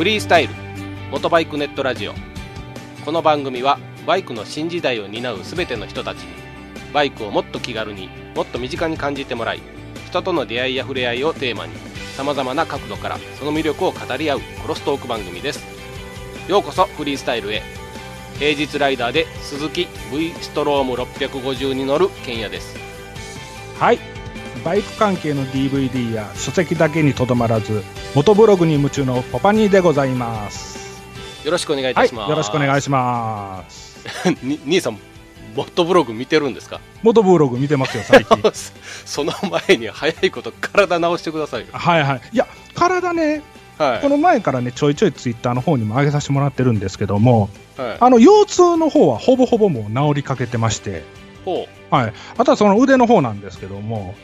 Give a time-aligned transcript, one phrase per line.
[0.00, 0.54] フリースタイル
[1.10, 2.14] 元バイクネットラジオ。
[3.04, 6.32] この番組はバイクの新時代を担う全ての人たちに
[6.94, 9.60] バイクをもっと気軽にもっと身近に感じてもらい
[10.06, 11.74] 人との出会いや触れ合いをテーマに
[12.16, 15.60] さまざまな角度からその魅力を語り合うクロストーク番組です。
[16.48, 17.60] ようこそフリースタイルへ。
[18.38, 22.74] 平日ライダーで鈴木 V ストローム650に乗るケンヤです。
[23.78, 23.98] はい。
[24.64, 27.82] バイク関係の DVD や書籍だけにとどまらず
[28.14, 31.00] 元ブログに夢中のパパニーでございます。
[31.44, 33.98] よろしくお願いいはいたします、よろしくお願いします。
[34.42, 34.98] に兄さん
[35.54, 36.80] ボットブログ見てるんですか？
[37.02, 38.42] 元ブログ見てますよ最近。
[39.06, 39.32] その
[39.68, 41.66] 前に早いこと体直してくださいよ。
[41.72, 42.20] はいはい。
[42.32, 43.42] いや体ね
[43.78, 44.02] はい。
[44.02, 47.96] この前からねちょいちょいツイッターの方にも上げさせてもらってるんですけどもはい。
[48.00, 51.04] あの腰痛の方はほぼほぼもう治りかけてまして。
[51.44, 52.12] ほはい。
[52.36, 54.14] あとはその腕の方なんですけども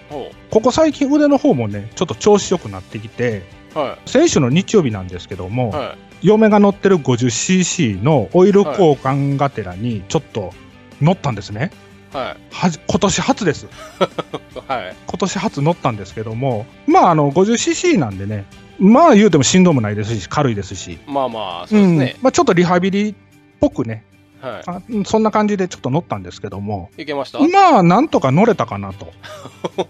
[0.50, 5.98] ここ最近腕の方もねちょっと調子よくなってきてうは先週の日曜日なんですけども、いはい。
[6.22, 10.52] 嫁が乗ってる 50cc のオイル交換がてらにちょっと
[11.00, 11.70] 乗ったんですね。
[12.12, 12.36] はい。
[12.50, 13.66] はじ今年初です。
[14.66, 14.96] はい。
[15.06, 18.46] 今年初乗ったんですけども、まああの 50cc なんでね、
[18.78, 22.16] まあ言うてもしんどもないですし、軽いですし、まあまあそうですね。
[22.18, 23.14] ん、まあちょっとリハビリっ
[23.60, 24.04] ぽくね、
[24.40, 27.38] はあうんそんな感じでちょっと乗ったんですけども、いいけました？
[27.40, 29.12] まあなんとか乗れたかなと。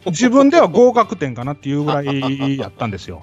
[0.07, 3.23] 自分では合格点かなっていうぐらいやったんですよ。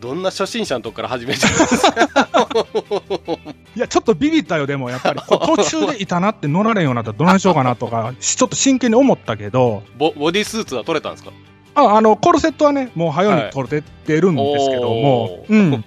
[0.00, 2.48] どんな初心者のとこから始めてるんですか？
[3.76, 11.30] いや、ちょっとビビったよ、でも、やっぱり、 途中でいたなって乗られんようになったらどないしようかなとか、しちょっと真剣に思ったけど、ボボディスーツは取れたんですか
[11.74, 15.52] ああの、コルセットはね、もう早うに取れてるんですけども、おー。
[15.54, 15.84] うん、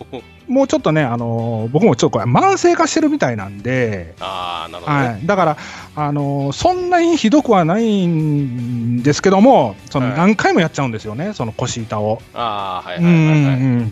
[0.48, 5.58] もうちょっとね、あの僕もちょっとこれ、慢性化してるみたいなんで、ああなるほどね、はい、だから、
[5.96, 10.18] あのそんなにひどくはないんですけども、そのはい。
[10.18, 12.22] 何回もやっちゃうんですよね、その腰板を。
[12.34, 13.92] ああはいはいはい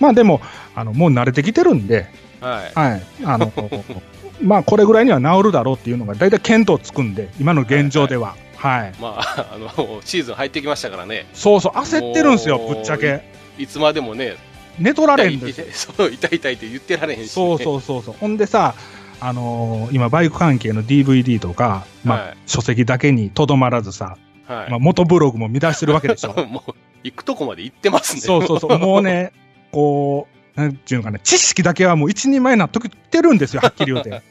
[0.00, 0.40] まあでも
[0.74, 2.08] あの、もう慣れてきてるんで、
[2.40, 2.72] はい。
[2.74, 3.52] はい、あの
[4.42, 8.92] まあこれぐらいには治るだろうっていうのが大体見当つくんで今の現状では、はい。
[9.00, 11.26] まああのシーズン入ってきましたからね。
[11.32, 13.22] そうそう焦ってるんですよぶっちゃけ。
[13.58, 14.36] いつまでもね
[14.78, 18.14] 寝取られんでそう痛い痛いって言ってられへんし、ね、そうそうそうそう。
[18.18, 18.74] ほんでさ
[19.20, 22.36] あのー今バイク関係の DVD とか、まあはい。
[22.46, 24.16] 書籍だけにとどまらずさ、
[24.46, 24.70] はい。
[24.70, 26.32] まあ、元ブログも見出してるわけでしょ。
[26.46, 28.20] もう行くとこまで行ってますね。
[28.20, 28.78] そうそうそう。
[28.78, 29.32] もうね
[29.72, 34.22] こうなんていうのかな知識だけはもう一人前になっときてるんですよ はっきり言うて。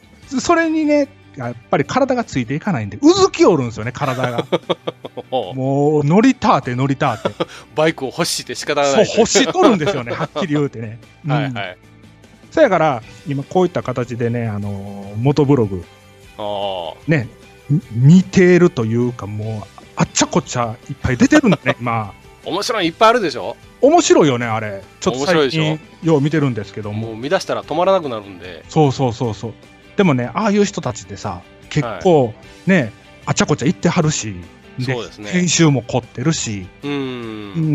[0.42, 4.46] それにねやっぱり体がついていかないんでうずきおるんですよね体が。
[5.32, 7.46] もう乗りたーて乗りたーて。
[7.76, 11.32] バイクを欲しいて仕方がそうない欲しとるんですよねはっきり言うてね、うん。
[11.32, 11.78] はいはい。
[12.52, 15.86] そやから今こういった形でねあのー元ブログ。
[16.40, 17.30] あね
[17.70, 23.58] み見てるというかもうあっちゃこっちゃいっぱい出てるんだねまああ面白いのいっぱいあるでしょ？
[23.82, 24.82] 面白いよねあれ。
[25.00, 27.10] ちょっと最面白いでし近よう見てるんですけども。
[27.10, 28.64] もう見出したら止まらなくなるんで。
[28.70, 29.54] そうそうそうそう。
[29.96, 32.34] でもねああいう人たちってさ結構
[32.66, 32.94] ね、
[33.26, 34.36] あっちゃこっちゃ行ってはるし
[34.80, 35.30] そうですね。
[35.30, 36.68] 編集も凝ってるし。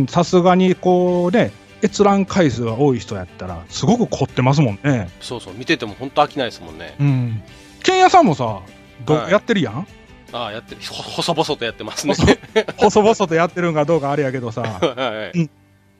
[0.09, 5.11] さすがにこうね閲覧回数が多い人やったらすごく凝ってますもんね。
[5.21, 6.95] そうそう見てても本当飽きないですもんね。
[7.01, 7.43] うん。
[7.83, 8.61] 剣屋さんもさ
[9.05, 9.33] 動画はい。
[9.33, 9.87] やってるやん、
[10.33, 10.81] ああやってる。
[10.83, 12.15] ほ細々とやってますね。
[12.15, 12.37] 細
[12.77, 14.63] 細々とやってるんかどうかあれやけどさ。
[14.63, 15.51] はい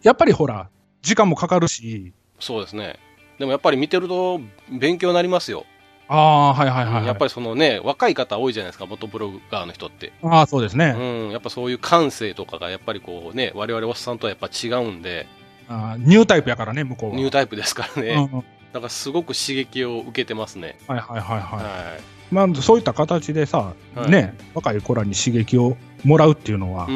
[0.03, 0.69] やっぱりほら
[1.03, 2.13] 時間もかかるし。
[2.41, 2.97] そうですね。
[3.39, 5.65] でもやっぱり見てると勉強になりますよ、
[6.09, 10.13] ああはいはいはい、はい、やっぱりそのね若い方多いじゃないですか元ブロガーの人って。
[10.23, 15.27] ああそうですね、うんやっぱそういう感性とかがやっぱりこうね我々おっさんとはやっぱ違うんで。
[15.69, 17.17] あーニュータイプやからね向こうは。
[17.17, 18.45] ニュータイプですからね、うんうん。
[18.73, 20.77] だからすごく刺激を受けてますね。
[20.87, 21.97] はいはいはいはい、は
[22.33, 24.11] まあそういった形でさ、はい。
[24.11, 26.89] ね若い子らに刺激をもらうっていうのは、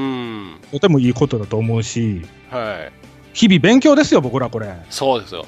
[0.72, 2.92] とてもいいことだと思うしはい。
[3.34, 4.74] 日々勉強ですよ僕らこれ。
[4.90, 5.46] そうですよ。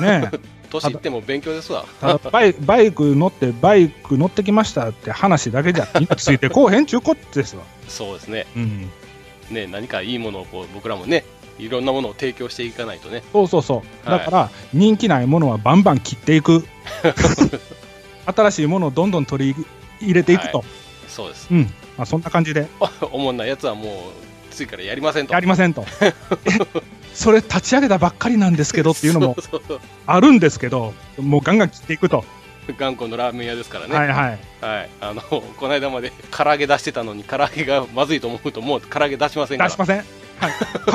[0.00, 0.30] ね。
[0.68, 1.84] 年いっても勉強ですわ。
[2.32, 5.86] バイバイク乗ってバイク乗ってきましたって話だけじゃ
[6.16, 8.46] ついてこうへんちゅうことですわ、そうですね。
[8.56, 8.90] うん、
[9.50, 11.24] ね何かいいものをこう僕らもね
[11.58, 13.22] いろんなものを提供していかないとね。
[13.32, 14.08] そうそうそう。
[14.08, 14.18] はい。
[14.18, 16.66] だから、人気ないものはバンバン切っていく
[18.26, 19.66] 新しいものをどんどん取り
[20.00, 20.64] 入れていくと、
[21.08, 21.48] そうです。
[21.50, 21.62] うん。
[21.96, 22.66] まあ、そんな感じで。
[23.10, 23.92] おもんないやつはもう
[24.50, 25.32] 次からやりませんと。
[25.32, 25.84] やりませんと。
[26.00, 26.12] え
[27.14, 29.36] それ立ち上げたばっかりなんですけどっていうのも
[30.06, 32.26] あるんですけどもうガンガン切っていくと、
[32.76, 33.94] 頑固のラーメン屋ですからね。
[33.94, 34.38] はいはい。
[34.60, 39.70] はい、あのこの間まで唐揚げ出してたのに唐揚げがまずいと思うともう唐揚げ出しませんから。
[39.70, 40.04] 出しません、はい、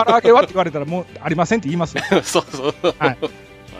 [0.06, 3.18] 唐揚げはって言われたらもうありませんって言います そうそう、はい。
[3.22, 3.30] ま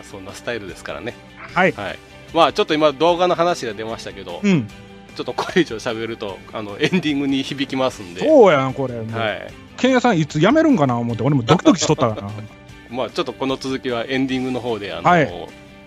[0.00, 1.14] あそんなスタイルですからね。
[1.54, 1.72] はい。
[1.72, 4.68] はいまあちょっと今動画の話が出ましたけど、うん。
[5.14, 8.20] ちょっとこれ以上喋るとあのエンディングに響きますんで。
[8.20, 8.94] そうやんこれ。
[8.96, 9.52] はい。
[9.76, 12.32] ケンヤさんいつ辞めるんかな思って俺もドキドキしとったからな。
[12.90, 15.30] まあちょっとこの続きはエンディングの方であの、はい。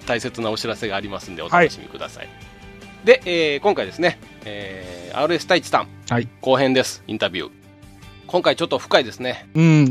[0.05, 2.29] 大切なお知らせがありますんでお楽しみください、
[3.05, 6.27] で、えー今回ですね、えー RS 太一さんはい。
[6.41, 7.49] 後編ですインタビュー。
[8.27, 9.47] 今回ちょっと深いですね。
[9.55, 9.89] うん。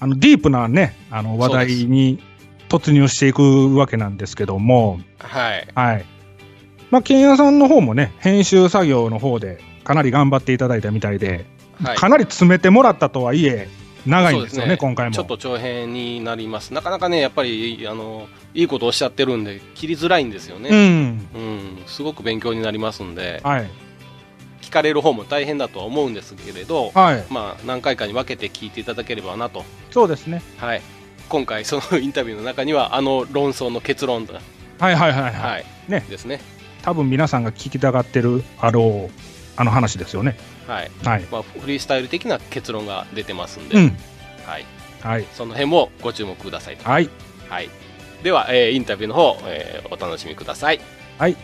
[0.00, 2.20] あの、ディープなね、あの、話題に
[2.72, 6.06] 突入していくわけなんですけども、はいはい。
[6.90, 11.44] まあ、ケンヤさんの方もね、編集作業の方でかなり頑張っていただいたみたいで、
[11.82, 13.68] はいかなり詰めてもらったとはいえ、
[14.06, 15.14] 長いんですよね、ね今回も。
[15.14, 21.28] ちょっと長編になりますなかなかねやっぱりあのいいことをおっしゃってるんで切りづらいんですよねうん。
[21.34, 23.70] うん、すごく勉強になりますんではい。
[24.60, 27.24] 聞かれる方も大変だとは思うんですけれどはい。
[27.30, 30.42] まあ何回かに分けて聞いていただければなとそうですね。
[30.58, 30.82] はい
[31.32, 34.34] 今回そのインタビューの中にはあの論争の結論が
[34.78, 35.32] はいはいはいはい。
[35.32, 36.40] はいねですね
[36.82, 39.08] 多分皆さんが聞きたがってる、あの、
[39.56, 40.36] あの話ですよね。
[40.66, 41.26] はいはい。
[41.30, 43.96] まあ、フリースタイル的な結論が出てますんで、うん。
[44.44, 44.66] はい、
[45.00, 45.26] はい。
[45.32, 47.08] その辺もご注目くださいと、はい。
[47.48, 47.70] はい、
[48.24, 50.80] では、えーインタビューの方、えーお楽しみください
[51.18, 51.36] はい。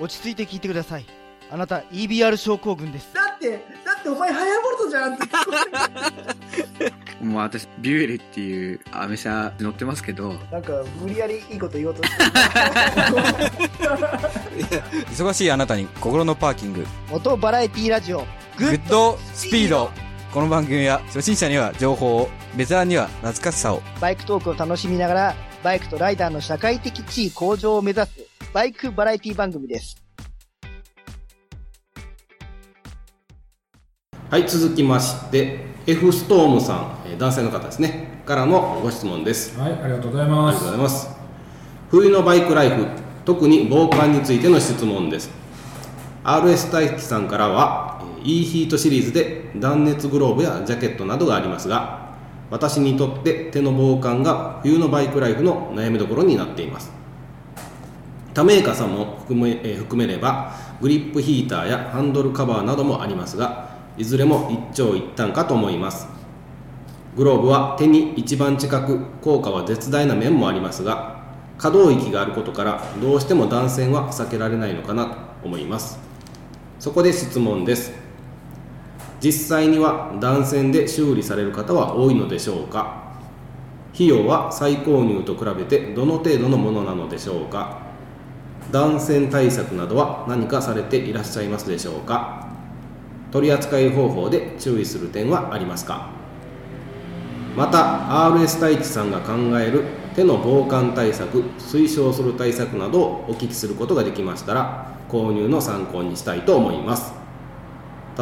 [0.00, 1.06] 落ち着いて聞いてください
[1.50, 3.58] あなた EBR 症候群ですだって、だ
[4.04, 5.24] ってお前ハヤボルトじゃんって。
[7.24, 12.24] もう私、ビュエルっていうアメ車乗ってますけど、なんか、無理やりいいこと言おうとして
[15.10, 15.86] 忙しいあなたに。
[16.00, 18.26] 心 のパーキング元バラエティラジオ
[18.58, 18.66] グ。
[18.66, 19.90] ッドスピード。
[20.32, 22.28] この番組は初心者には情報を。
[22.56, 23.82] ベテランには懐かしさを。
[24.00, 28.10] バイクトークを楽しみながらバイクとライダーの社会的地位向上を目指す
[28.52, 30.03] バイクバラエティ番組です
[34.34, 38.20] はい続きまして F ストームさん、えー男性の方ですね。
[38.26, 39.56] からのご質問です。
[39.56, 40.58] はい、ありがとうございあます。
[40.58, 41.16] りがとうございます。
[41.88, 42.84] 冬のバイクライフ
[43.24, 45.30] 特に防寒についての質問です。
[46.24, 52.16] RS 大輝さんからはえー e ヒートシリーズで断熱グローブやジャケットなどがありますが
[52.50, 56.90] 私にとって手の防寒が冬のバイクライフの悩みどころになっています。
[58.34, 66.08] 他メーカーさんも含め,、えー含めればグリップヒーターやハンドルカバーなどもありますがいずれも一長一短かと思います。
[67.16, 71.22] グローブは手に一番近く効果は絶大な面もありますが
[71.58, 76.00] 可動域があることからどうしても断線は避けられないのかなと思います。
[76.80, 77.92] そこで質問です。
[79.20, 83.14] 実際には断線で修理される方は多いのでしょうか？
[83.94, 87.78] 費用は再購入と比べてどの程度のものなのでしょうか？
[88.72, 92.48] 断線対策などは何かされていらっしゃいますでしょうか？
[93.34, 96.08] 取り扱い方法で注意する点はありますか？
[97.56, 99.82] また RS 太一さんが考える
[100.14, 107.12] 手の防寒対策推奨する対策などをお聞きすることができましたら購入の参考にしたいと思います。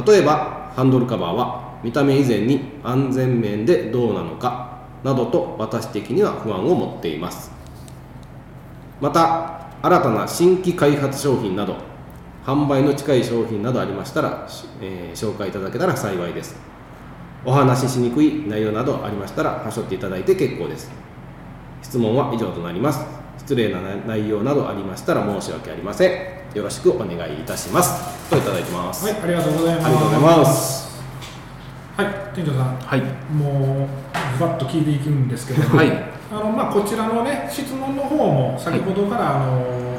[0.06, 7.50] 例えばハンドルカバーは見た目以前に安全面でどうなのかなどと私的には不安を持っています。
[8.98, 11.91] また新たな新規開発商品など
[12.44, 16.56] 販売の近い商品などありましたら、しえー紹介いただけたら幸いです。
[17.44, 20.90] お話ししにくい内容などありましたらはしょっていただいて結構です。
[21.82, 23.04] 質問は以上となります。
[23.38, 26.56] 失礼な内容などありましたら申し訳ありません。
[26.56, 28.28] よろしくお願いいたします。
[28.28, 29.86] といただいてます、はい、ありがとうございます。
[29.86, 31.02] ありがとうございます。
[31.96, 33.00] はい、店長さん、はい。
[33.34, 33.88] もう、
[34.34, 35.90] ずばっと聞いていくんですけども、はい。
[36.30, 39.91] あのまあ、こちらのね、質問の方も、先ほどから、あの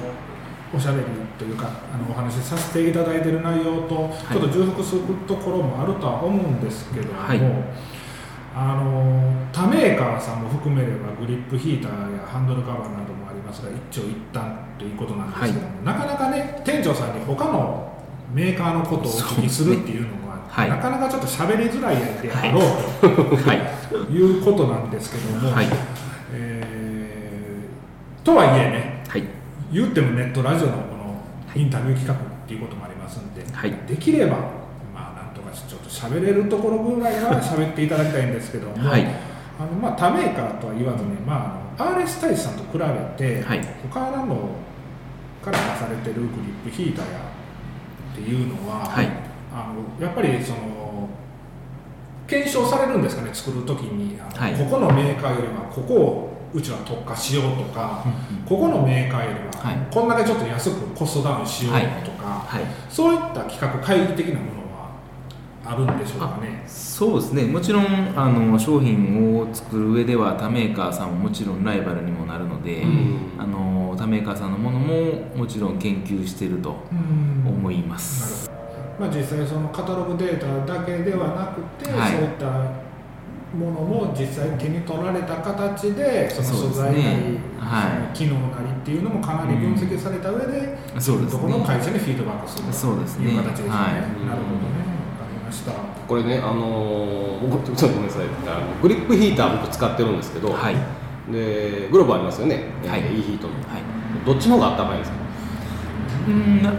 [0.75, 1.05] おしゃべり
[1.37, 7.39] というか、あのお話しさせていただいている内容と、ちょっと重複するところもあるとは思うんですけども、はい
[8.55, 17.91] あの他メーカーさんも含めれば、グリップヒーターやハンドルカバーなどもありますが、一長一短ということなんですけども、なかなかね、店長さんに他の
[18.31, 23.61] メーカーのことをお聞きするっていうのは、はいなかなかちょっと喋りづらいであろうはい。
[23.89, 25.67] と いうことなんですけども、はい。
[26.31, 28.92] えーとはいえね、はい。
[29.73, 31.15] 言ってもネットラジオのこの
[31.55, 33.71] インタビュー企画っていうこともありますんで、はい。
[33.87, 34.37] できれば、
[34.93, 39.05] まあ、なんとかちょっと喋れるところぐらいは 喋っていただきたいんですけども、はい。
[39.59, 42.83] あのまあ、他メーカーとは言わずに、まあ、RS 大使さんと比べ
[43.17, 43.61] て、はい。
[43.91, 44.37] 他の
[45.43, 47.19] から出されてるグリップヒーターや
[48.13, 49.07] っていうのは、はい。
[49.51, 51.07] あのやっぱりその
[52.27, 54.19] 検証されるんですかね作るときに。
[54.19, 54.53] あの、はい。
[54.53, 58.05] ここのメーカーよりはここをうちは特化しようとか、
[58.47, 59.77] ここのメーカーよりは、はい。
[59.91, 62.63] こんだけちょっと安くコストダウンしようとか、はい。
[62.89, 64.91] そういった企画会議的なものは
[65.65, 66.63] あるんでしょうかね。
[66.67, 67.45] そうですね。
[67.45, 72.83] もちろんあの商品を作る上では他メーカーさんももちろんライバルにもなるので、
[73.39, 74.95] あの他メーカーさんのものも
[75.35, 78.49] もちろん研究してるとうん思います、
[78.99, 82.11] まあ、実際そのカタログデータだけではなくて、はい。
[82.11, 82.82] そういった
[83.53, 87.39] ものも実際手に取られた形でその素材なり、ね。
[87.59, 88.17] はい。
[88.17, 91.41] 機能なりっていうのもかなり分析された上で、そうですね。
[91.41, 93.31] どこの会社にフィードバックするとそうですね。
[93.31, 93.71] いう形ですよね。
[93.71, 94.27] はいなるほどね。
[95.19, 95.71] わかりました。
[95.71, 98.23] これねあのー僕ちょっとごめんなさい。
[98.23, 100.75] あのグリップヒーター僕使ってるんですけど、はい。
[101.31, 103.01] でグローブありますよね、はい。
[103.01, 104.25] えー、いいヒートの、はい。
[104.25, 105.17] どっちの方があったかいんですか？
[106.27, 106.73] うんな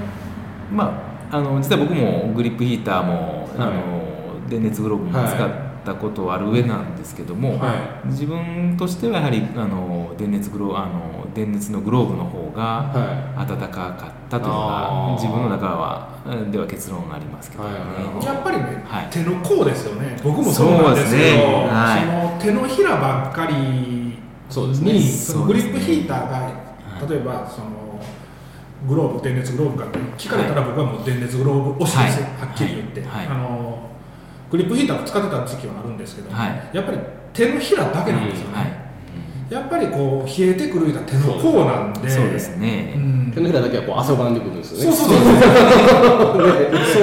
[0.72, 1.00] ま
[1.30, 5.50] ああの実は僕もグリップヒーターも、あの電熱グローブも使っ
[5.84, 12.62] たことある上なんですけども、は自分としてはやはりあの電熱グローあの電熱のグローブの方が
[12.92, 15.16] は暖かかったというのあー。
[15.16, 18.14] が自分の中はうんでは結論がありますけどね、はいはい。
[18.16, 19.06] はいやっぱりね、はい。
[19.10, 20.16] 手の甲ですよね。
[20.22, 21.68] 僕もそうなんですけど、ね。
[21.70, 22.44] はい。
[22.44, 24.92] その手のひらばっかりそうですね。
[24.92, 27.10] にそのグリップヒーターが、はい。
[27.10, 27.84] 例えばその
[28.86, 32.30] グローブ電熱グローブかって聞かれたら僕はもう電熱グローブ推しです、はい。
[32.40, 33.26] はっきり言って、はい。
[33.26, 33.63] あの
[34.54, 36.70] グリップヒーターを使ってた時期はあるんですけど、はい。
[36.72, 36.98] やっぱり
[37.32, 38.84] 手のひらだけなんですよね、はい
[39.50, 42.08] やっぱりこう冷えてくるような手の甲なんで。
[42.08, 43.30] そうですね、うん。
[43.32, 44.96] 手のひらだけはこう汗ばんでくるんですよね。
[44.96, 45.18] そうそう。
[45.18, 45.24] そ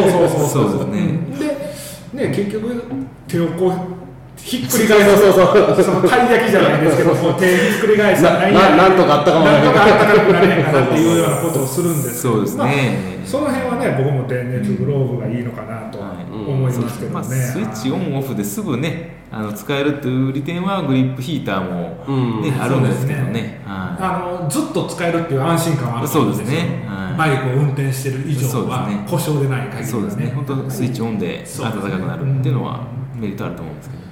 [0.08, 0.70] うそうそうそう。
[0.72, 2.18] そうですね。
[2.18, 2.84] でね結局
[3.28, 4.01] 手をこう
[4.44, 5.22] ひっくり返す。
[5.22, 12.64] そうそうそうそのたい焼きじゃないですけどこう手ひっくり返したらなななんとかあったかもなんとかあったかくなれへんかなっていうようなことをするんですそうですね。
[12.64, 22.42] まあその辺はね僕も電熱グローブがいいのかなと思いますけどまあ、ね、スイッチオンオフですぐねあの使えるという利点はグリップヒーターも、うん。
[22.42, 23.62] ねあるんですけどね。
[23.66, 26.86] はあのずっと使えるっていう安心感はあると思うんですよそうですね。
[26.88, 27.18] はい。
[27.18, 29.08] バイクを運転してる以上はですね。
[29.10, 30.32] 故障でない限りはいそうですね。
[30.36, 34.11] 本当スイッチオンで暖かくなるっていうのはメリットあると思うんですけど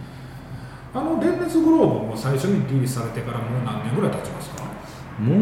[0.92, 4.64] あの電熱グローブも最初にリリースされてからもう何年ぐらい経ちますか？
[5.20, 5.36] も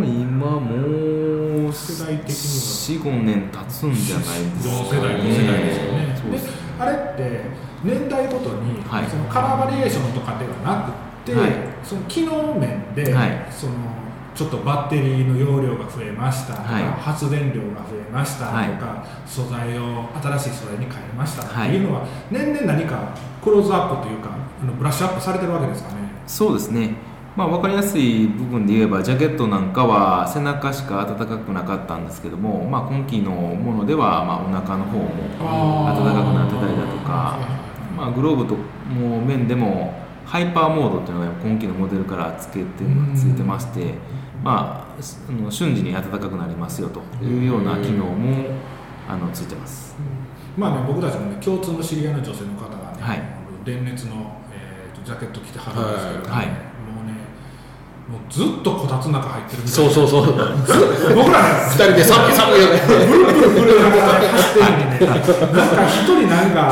[0.00, 6.06] う今もう世代的に45年経つんじゃないです同か世代の世代ですよね。
[6.06, 6.48] でそうです。
[6.78, 7.42] あれって
[7.84, 9.06] 年代ごとに、はい。
[9.06, 10.92] そのカラーバリエーションとかではな
[11.24, 11.50] くて、はい。
[11.84, 13.46] その機能面で、はい。
[13.50, 13.72] その
[14.36, 16.82] ちょっとバッテリーの容量が増えましたとか、はい。
[17.00, 19.28] 発電量が増えましたとか、はい。
[19.28, 21.70] 素材を新しい素材に変えましたってはい。
[21.70, 24.30] いうのは、年々何かクローズアップというか
[24.62, 25.96] あのブラッシュアップされてるわけですかね。
[26.26, 26.96] そうですね、
[27.36, 35.08] まあ、分かりやすい部分で言えばジャケットなんかは背中しか暖かくなかったんですけども、まあ、今期のものではまあお腹の方も
[35.86, 37.38] 暖かくなってたりだとか、
[37.96, 38.54] まあ、グローブと
[38.92, 42.66] もう面でもハイパーモードっていうのが今期のモデルからつけて
[43.14, 43.94] ついてまして、
[44.46, 48.50] まあ、あの瞬時に暖かくなりますよというような機能も
[49.08, 49.96] あのついてます。
[50.56, 53.22] まあね、僕たちもね共通の知り合いの女性の方がね、はい。
[53.64, 56.30] 電熱の、えーとジャケット着てはるんですけど、ね。
[56.30, 56.46] はい。
[56.46, 56.75] もうね
[58.06, 59.90] もうずっとこたつの中入ってるみたいな。
[59.90, 60.26] そうそうそう。
[61.14, 62.78] 僕らね二人で寒い寒いよね。
[62.86, 63.98] ブルブルブルなんか
[64.30, 64.66] 走ってる。
[64.66, 66.70] のにねなんか一人なんか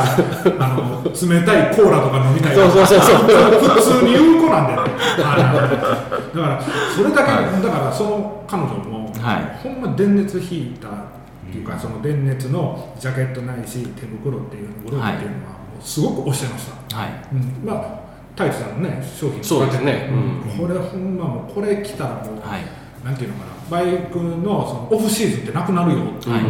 [0.59, 1.11] あの冷
[1.45, 2.63] たいコーラとか飲みたいな。
[2.71, 6.61] そうそうそう普通に言う子なんだよだから
[6.95, 9.59] それだけ、だからその彼女も、はい。
[9.61, 11.05] ほんま電熱ヒーターっ
[11.51, 17.09] ていうか、その電熱のジャケットないし手袋っていうグローブっていうのは、もうすごく推してました、はい。
[17.33, 18.04] うん、まあ
[18.35, 20.09] 太一さんのね商品そうですね。
[20.11, 20.57] うん。
[20.57, 22.61] これほんまもうこれ着たらもう、はい。
[23.03, 23.55] なんていうのかな。
[23.69, 25.99] バイクのそのオフシーズンってなくなるよ。
[25.99, 26.31] ってい。
[26.31, 26.43] う、はい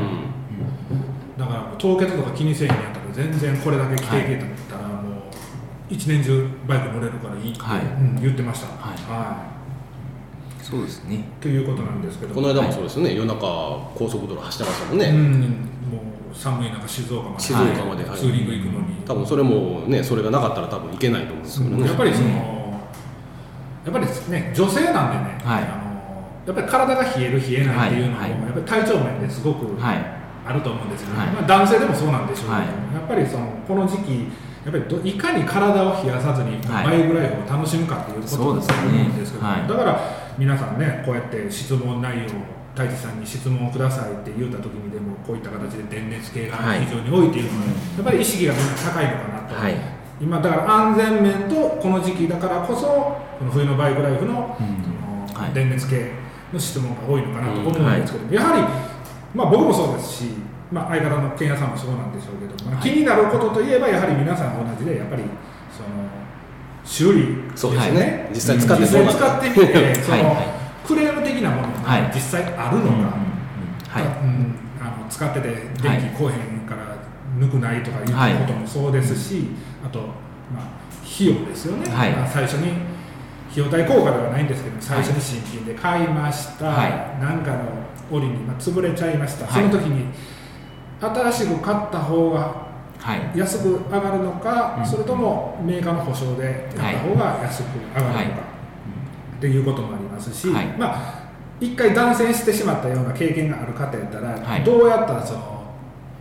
[1.38, 4.38] だから凍結とか気にせえへんやったら全然これだけ着ていけ
[4.70, 5.22] たらもう
[5.90, 7.82] 一年中バイク乗れるからいいって、はい。
[7.82, 8.68] うん言ってました。
[8.68, 8.98] はい。
[9.10, 9.56] は
[10.62, 11.16] そうですね。
[11.16, 11.20] い。
[11.42, 12.34] ということなんですけど。
[12.34, 13.14] この間もそうですよね。
[13.14, 13.40] 夜中
[13.94, 15.75] 高速道路走ってましたもんね、うん
[16.36, 17.42] 寒い中静岡まで。
[17.42, 18.18] 静岡まではい。
[18.18, 25.64] ツーリング行くのに、多分それもねそれがなかったら多分行けないと思うんですけどね、やっぱりその、やっぱりね女性なんでね、はい。
[25.64, 25.86] あの
[26.46, 28.42] やっぱり体が冷える冷えないっていうのも、はいはい。
[28.42, 30.16] やっぱり体調面ですごくはい。
[30.48, 31.28] あると思うんですよね、はい。
[31.30, 32.66] まあ、男性でもそうなんでしょうけど、はい。
[32.94, 34.30] やっぱりそのこの時期
[34.64, 39.50] やっぱりどいかに体を冷やさずにはいバイクライフを楽しむかっていうことだと思うんですけど、ね。
[39.50, 39.68] はい。
[39.68, 40.00] だから
[40.38, 42.30] 皆さんねこうやって質問内容
[42.76, 46.86] 太一さんに質問をくださいって言った時にでもこういった形で電熱系がはい。
[46.86, 49.76] 非常に多いっていうのは、やっぱり意識がみんな高いのかなと、はい。
[50.20, 52.86] 今だから安全面とこの時期だからこそ
[53.40, 54.58] この冬のバイクライフの,、の
[55.34, 55.54] はい。
[55.54, 56.12] 電熱系
[56.54, 58.62] の質問が多いのかなと思うんですけど、やはり、
[59.34, 60.30] まあ、僕もそうですし、
[60.72, 65.24] まあ、相方のケンヤさんもそうなんでしょうけど、まあ、気になることといえばやはり皆さん同じでやっぱり
[65.72, 66.06] その
[66.84, 70.55] 修理そうですね、ね実際使ってみて その、
[70.86, 72.02] クレーム的なものはい。
[72.04, 73.18] が実際あるのか、
[73.90, 74.04] はい。
[74.04, 74.56] うん。
[74.80, 75.48] あの使ってて
[75.82, 76.96] 電気こうへんから
[77.40, 79.48] 抜くないとかいうこともそうですし、
[79.86, 80.00] あと、
[80.54, 80.64] まあ、
[81.04, 82.12] 費用ですよね、はい。
[82.12, 82.72] まあ最初に
[83.52, 87.22] 費用対効果ではないんですけど最初に新品で買いました、はい。
[87.22, 87.64] なんかの
[88.12, 89.64] 折に、まあ、潰れちゃいました、はい。
[89.64, 90.06] その時に
[91.02, 92.66] 新しく買った方が
[93.00, 93.38] はい。
[93.38, 94.86] 安く上がるのか、うん。
[94.86, 97.66] それともメーカーの保証でやった方が安く
[97.96, 98.55] 上がるのか、はい
[99.38, 100.68] っていうこともありますし、はい。
[100.78, 101.26] まあ
[101.60, 104.64] 一回断線してしまったような経験がある方やったら、はい。
[104.64, 105.64] どうやったらその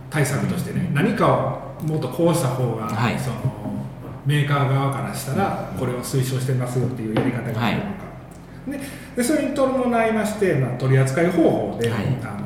[0.09, 1.27] 対策としてね、何か
[1.81, 3.19] をもっとこうした方が、はい。
[3.19, 3.35] その
[4.25, 7.87] メーカー側からしたらこれを推奨してますよっていうやり方があるのか、
[8.67, 8.79] で
[9.17, 12.05] でそれに伴いまして、まあ、取り扱い方法で、はい。
[12.23, 12.45] あの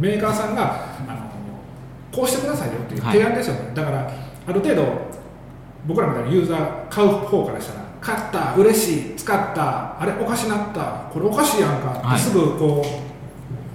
[0.00, 3.18] メーカーさんがあのこうしてくださいよっていうはい。
[3.18, 4.10] 提案ですよね、だから
[4.46, 4.84] ある程度
[5.86, 7.77] 僕らみたいなユーザー買う方からしたら
[8.08, 13.08] 買った嬉しい使ったあれおかしなったこれおかしいやんかって、はいすぐこう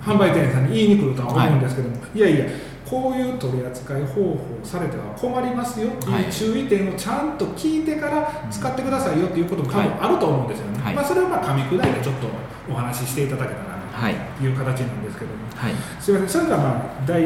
[0.04, 2.46] 販売店員さんに言いに来るとは思うんですけども、い、やいや
[2.86, 6.24] こういう取り扱い方法をされては困りますよってはい。
[6.26, 10.96] いう注意点をちゃんと聞いてから使ってくださいよっていうことも多分あると思うんですよね、はい。
[10.96, 12.28] まあ、それをまあ噛み砕いてちょっと
[12.70, 14.16] お話ししていただけたらなはい。
[14.38, 15.74] という形なんですけども、はい。
[16.02, 17.26] すみません、それではまあ大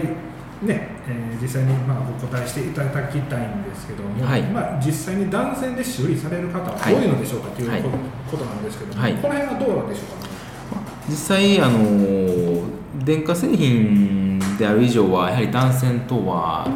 [0.63, 4.41] ね、えー実際にまあお答えしていただきたいんですけども、はい。
[4.43, 6.95] まあ実際に断線で修理される方ははい。
[6.95, 7.81] 多いのでしょうかというはい。
[7.81, 9.13] ことなんですけども、はい。
[9.13, 12.63] この辺はどうなんでしょうか、実際あの
[13.05, 16.67] 電化製品である以上はやはり断線等は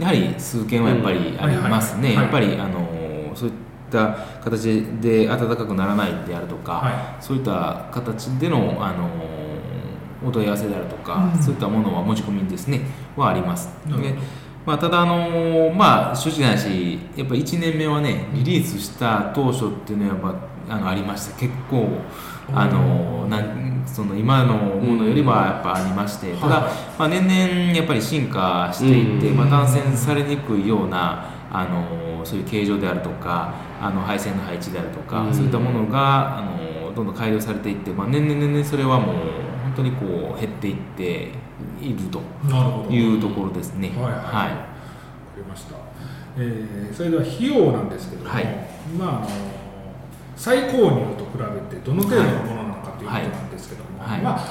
[0.00, 2.88] やはり数件はやっぱりありますね、やっぱりあの
[3.34, 3.54] そういっ
[3.90, 9.08] た形で暖かくならないであるとか、はそういった形でのあの
[10.24, 11.42] お問い合わせであるとか、うん。
[11.42, 12.80] そういったものは持ち込みですね。
[13.16, 13.68] はあります。
[13.86, 14.14] で
[14.66, 20.34] まあ、ただあのまあ正直な話やっぱ1年目はねリリースした当初っていうのはやっ
[20.68, 21.38] ぱあのありました。
[21.38, 21.88] 結構
[22.52, 29.36] あのなんその今のものよりはやっぱありまして、ただ、はいまあ、年々やっぱり進化していって、うん。
[29.38, 35.34] まあ、断線されにくいようなあのそういう形状であるとかあの配線の配置であるとか、うん。
[35.34, 39.47] そういったものがあのどんどん改良されていって、まあ、年々年々それはもう本
[39.78, 41.30] 当にこう減っていって
[41.80, 42.20] いると
[42.92, 43.88] いうところですね。
[43.90, 44.12] はいはい。
[44.12, 44.56] わか
[45.36, 45.76] りました、
[46.36, 48.44] えーそれでは費用なんですけども、はい。
[48.98, 49.28] まああの
[50.36, 54.20] 再購入と比べてどの程度のものなのかということなんですけども、はい。
[54.20, 54.44] まあ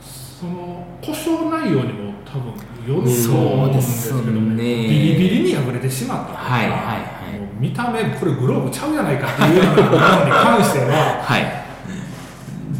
[0.00, 2.52] その故障内容にも多分
[2.86, 4.88] よると思うんですけどねね。
[4.88, 7.04] ビリビリに破れてしまったとか、はいはいはい。
[7.58, 11.63] 見た目これグローブちゃうじゃないかっていうようなものに関してははい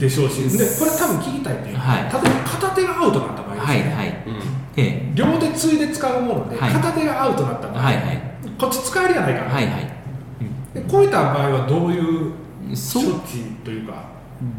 [0.04, 2.02] でしょうしでこれ多分聞きたいっていうのは、はい。
[2.02, 4.08] 例えば片手がアウトになった場合ですはね、いはい。
[4.08, 4.40] うん。
[4.76, 6.72] え両手ついで使うもので、はい。
[6.72, 8.22] 片手がアウトになった場合、はいはい。
[8.58, 9.90] こっち使えるやないかはいはい。
[10.74, 12.32] でこういった場合はどういう
[12.70, 13.94] 処置というか？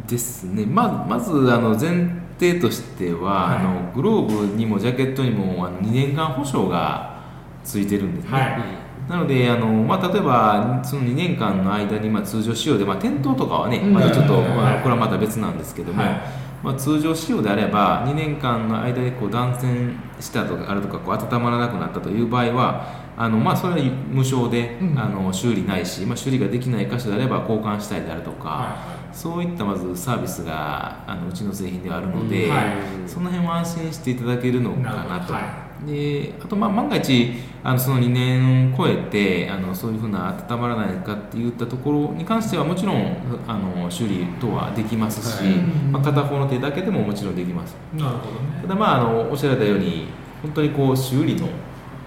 [0.07, 0.65] ですね。
[0.65, 3.57] ままずあの前提としては、はい。
[3.59, 7.19] あのグローブにもジャケットにもあの2年間保証が
[7.63, 13.93] ついてるんですね、はいなのであの、まあ、例えばその2年間の間に、まあ、通常使用で、まあ、転倒とかはね、うん。
[13.93, 16.21] まだちょっと、はいまあ、これはまた別なんですけども、はい。
[16.63, 24.99] まあ、通常使用であれば2年間の間でこう断線したとかあるとかこう温まらなくなったという場合はあの、まあ、それは無償で、うん。
[24.99, 32.67] あの修理ないし、まあ、修理ができない箇所であれば交換したいであるとか、はそういったまずサービスがあのうちの製品ではあるので、はい。
[33.05, 35.64] その辺は安心していただけるのかなと。
[35.85, 37.33] であとまあ万が一
[37.63, 45.55] あのその2年超えてあのそういうふうな温まらないかっていったところに関してはもちろんあの修理等はできますし、はい。
[45.91, 47.75] まあ、片方の手だけでももちろんできます。
[47.93, 48.61] いなるほどね。
[48.61, 50.07] ただまああのおっしゃられたように
[50.41, 51.47] 本当にこう修理の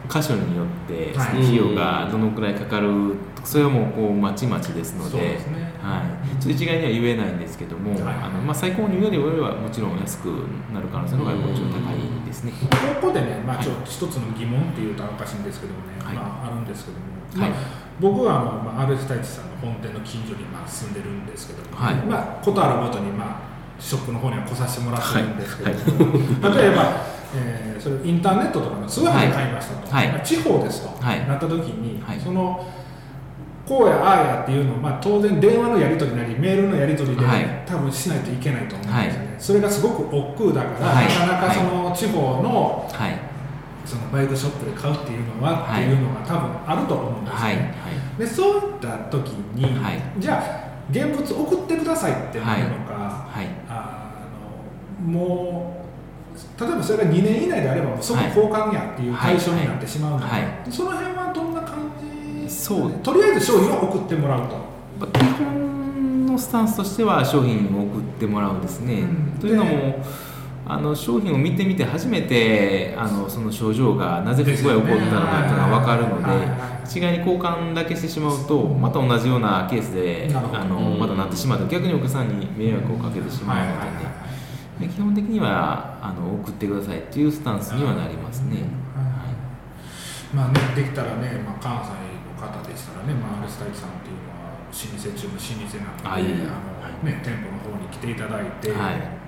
[0.09, 2.89] 箇所によって費用がどのくらいかかる
[3.45, 8.15] それはもうこうまちまちですのそうでですねはい、ちょっと一概には言えないんですけども、はい。
[8.15, 10.27] あのまあ、再購入よりはもちろん安く
[10.73, 12.53] なる可能性の方がもちろん高いですね。
[13.01, 16.15] ここでね、まあ、ちょっと一つの疑問っていうとおかしいんですけどもね、はい。
[16.15, 17.51] まあ、あるんですけども、はい。
[17.51, 17.61] まあ、
[18.01, 21.95] 僕はあの、まあ、RS 太一さんの本店の近所にまあ住んでるんですけども、はい。
[21.97, 26.59] まあ、ことあるごとに、まあ、ショップの方には来させてもらってるんですけども、はい。
[26.59, 31.27] 例えば、えーそれインターネットとかの通販で買いましたと、地方ですと、はい。
[31.29, 32.21] なった時に、はい。
[32.21, 32.67] その
[33.69, 37.65] こうやああやっていうのを、まあ、当然電話のやり取りなりメールのやり取りで、はい。
[37.67, 41.07] 多分しないといけないと思うんですよね、それがすごく億劫だから、はい。
[41.07, 43.19] なかなかその地方のはい。
[43.85, 45.85] そのバイクショップで買うっていうのは、はい。
[45.85, 47.57] っていうのが多分あると思うんですよはい。
[47.57, 47.75] ね、
[48.19, 50.03] でそういった時に、はい。
[50.19, 53.47] じゃあ現物送ってくださいってなるのか、はい。
[53.69, 54.27] あ
[55.05, 55.79] のもう
[56.61, 60.43] 例えばそれが2年以内であればもう即交換やっていう対象になってしまうので、はい。
[60.43, 61.88] はその辺はどんな感じ
[62.49, 64.57] そうとりあえず商品を送ってもらうと。
[64.99, 69.03] まあ基本のスタンスとしては商品を送ってもらうんですね。
[69.03, 69.05] う
[69.37, 69.41] ん。
[69.41, 70.05] というのも
[70.71, 88.59] あの商品を見てみて初めてあのその症状がなぜ不具合起こったのかっていうのが分かるので一概に交換だけしてしまうとまた同じようなケースであのまたなってしまうと逆にお客さんに迷惑をかけてしまうのでねで基本的にはあの送ってくださいっていうスタンスにはなりますね。
[90.35, 92.08] まあね、できたらね、まあ、関西の
[92.39, 99.19] 方でしたらね、まあ、アルスタイチさんっていうのは老舗中の老舗なので、あのね、店舗の方に来ていただいて、はい。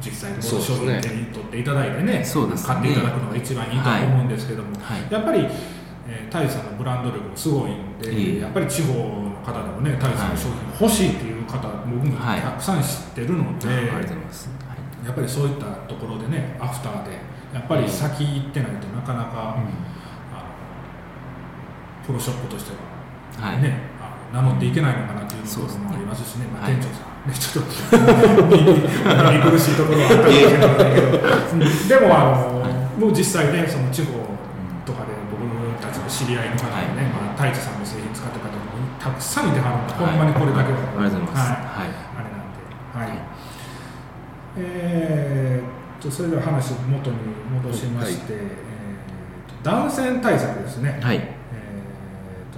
[0.00, 2.24] 実際に商品手に取っていただいてねね。
[2.24, 5.12] 買っていただくのが一番いいと思うんですけども、はい。
[5.12, 5.48] やっぱり、
[6.06, 12.40] えー、タイさんのブランド力もすごいんで、やっぱり地方の方でもねタイさんの商品欲しいっていう方僕もはい。
[12.40, 17.12] たくさん知ってるので、やっぱりそういったところでねアフターで
[17.54, 19.66] やっぱり先行ってないとなかなか、あの
[22.06, 23.50] プロショップとしては。
[23.50, 23.62] はい。
[23.62, 26.74] ね、あの名乗っていけないのかなというところもありますしね、まあ、はい。
[26.78, 31.18] 店長さん、ね、ちょっと 耳耳苦しいところはあったかもしれないけど、
[31.52, 34.14] う んでもあの、もう実際ね、その地方
[34.86, 35.42] とかで僕
[35.82, 38.62] たちの知り合いの方でね、まあ、太一さんの製品使ってる方も
[39.02, 40.72] たくさんいてはるんで、ほんまにこれだけ。
[40.72, 41.50] は、ありがとうございます。
[41.50, 41.58] はい。
[41.58, 41.90] はい。
[42.14, 43.18] あれなんで、はい。
[44.56, 47.16] えーっと、それでは話元に
[47.62, 51.00] 戻しまして、えーっと断線対策ですね。
[51.02, 51.35] はい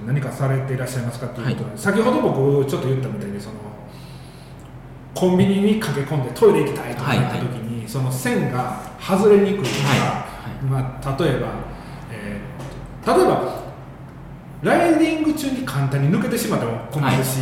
[0.09, 3.57] 何かされていらっしゃいますかということで、先ほど僕ちょっと言ったみたいにその
[5.14, 11.49] コンビニに駆け込んでトイレ行きたいとかはいなった時に、その線が外れにくいとか、はいまあ、例えば、
[12.11, 13.59] えー例えば
[14.61, 17.38] ライディング中に簡単に抜けてしまっても困るし、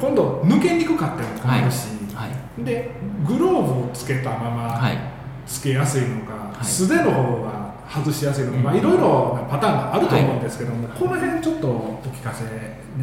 [0.00, 1.28] 今度抜けにくかったら
[1.60, 2.64] 困るし、はい。
[2.64, 2.90] で
[3.26, 4.98] グローブをつけたまま、はい。
[5.46, 6.64] つけやすいのか、はい。
[6.64, 7.55] 素手の方が
[7.88, 12.44] 外しやすいのか、まあ、いろいろなパターンがあると思うんですけども、この辺ちょっとお聞かせ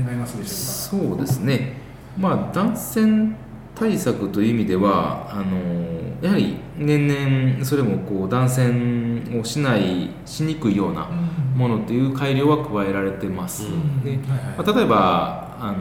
[0.01, 1.77] 願いますでしょそうですね、
[2.17, 3.35] まあ、断線
[3.75, 5.57] 対策という意味ではあの
[6.21, 11.05] やはり年々それもこう断線をしないしにくいような
[11.55, 14.03] ものという改良は加えられてます、うん。
[14.03, 14.27] ではいはい。
[14.57, 15.77] まあ例えばあの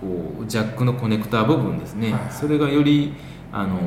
[0.00, 2.32] こうジャックのコネクター部分ですね、はい。
[2.32, 3.14] それがより
[3.52, 3.78] あの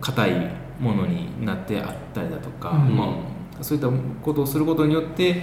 [0.00, 0.50] 硬い
[0.80, 2.96] ものになってあったりだとか、うん。
[2.96, 3.04] ま
[3.60, 3.90] あ、そういった
[4.22, 5.42] ことをすることによって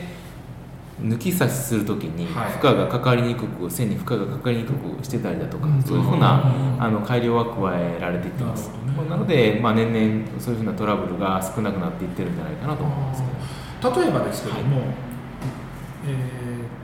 [1.02, 2.52] 抜き差しするときにはい。
[2.52, 5.82] 負荷がかかりにくく線に負荷がかかりにくくしてたりだとか、うん。
[5.82, 6.44] そういうふうな
[6.78, 6.84] うん。
[6.84, 8.70] あの改良は加えられていってます。
[9.10, 14.02] なので、まあ、年々そういうふうなトラブルが少なくなっていってるんじゃないかなと思いますけど。
[14.02, 14.88] 例えばですけども、えーっ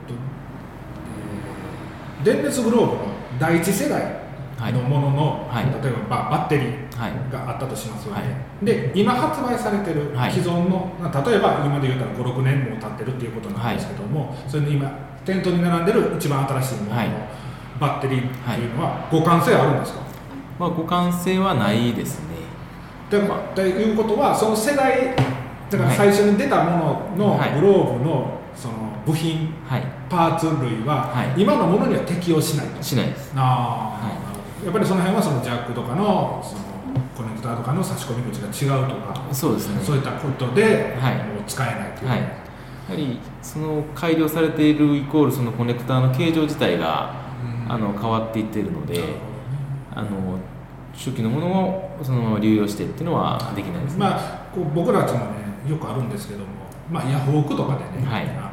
[0.06, 3.02] と、えー電熱グローブの
[3.38, 4.20] 第一世代
[4.72, 5.66] のものの、はい。
[5.82, 6.66] 例えばババッテリー。
[6.66, 8.26] はいがあったとしますよね、は
[8.62, 8.64] い。
[8.64, 10.32] で今発売されてるはい。
[10.32, 14.90] 既存の、まあ例えば今で言ったら56年も経ってるっていうことなんですけども、それの今
[15.24, 17.08] 店頭に並んでる一番新しいもののはい。
[17.80, 20.00] バッテリーっていうのは互換性あるんですか、
[20.58, 22.38] まあ、互換性はないですね。
[23.10, 25.14] でまあ、ということはその世代
[25.70, 27.54] だから最初に出たもののはい。
[27.54, 28.74] グローブのその
[29.06, 29.82] 部品はい。
[30.10, 31.40] パーツ類ははい。
[31.40, 33.32] 今のものには適用しないと、しないです。
[33.36, 34.14] あーはい。
[34.14, 34.66] なるほど。
[34.66, 36.67] やっぱりその辺はそのジャックとかのその
[37.18, 39.82] コネクターとかの差し込み口が違うとかそうですね。
[39.82, 41.16] そういったことで、はい。
[41.34, 42.26] もう使えないという、はい、や
[42.90, 47.26] はりその改良されているイコールそのコネクターの形状自体が
[47.66, 47.72] うん。
[47.72, 49.04] あの変わっていっているのでね。
[49.94, 50.38] あの
[50.94, 55.24] 初期のものをそのまま流用してっていうのはできないですね、まあ、こう僕らちもね
[55.68, 56.46] よくあるんですけども、
[56.90, 58.22] まあ、ヤフオクとかでね、はい。
[58.22, 58.48] あの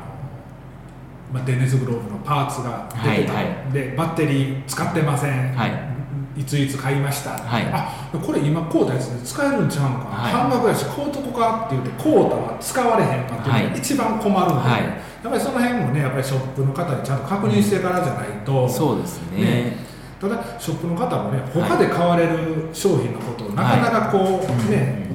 [1.33, 5.94] まあ、電熱グローブのパーツが出てた、はいはでバッテリー使ってません、はい
[6.37, 7.65] いついつ買いました、はい。
[7.71, 10.33] あこれ今買うたやつで使えるんちゃうのか、はい。
[10.33, 13.69] 半額やし買うとこかって言って買うたは使われへんかっていうのはい。
[13.71, 14.83] が一番困るんで、はい。
[14.83, 19.41] やっぱりその辺もねやっぱりショップの方にちゃんと確認してからじゃないと、そうですね。
[19.41, 19.77] ね。
[20.19, 25.05] ただショップの方もね他で買われる商品のことをなかなかこう、ね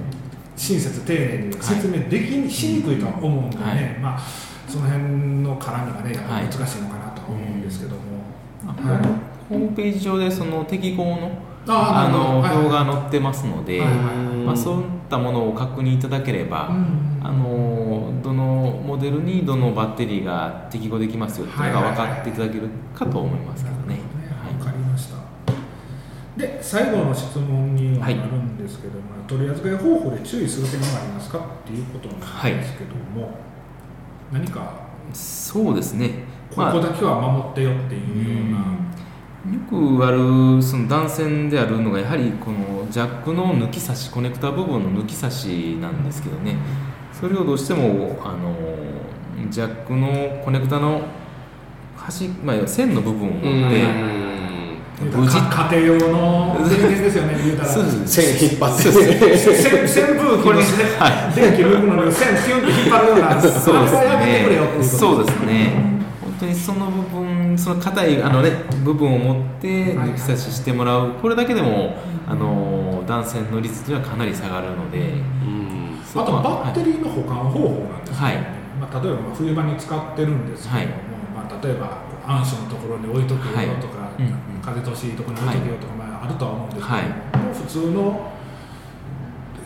[0.56, 3.98] 親切丁寧に説明でき、しにくいとは思うんでね、はい。
[3.98, 4.20] まあ
[4.68, 5.02] その辺
[5.42, 8.00] の絡みがねやっぱり難しいのかなとは思うんですけども、
[8.66, 11.32] あはいホームページ上でその適合の
[11.66, 13.96] あのはい表が載ってますので、はいはい
[14.46, 23.98] まあ、そういったものを確認いただければ、うんあのどのモデルにどのバッテリーが適合できますよっていうのが分かっていただけるかと思いますけどね。
[24.58, 25.16] わかりました。
[26.36, 33.34] で、最後の質問にはなはいるんですけども、取り扱い方法で注意する点がありますかっていうことなんですけども、
[34.32, 38.64] 何かそうですね、ここだけは守ってよっていうような、
[39.48, 46.56] よくあるその断線であるのがやはりこのジャックの抜き差しコネクタ部分の抜き差しなんですけどね。
[47.12, 48.54] それをどうしてもあの
[49.50, 51.00] ジャックのコネクタの
[51.96, 54.30] 端、まあ、線の部分を持って
[55.00, 55.40] 無事。
[55.48, 57.68] か家庭用の電源ですよね、言うたら。
[57.70, 58.82] 線引っ張って。
[58.82, 60.44] せ扇風機
[61.34, 64.82] 電気抜くのに線ピュンって引っ張るような、そうですね。
[64.82, 65.56] そうですね。
[66.20, 68.50] 本当にその部分、その硬いあのね
[68.84, 71.12] 部分を持って抜き差ししてもらう。
[71.14, 75.14] これだけでもあの断線の率というのはかなり下がるので。
[76.12, 78.46] あとバッテリーの保管方法なんですけどね、
[78.80, 80.86] まあ、例えばまあ冬場に使ってるんですけども、
[81.36, 84.22] まあ、例えば暗所のところに置いとけよとか、はい。
[84.22, 84.26] うん。
[84.26, 87.04] うん風通しいいところに置いとけよとか、まあ、あるとは思うんですけど、はい。
[87.04, 88.32] もう普通の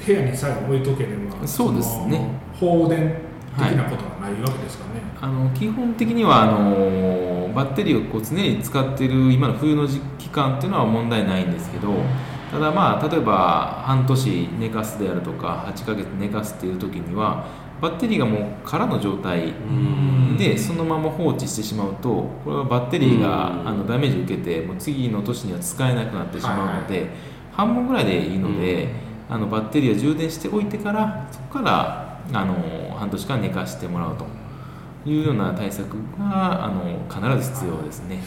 [0.07, 2.41] 部屋にさえ置いとければそうですね。
[2.59, 3.17] 放電
[3.57, 11.93] 的なことはないわけですかね、あの基本的にはあのバッテリーをこう常に使っている今の冬の時期間っていうのは問題ないんですけど
[12.51, 17.47] ただまあ例えば半年寝かすであるとか8ヶ月寝かすっていう時には
[17.81, 19.53] バッテリーがもう空の状態
[20.39, 22.09] でそのまま放置してしまうと
[22.45, 23.69] これはバッテリーがうん。
[23.69, 27.11] あのダメージを受けてもう次の年には使えなくなってしまうので、
[27.53, 28.95] 半分ぐらいでいいので、
[29.29, 32.55] あのバッテリーを充電しておいてからそこからあの
[33.05, 34.27] 半年間寝かしてもらうと
[35.09, 38.23] いうような対策があの必ず必要ですね。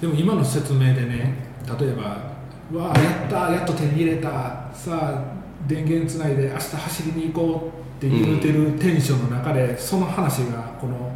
[0.00, 1.34] でも今の説明でね
[1.78, 2.02] 例えば
[2.78, 4.28] 「わあやったやっと手に入れた
[4.74, 5.22] さあ
[5.66, 11.09] 電源つないで明日走りに行こう」って言うてるテンションの中で、その話がこの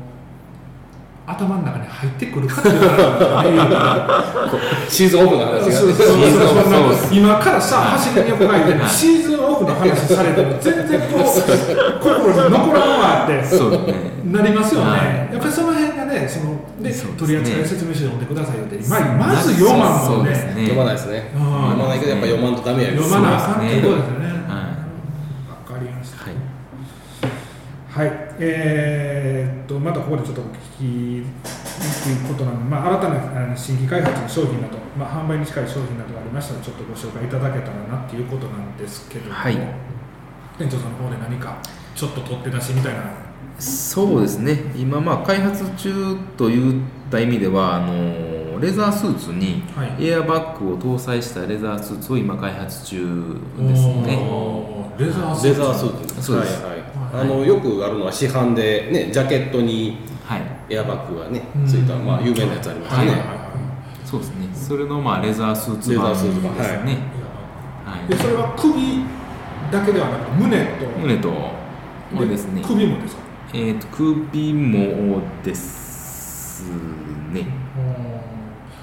[1.26, 2.80] 頭の中に入ってくるかっていう
[4.90, 11.22] シーズンオフの話が今からさ走りに行こうか言ってシーズンオフの話されても全然こう
[12.02, 13.34] 心に残らんわって
[14.24, 15.00] なりますよね、はい。
[15.32, 17.16] やっぱりその辺がね、そのでそうですね。
[17.18, 21.30] 取扱説明書読んでくださいよって、まあ、まず読まんもんね、読まないですね。
[21.34, 22.90] うん読まないけどやっぱ読まんとダメや。
[22.90, 24.26] り読まなあかんってことですよね。
[24.48, 24.54] は
[25.48, 26.24] わかりました。
[26.24, 26.34] はい。
[27.94, 29.43] はい、えー
[29.84, 31.26] またここでちょっとお聞き
[32.04, 39.58] ということなので、まあ、新たな新規開発の商品など、まあ、販売に近い商品などがありましたら、ちょっとご紹介いただけたらなっていうことなんですけども、はい。
[40.56, 41.58] 店長さんの方で何か
[41.94, 43.02] ちょっと取って出しみたいな。
[43.58, 44.72] そうですね。
[44.74, 50.06] 今まあ開発中といった意味ではあのレザースーツにはい。
[50.06, 54.18] エアバッグを搭載したレザースーツを今開発中ですね。
[54.98, 55.48] レザースーツ。
[55.48, 56.22] レザースーツ。
[56.22, 56.73] そうですはいはい
[57.20, 60.42] あのよくあるのは市販でねジャケットにはい。
[60.70, 61.66] エアバッグがねうん。
[61.66, 62.98] ついたまあ有名なやつありますね。
[62.98, 63.08] はい。
[63.08, 63.44] はいはい
[64.04, 64.48] そうですね。
[64.54, 66.54] それのまあレザースーツ版レザースーツ版。
[66.56, 66.98] ですね。
[68.06, 68.08] い。
[68.08, 68.72] でそれは首
[69.72, 72.62] だけではなく胸と胸とこれですね。
[72.64, 73.22] 首もですか？
[73.52, 76.70] えっ、と首もです
[77.32, 77.46] ね。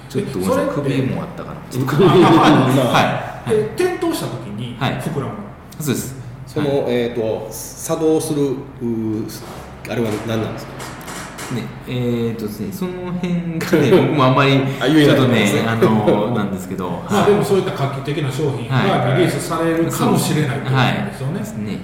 [0.08, 0.74] ちょっとごめんなさい。
[0.74, 1.60] 首もあったかな。
[1.70, 5.00] ちょっとあはで転倒した時にはい。
[5.00, 6.21] 膨らむ、いそうです
[6.52, 8.56] そのえっと作動するう
[9.88, 10.72] あれは何なんですか？
[11.54, 20.76] ねえーとですね、その辺がね、 僕もあんまりちょっとねあのなんですけど、 まあでもそういった画期的な商品がリリースされるかもしれないということ
[21.10, 21.38] ですよね。
[21.38, 21.78] ですね、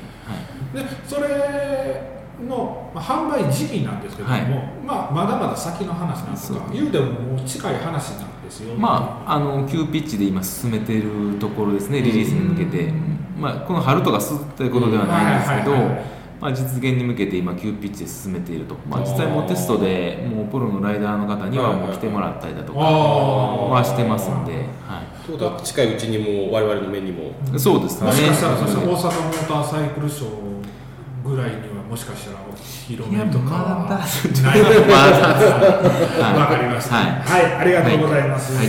[0.74, 4.44] でそれの、まあ、販売時期なんですけども、はい。
[4.84, 12.92] まあ、まだまだ先の話なんですが言うてももう近い話なんですよ、まあ、あの急ピッチで今進めているところですね、リリースに向けて、
[13.38, 24.52] まあ、この春とかすっていうことではないんですけどまあ、実現に向けて今、急ピッチで進めていると、まあ、実際もうテストでもうプロのライダーの方にはもう来てもらったりだとかはしてますんで、
[24.86, 27.32] はということは近いうちにもう我々の目にも。
[27.54, 28.06] い、そうですね。
[28.06, 33.98] もしかしたら大阪モーターサイクルショーぐらいにはもしかしたらお披露目とかいやまだ
[34.44, 37.04] ないわかりました、はい。
[37.22, 38.28] はい、ありがとうござい。
[38.28, 38.66] ます、はい。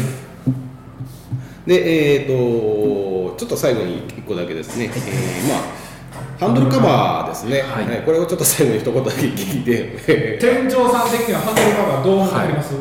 [1.68, 5.80] でえっ、とちょっと最後に1個だけですね、えーまあ
[6.40, 7.86] ハンドルカバーですね、はい。
[7.86, 8.04] はい。
[8.06, 12.76] これをちょっと最後に一言だけ聞いて、え ー店長さん的にはハンドルカバーどう思われます、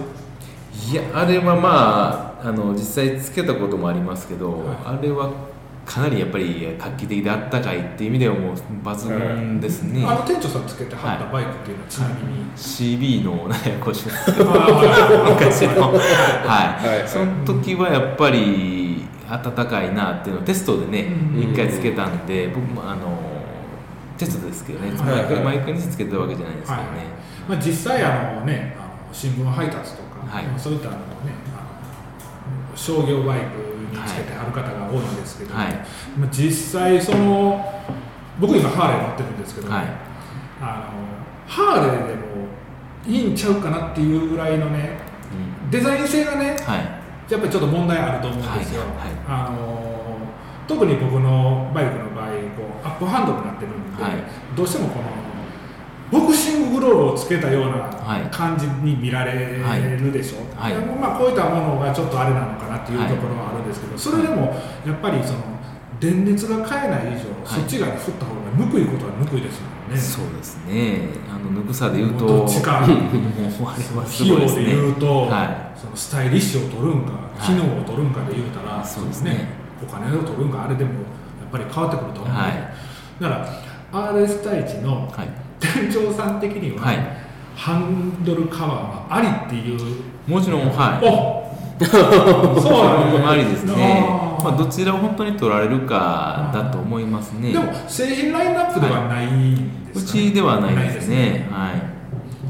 [0.93, 4.59] いやあれはまああの実際つけたこともありますけど、はい。
[4.85, 5.31] あれは
[5.89, 15.99] かなりやっぱり画期的であったかいっていう意味ではもう抜群ですね、あの店長さんつけてはったバイクっていうのはちなみに、CB の なんやこしですけどあ昔のは
[16.85, 17.09] い、はい。
[17.09, 21.53] その時はやっぱり暖かいなっていうのをテストでねうん。
[21.53, 23.19] 一、回つけたんで僕もあの
[24.19, 25.25] テストですけどね、はい。
[25.25, 27.07] はいマイクにつけたわけじゃないですけどね、はい。
[27.49, 30.45] まあ、実際あの、ね、あの新聞配達とか、はい。
[30.45, 31.03] まあそういったあの、ね、
[31.57, 33.68] あの商業バイクに
[34.09, 35.73] つけてある方が多いんですけど、はい。
[36.19, 37.65] まあ、実際その
[38.41, 39.85] 僕今ハーレー乗ってるんですけど、はい。
[40.61, 40.99] あの
[41.47, 42.23] ハーレーでも
[43.07, 44.99] いいんちゃうかなっていうぐらいのね
[45.65, 45.71] うん。
[45.71, 47.33] デザイン性がねはい。
[47.33, 48.91] やっぱりちょっと問題あると思うんですよ、はい。
[49.29, 50.09] あの
[50.67, 52.33] 特に僕のバイクの場合こ
[52.85, 54.13] うアップハンドルになってるんで、はい。
[54.57, 55.28] どうしてもこの
[56.11, 58.23] ボクシンググローブをつけたようなはい。
[58.31, 59.33] 感じに見られ
[59.97, 60.73] るでしょ、はい。
[60.73, 65.41] でもまあ、こういったものがちょっとあれなのかなっていうところはあるんですけど、それでもやっぱりその
[66.01, 70.01] 電熱が買えない以上、そっち側に振った方がぬくいことはぬくいですもんね。
[70.01, 71.11] そうですね。
[71.29, 72.85] あのぬくさで言うとどっちか。
[72.89, 74.65] 費用ですね。
[74.65, 79.49] で言うと、はそのスタイリッシュを取るんか、機能を取るんかで言うたら、そうですね。
[79.83, 80.97] お金を取るんか、あれでもや
[81.47, 82.53] っぱり変わってくると思うんで、はい。
[83.21, 83.35] だか
[83.93, 85.29] ら、RS 対1のはい。
[85.29, 86.99] テ店長さん的には、はい。
[87.55, 90.03] ハンドルカバーはありっていう。
[90.31, 91.07] もちろんはい。
[91.07, 91.49] お
[92.61, 93.31] そうなんだ。
[93.31, 94.29] ありですね。
[94.43, 97.53] まあ、どちらを本当に取られるかだと思いますね。
[97.53, 101.49] でも製品ラインナップではないんですか、うちではないですね。
[101.51, 101.99] ないはい。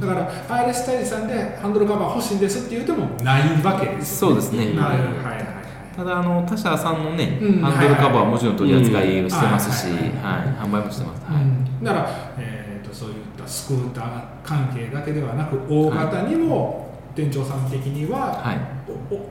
[0.01, 4.67] だから RS スタイリさんでハンドルカバー欲しいんですって言ってもないわけですよそうですね。
[4.67, 5.47] なるはいはいはい。
[5.97, 7.61] ただあの他社さんのね、うん。
[7.61, 10.05] ハンドルカバーはもちろん取り扱いをしてますし、うんはい
[10.63, 11.43] 販売もしてます、はい。
[11.43, 11.85] うん。
[11.85, 12.58] だから、え
[13.49, 18.55] スクーター関係だけではなく大型にも店長さん的には、は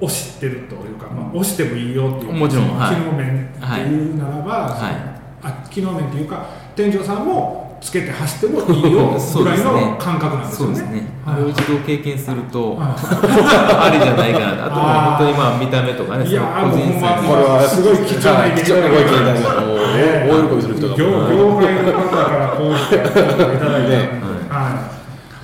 [0.02, 5.18] 押してるというか、まあ、押してもいいよっていうもちろん機能面っていうならば、はい。
[5.42, 10.76] あ機能面っていうか店長さんもつけて走ってもいいよ ぐらいの感覚なんですよね。
[10.76, 11.36] そうですね、はい。
[11.36, 19.78] あれを一度経験すると、は ありじゃないかなとあとは本当にまあ見た目とかねいや個人もうほんま差これはすごい貴重な意見 貴重なご意見いただきましたもう。
[19.78, 24.28] 大喜びする人が業業界の方からこうしていただいて、ね。
[24.50, 24.80] はい、わ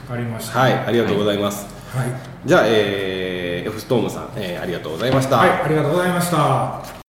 [0.09, 0.59] かりました。
[0.59, 2.07] はいありがとうございます、はい、
[2.45, 5.37] じゃあ、えー、F ストームさん、えーありがとうございました。
[5.37, 6.37] はい、ありがとうございました。
[6.37, 7.03] は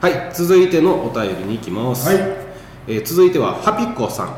[0.00, 2.18] はい、続いてのお便りに行きます、い、
[2.86, 4.36] えー続いてはハピコさん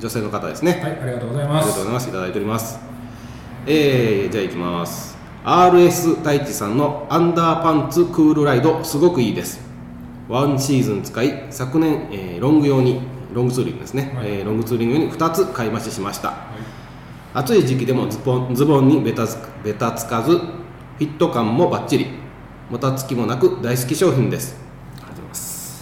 [0.00, 1.66] 女性の方ですね、はい、ありがとうございあます。
[1.66, 2.08] りがとうございます。
[2.08, 2.78] いただいております。
[3.66, 5.18] えー、じゃあ行きます。
[5.44, 9.60] RS 太一さんのアンダーパンツクールライドすごくいいです。
[10.28, 13.00] ワンシーズン使い昨年、えーロング用に
[13.32, 14.28] ロングツーリングですね、はい。
[14.28, 16.34] えーロングツーリング用に2つ買い増ししました、
[17.34, 22.06] 暑い時期でもズボンズボンにベタつベタつかずフィット感もバッチリ。
[22.70, 24.54] もたつきもなく大好き商品です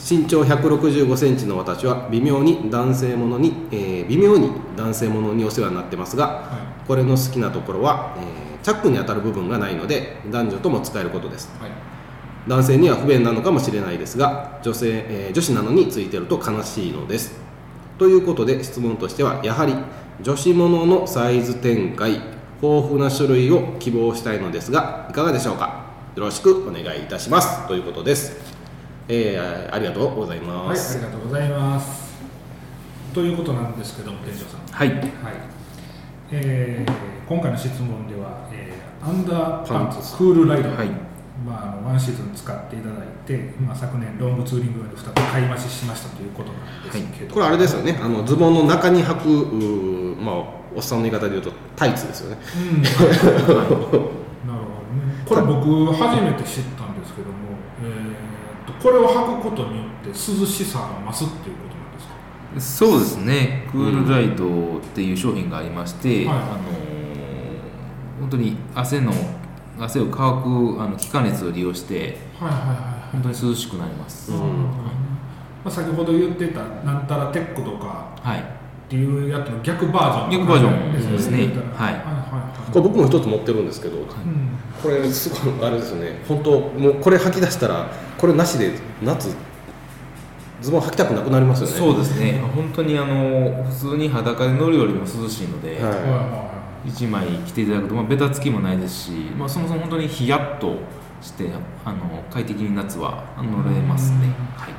[0.08, 6.48] 身長1 6 5センチの私は微妙に男性ものに、えー微妙に男性ものにお世話になってますが、
[6.86, 11.50] これの好きなところは、えーチャックに当たる部分がないので男女とも使えることです。
[11.60, 11.70] はい、
[12.48, 17.32] 男性には不便なのかもしれないですが女性、えー女子なのについてると悲しいのです。
[17.98, 19.74] ということで質問としてはやはり
[20.22, 22.12] 女子もののサイズ展開
[22.62, 25.84] 豊富な種類を希望したいのですがいかがでしょうか？
[26.14, 27.66] よろしくお願いいたします。
[27.66, 28.55] ということです、
[29.08, 32.14] えーありがとうございはい、あります、がとうございます。
[33.14, 34.60] ということなんですけども、店長さん。
[34.66, 34.88] はい。
[34.88, 35.08] はい。
[36.32, 40.16] えー今回の質問では、えーアンダーパンツ。
[40.16, 40.88] クールライド、はい。
[41.44, 47.98] まあ、あのワンシーズン使っていただいて、まあ、昨年ロングツーリング用に2つ買い増ししましたということなんですけど、これあれですよね。
[48.02, 50.34] あのズボンの中に履くまあ
[50.74, 52.38] おっさんの言い方で言うとタイツですよね。
[52.56, 54.08] うん、 なるほどね。
[55.26, 57.45] これ僕初めて知ったんですけども、
[58.86, 60.14] これを履くことによって涼
[60.46, 62.86] しさが増すっていうことなんですか？
[62.86, 63.66] そうですね。
[63.72, 66.36] クールライトっていう商品がありまして、はい。
[66.36, 66.46] あの
[68.20, 69.12] 本当に汗の
[69.80, 72.76] 汗を乾くあの気化熱を利用してはいはいはい
[73.10, 74.50] 本当に涼しくなります、はい、ま
[75.66, 78.38] あ、先ほど言ってたなんたらテックとかはい。
[78.38, 78.42] っ
[78.88, 81.38] ていうやつの逆バージョン逆バージョンですね。
[81.74, 81.94] はい。
[81.94, 82.22] はいは
[82.68, 84.06] いこれ僕も一つ持ってるんですけどうん。
[84.80, 86.22] これすごいあれですよね。
[86.28, 89.34] 本当もうこれ履き出したらこれなしで夏
[90.60, 91.74] ズボン履きたくなくなりますよね。
[91.74, 92.40] そうですね。
[92.54, 100.76] 本当にあの普通に裸で乗るよりも涼しいので、はいはいは1枚着ていただくと、まあ、ベタつきもないですし、まあ、そもそも本当にヒヤッと
[101.20, 101.50] して
[101.84, 104.74] あの快適に夏は乗れますね、はい、い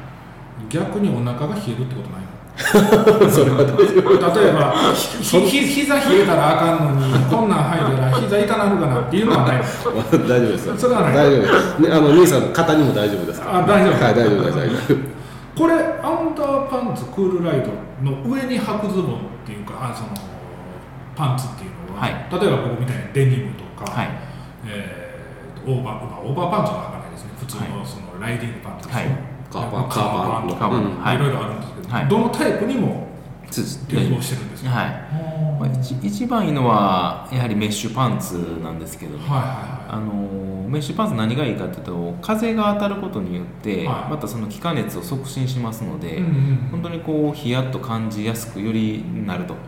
[0.69, 2.21] 逆にお腹が冷えるってことない？
[2.21, 2.26] の
[3.29, 9.57] それは大丈夫例えばひひ膝冷えたらあかんのにこんなん履いたら膝痛なるかなっていうのはない。
[9.57, 9.63] の
[10.27, 10.73] 大丈夫ですよ。
[10.75, 11.13] それはない。
[11.13, 13.41] 大丈夫です、ね、あの兄さんの肩にも大丈夫です。
[13.45, 14.03] あ大丈夫。
[14.03, 15.17] はい大丈夫です大丈夫
[15.57, 20.09] これアンダーパンツクールライドの上に履くズボンっていうかあその
[21.15, 22.13] パンツっていうのは、はい。
[22.29, 24.09] 例えば僕みたいにデニムとか、はい。
[24.65, 25.07] えー
[25.67, 27.31] オーバーまあオーバーパンツは履かないですね。
[27.37, 27.85] 普通のはい。
[27.85, 29.37] そのライディングパンツですはい。
[29.51, 31.15] カーパンカーパンとかい。
[31.15, 32.07] いろいろあるんですはい。
[32.07, 33.07] どのタイプにも
[33.49, 34.89] 適合してるんですか、はい。
[35.59, 39.37] まあ、一一番いいのはやはりメッシュパンツなんですけど、はいは
[39.73, 44.11] いあのメッシュパンツ何がいいかというと風が当たることによって、はい。
[44.11, 46.67] またその気化熱を促進しますので、はい、うんうん。
[46.71, 49.53] 本当にこうヒヤッと感じやすくよりなると。
[49.53, 49.59] は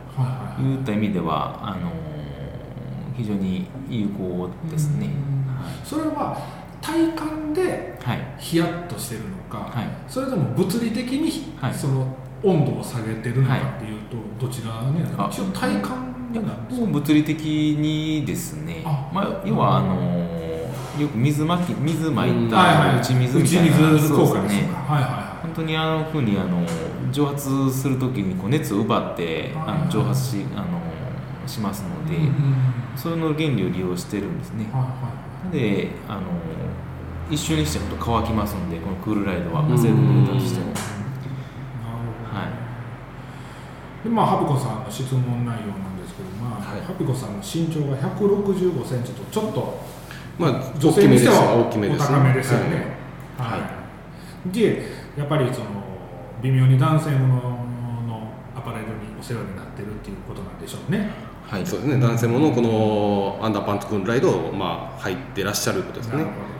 [0.59, 0.75] いはいい。
[0.81, 1.91] った意味ではあの
[3.15, 5.09] 非常に有効ですね。
[5.85, 6.37] それは
[6.81, 9.38] 体感ではい、ヒヤッとしてるの？
[9.49, 9.87] か、はい。
[10.07, 11.73] それとも物理的にはい。
[11.73, 16.85] その温度を下げてるのかっていうと、どちらになるあ一応体感になるんですか？
[16.85, 18.81] もう物理的にですね。
[18.85, 19.09] あ。
[19.13, 20.29] まあ、要はあの
[21.01, 22.49] よく水まき水まいうん。
[22.49, 22.99] たはいはい。
[22.99, 23.91] 打ち水みたいな。
[23.91, 26.65] 打ち水効果ですかはいはいは本当にあのふうにあの
[27.11, 30.79] 蒸発するときにこう熱を奪ってあはいの蒸発しあの
[31.47, 32.33] しますので、いうんうん。
[32.95, 34.65] それの原理を利用してるんですね。
[34.71, 36.21] はいはいであの
[37.29, 39.61] 一瞬にして乾きますのでこのクールライドは。
[39.61, 39.73] うん。
[39.73, 42.39] 汗で濡れたとしても、なるほど。
[42.39, 42.45] は
[44.01, 46.81] い、でまあ、ハピコさんの質問内容なんですけど、まあはい。
[46.81, 49.79] ハピコさんの身長が165センチとちょっと
[50.39, 52.97] まあ女性にしては大きめですお高めですよね。
[53.37, 53.59] はい。
[53.61, 53.67] は
[54.47, 54.51] い。
[54.51, 54.83] で
[55.17, 55.65] やっぱりその
[56.41, 57.33] 微妙に男性もの
[58.07, 61.11] のアパレルにお世話になってるっていうことなんでしょうね。
[61.45, 61.99] はい、そうですね。
[61.99, 66.17] 男性ものこのアンダーパンツ君ライドをまあ入ってらっしゃることですね。
[66.17, 66.58] なるほど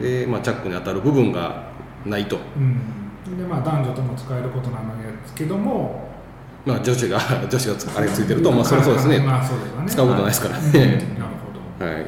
[0.00, 1.64] で、まあ、チャックに当たる部分が
[2.04, 6.08] ないと、うん、でまあ男女とも使えることなんですけども、
[6.64, 7.18] まあ、女子が
[7.48, 9.88] 女子がつあれがついてると、まあ、そそうですね、 まあそうですよね。
[9.88, 11.00] 使うことないですからうんなね、る
[11.78, 11.86] ほど。
[11.86, 12.06] はい。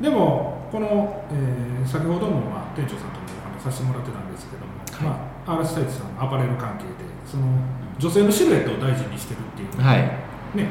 [0.00, 7.44] でもこの、えー先ほども、まあ、店長さんともお話しさせてもらってたんですけども、まあ、RS タイツさんのアパレル関係でその
[7.98, 9.98] 女性のシルエットを大事にしてるっていう、はい。
[10.56, 10.68] ね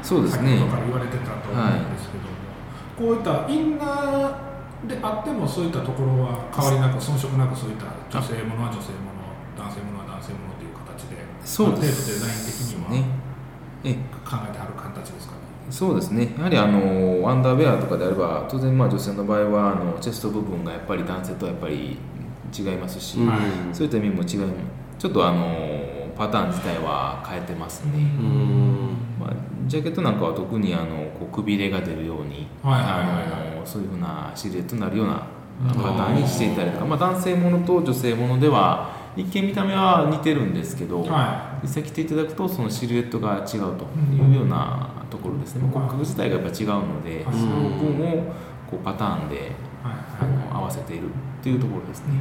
[0.00, 0.50] そうですね。
[0.54, 4.53] 先ほどから言われてたと思うんですけども、こういったインナー
[4.88, 9.24] であってもそういったところは変わりなく遜色なくそういった女性ものは女性もの
[9.56, 12.90] 男性ものは男性ものという形でそうである程度デザイン的には
[14.24, 15.40] 考えてある形ですかね。
[15.70, 16.34] そうですね。
[16.36, 21.96] やはりあのアンダーウェアとかであれば当然まあ女性の場合はあのチェスト部分がやっぱり男性とはやっぱり
[22.56, 23.30] 違いますし、うん
[23.72, 24.28] そういった意味も違い
[24.98, 28.96] ちょっとあのパターン自体は変えてますね、うん。
[29.18, 29.30] まあ、
[29.66, 33.56] ジャケットなんかは特にあのこうくびれが出るようにはいはいはいはい。
[33.56, 35.26] あのそういうふうなシルエットになるような
[35.68, 48.34] パターンにしていたりとか、まあ、男性ものと女性ものでは一見見た目は似てるんですけど、は実際着ていただくとそのシルエットが違うというようなところですね、まあ骨格自体がやっぱ違うので、はいその分を
[48.68, 49.50] こうパターンでいはい。
[50.20, 51.10] あの合わせているっ
[51.42, 52.18] ていうところですね。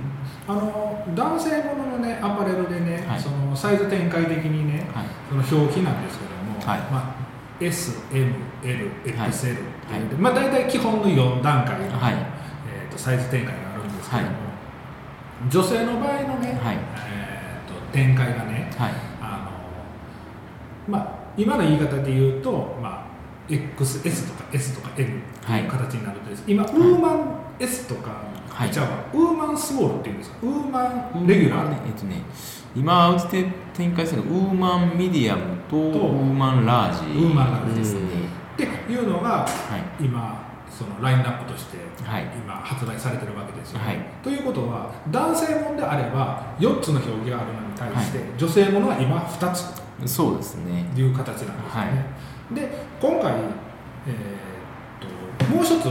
[0.48, 3.20] あの男性もののねアパレルでね、はい。
[3.20, 5.06] そのサイズ展開的にね、はい。
[5.30, 6.80] その表記なんですけども、はい。
[6.91, 7.22] まあ、
[7.60, 8.34] S、M、
[8.64, 9.58] L、はい XL っていう、
[9.91, 10.01] はい。
[10.20, 12.14] まあ、大体基本の4段階の、はい。
[12.14, 15.49] えー、とサイズ展開があるんですけども、はい。
[15.49, 16.78] 女性の場合のね、はい。
[16.97, 18.91] えー、と展開がねはい。
[19.22, 19.51] あ
[20.89, 23.14] の、まあ、今の言い方で言うと、まあ、
[23.49, 28.12] XS とか S とか L っていう形になるとです、今、ウーマン S とか、
[28.49, 28.72] はい。
[28.72, 30.38] じゃあウーマンスモールっていうんですか？
[30.43, 30.84] ウーマ
[31.20, 32.22] ンレギュラー、ねえっとね
[32.76, 37.19] 今うちで展開してるウーマンミディアムとウーマンラージ。
[37.19, 38.01] ウーマンラージですね。
[38.53, 39.47] っていうのがは
[39.99, 40.03] い。
[40.03, 42.24] 今そのラインナップとしてはい。
[42.36, 43.97] 今発売されてるわけですよね、はい。
[44.24, 49.84] ということは男性ものであれば4つの表記があるのに対して、女性ものは今2つ。
[50.05, 50.89] そうですね。
[50.95, 51.86] という形なんですよね、は
[52.51, 52.55] い。
[52.55, 53.34] で今回、
[54.07, 55.88] えーっともう一つ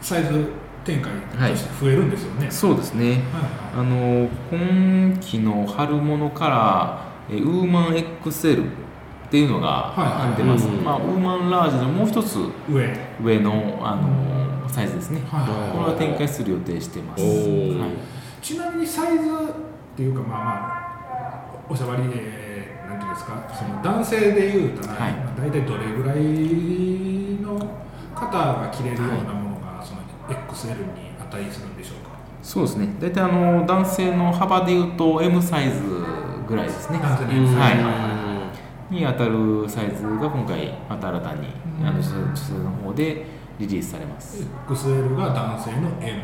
[0.00, 0.52] サイズ
[0.94, 1.12] 展開
[1.50, 3.10] として増えるんですよね、そうですね。
[3.10, 3.20] はい
[3.72, 10.28] あの今期の春物からえウーマン XL っていうのがはいはい。
[10.30, 10.82] はい出ます、うん。
[10.82, 12.36] まあ、ウーマンラージのもう一つ
[12.68, 12.96] 上。
[13.22, 15.70] 上のあのサイズですね、はいはい。
[15.70, 22.08] これは展開する予定してます、はい、ちなみにサイズっていうかまあまあおしゃばりで
[22.88, 23.48] なんていうんですか？
[23.56, 25.12] その男性でいうたら、はい。
[25.12, 26.18] まあ、大体どれぐらい
[27.40, 27.56] の
[28.14, 29.49] 方が着れるようなもの
[30.52, 32.10] XL に値するんでしょうか？
[32.42, 32.88] そうですね。
[33.00, 35.80] 大体あの男性の幅でいうと M サイズ
[36.48, 36.98] ぐらいですね。
[36.98, 37.82] 男性の M サイズ。
[37.84, 38.50] は
[38.90, 41.48] い、に当たるサイズが今回また新たに
[41.82, 42.02] あの女
[42.36, 43.26] 性の方で
[43.58, 44.42] リリースされます。
[44.68, 46.22] XL が男性の M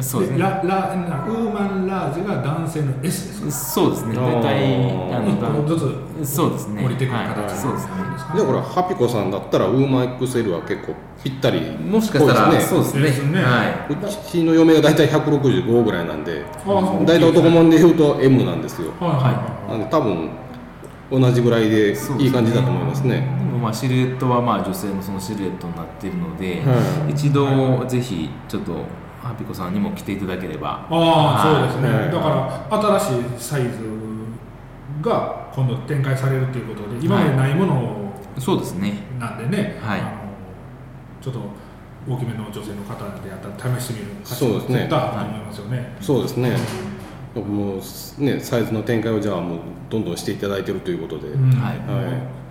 [0.00, 0.38] そうですね。
[0.38, 3.72] ララなウーマンラージが男性の S ですか？
[3.72, 4.14] そうですね。
[4.14, 5.80] 大体あ一の個ず
[6.24, 6.84] つそうですね。
[6.84, 7.26] 降りてくるはい。
[7.28, 7.92] 形そうですね。
[7.96, 11.76] なんですかねでこれハピコさんだったらウーマン XL は結構ぴったり。
[11.78, 13.02] もしかしたらそそううですね。
[13.02, 13.42] ですね。
[13.42, 13.96] はう
[14.30, 16.44] ちの嫁が大体165ぐらいなんで。
[16.64, 18.92] 大体男物で言うと M なんですよ。
[19.00, 20.30] はいなんで多分
[21.10, 23.20] 同じぐらいでいい感じだと思いますね。
[23.20, 27.12] でもまあシルエットはまあ女性のそのシルエットになっているので、はい。
[27.12, 28.78] 一度ぜひちょっとハ
[29.38, 30.86] ピコさんにも来ていただければ。
[30.90, 32.12] ああ、そうですね、はい。
[32.12, 32.28] だか
[32.70, 33.68] ら新しいサイズ
[35.00, 38.94] が今度展開されるということで今までないものそうですね。
[39.18, 40.00] なんでね、はい。
[40.00, 40.10] あの
[41.20, 41.40] ちょっと
[42.08, 44.78] 大きめの女性の方であったら試してみる価値そうですね。
[44.78, 45.96] 絶対あると思いますよね。
[46.00, 46.56] そうですね。
[47.34, 49.58] もうねサイズの展開をじゃあもう
[49.90, 51.50] どんどんしていただいてるということで、うん。
[51.52, 51.78] はい。
[51.78, 52.47] はい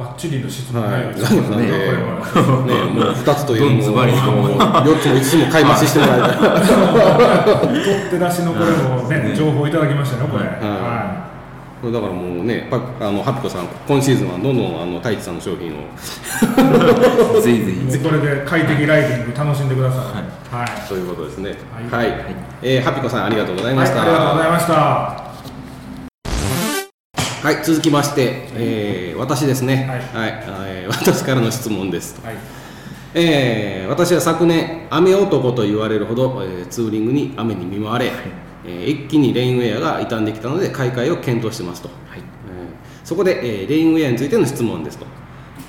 [0.00, 6.38] バッチリの質問はい、ですねね、もう2つというもう4つも5つも買い増ししてもらいたい。
[7.84, 10.44] 取って出しのこれもね、ね情報いただきましたよ、これ。
[10.46, 11.30] はいは
[11.82, 17.74] これだからもうね、パあのハピコさん、今シーズンはどんどんあの太一さんの商品を、ぜひぜい。
[17.76, 20.54] もうひこれで快適ライディング楽しんでください。
[20.54, 20.68] はい。
[20.88, 21.56] そういうことですね。
[21.90, 22.12] ははいい、
[22.62, 24.02] えーハピコさんありがとうございまはい、した。
[24.02, 25.29] ありがとうございました。
[27.42, 30.34] はい、続きまして、えー私ですね、ははいい
[30.66, 32.36] えー私からの質問です、はい。
[33.14, 38.12] えー私は昨年雨男と言われるほど、えーツーリングに雨に見舞われ、
[38.66, 42.22] えー一気にレインウェアが傷んできたので買い替えを検討してますと、えー
[43.04, 45.06] そこで、えーレインウェアについての質問ですと、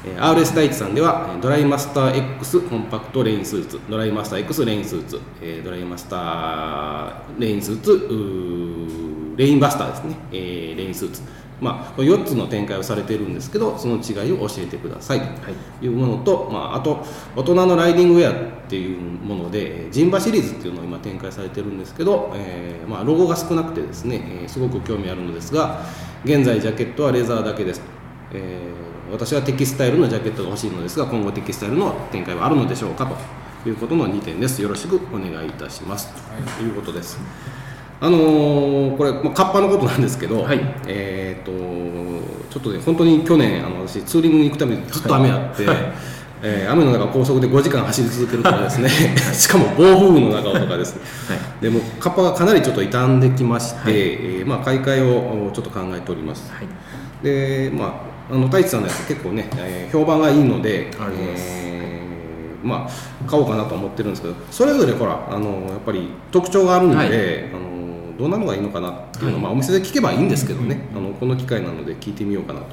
[0.06, 11.22] えー RS 大地さんではえードライマスター X コンパクトレインスーツドライマスター X レインスーツ、えードライマスターレインスーツレインバスターですね、えーレインスーツ
[11.62, 15.22] まあ、これ4つの展開をされているんですけどその違いを教えてください
[15.80, 15.88] とい。
[15.88, 17.06] うものと、まあ、あと
[17.36, 25.82] 大人のライディングウェアっていうものでえージンバシリーズっていうのを今展開されてるんですけど、えーまあ、ロゴが少なくてですね、えーすごく興味あるのですが
[26.26, 27.80] 現在ジャケットはレザーだけです。
[27.80, 27.86] と、
[28.34, 33.06] えー私はテキスタイルのジャケットが欲しいのですが今後テキスタイルの展開はあるのでしょうか
[33.64, 34.62] ということの2点です。
[34.62, 36.10] よろしくお願いいたします、
[36.58, 37.20] ということです
[38.04, 40.46] あのーこれ、まあ、カッパのことなんですけど、
[40.88, 41.52] えっ、と
[42.52, 45.66] ちょっとね本当に去年あの私ツーリングに行くためにずっと雨あって、
[46.42, 48.90] えー雨の中高速で5時間走り続けるとかですね。
[49.32, 51.02] しかも暴風雨の中をとかですね、
[51.62, 56.52] でもカッパがかなりちょっと傷んできまして、えーまあ、買い替えをちょっと考えております、
[57.22, 57.86] でま
[58.32, 67.08] ああの太一さんのやつ結構ね、えー評判がいいので、えーまあ買おうかなと思ってるんですけどそれぞれほらあのやっぱり特徴があるので、はい。
[67.08, 67.12] あ
[67.60, 67.81] の
[68.22, 72.68] どんなのがいいのかなっていうのを、まあ、お店で聞けばいいんですけどね、あのこの機会なので聞いてみようかなと、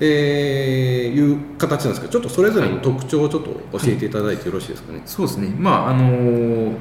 [0.00, 6.72] えーいう形なんですけどちょっとそれぞれの特徴をちょっと教えていただいてよろしいですかね、そうですね、まああのー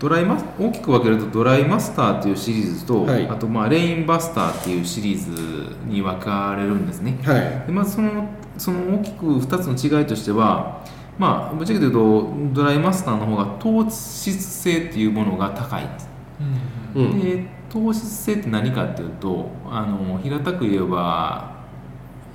[0.00, 3.28] ドライマス大きく分けるとドライマスターというシリーズと、はい。
[3.28, 7.18] あとまあレインバスターっていうシリーズに分かれるんですね。
[7.22, 7.66] はい。
[7.66, 8.26] でまずその
[8.56, 10.82] その大きく2つの違いとしては、
[11.18, 16.08] まあ、ぶっちゃけて言うとドライマスターの方が糖質性っていうものが高いんです。
[16.40, 21.60] うんで糖質性って何かっていうとあの平たく言えば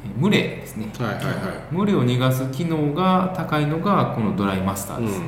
[0.06, 0.92] え蒸れですね。
[0.98, 1.32] はいはいは
[1.72, 1.76] い。
[1.76, 5.22] 蒸れを逃がす機能が高いのがこのドライマスターです。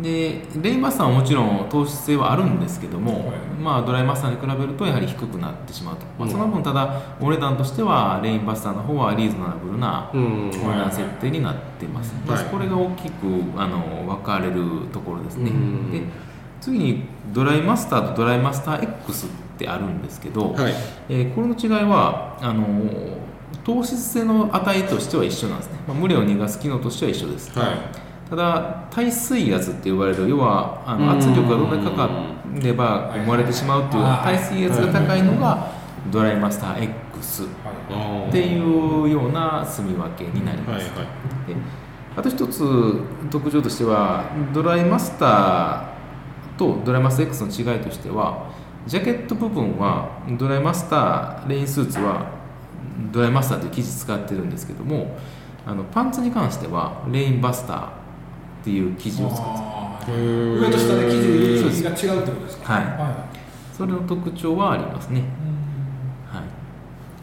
[0.00, 3.30] でレインマスターはもちろん糖質性はあるんですけども、
[3.62, 10.48] まあ、ドライマスターに比べるとやはり低くなってしまうと、まあ、その分ただお値段としてはレインバスターの方はリーズナブルなうん。
[10.48, 15.92] お値段設定になっています、まずこれが大きくあの分かれるところですね、うん。
[15.92, 16.02] で
[16.62, 17.04] 次に
[17.34, 20.72] ドライマスターとドライマスター X ってあるんですけど、はい。
[21.08, 22.64] えーこれの違いはあの
[23.64, 27.76] 糖質性の値としては一緒なんですね、まあ、蒸れを逃がす機能としては一緒です、はい。
[28.30, 31.06] ただ耐水圧って呼ばれる要はあうん。
[31.06, 32.10] の圧力がどんだけかか
[32.54, 34.36] れば生まれてしまうっていうはい。
[34.36, 35.72] 耐水圧が高いのが
[36.12, 36.84] ドライマスター
[37.14, 41.54] X あっていうような住み分けになります、はいはい。
[41.54, 41.56] で
[42.16, 43.00] あと一つ
[43.30, 45.91] 特徴としてはドライマスター
[46.62, 48.50] とドライマスター X の違いとしては
[48.86, 52.30] ジャケット部分はドライマスターレインスーツは
[53.10, 55.16] ドライマスターという生地使ってるんですけども
[55.66, 57.90] あのパンツに関してはレインバスターっ
[58.64, 62.72] ていう生地を使って上と下で生地が違うってことですか？
[62.74, 62.84] はい。
[62.84, 63.26] は
[63.72, 65.22] それの特徴はありますね、
[66.30, 66.42] は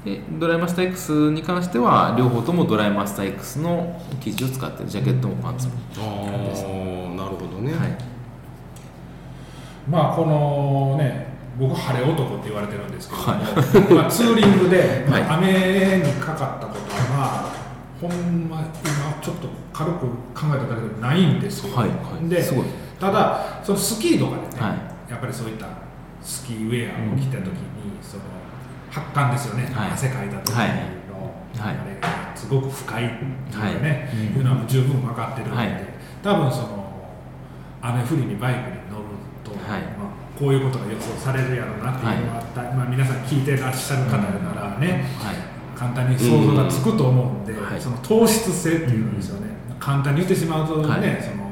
[0.06, 5.74] い、でドライマスター X に関しては両方ともドライマスター X の生地を使ってるジャケットもパンツも。
[5.98, 6.00] あ
[7.14, 8.09] あなるほどね、はい
[9.90, 11.28] まあこのね
[11.58, 13.94] 僕晴れ男って言われてるんですけども、はい。
[13.94, 17.60] まあ、ツーリングで、 まあは雨にかかったことはまあ
[18.00, 22.30] ほんま今ちょっと軽く考えただけでないんですよ、はいはい。
[22.30, 22.42] で
[22.98, 25.12] ただそのスキーとかでね、はい。
[25.12, 25.66] やっぱりそういった
[26.22, 28.24] スキーウェアを着た時に、その
[28.90, 29.92] 発汗ですよね、はい。
[29.92, 30.70] 汗かいた時の、はい。
[31.60, 31.76] あはい。
[31.94, 34.38] れがすごく深いっていうかね、はい。
[34.38, 35.84] いうのは十分分かってるので、はい。
[36.24, 36.90] 多分その
[37.82, 38.79] 雨降りにバイクに
[39.70, 39.82] はい。
[39.98, 45.06] まあ、こういうことが予想されるやろうなっていうのがあった、まあ、皆さん聞いてらっしゃる方ならね、
[45.76, 47.80] 簡単に想像がつくと思うんで、はい。
[47.80, 49.48] その糖質性っていうんですよね、
[49.80, 51.22] 簡単に言ってしまうとね、はい。
[51.22, 51.50] その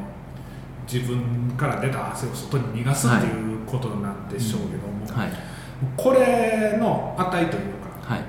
[0.92, 5.32] 自分から出た汗を外に逃がすっていうことなんでしょうけども、はい。
[5.96, 7.64] これの値という
[8.08, 8.22] かはい。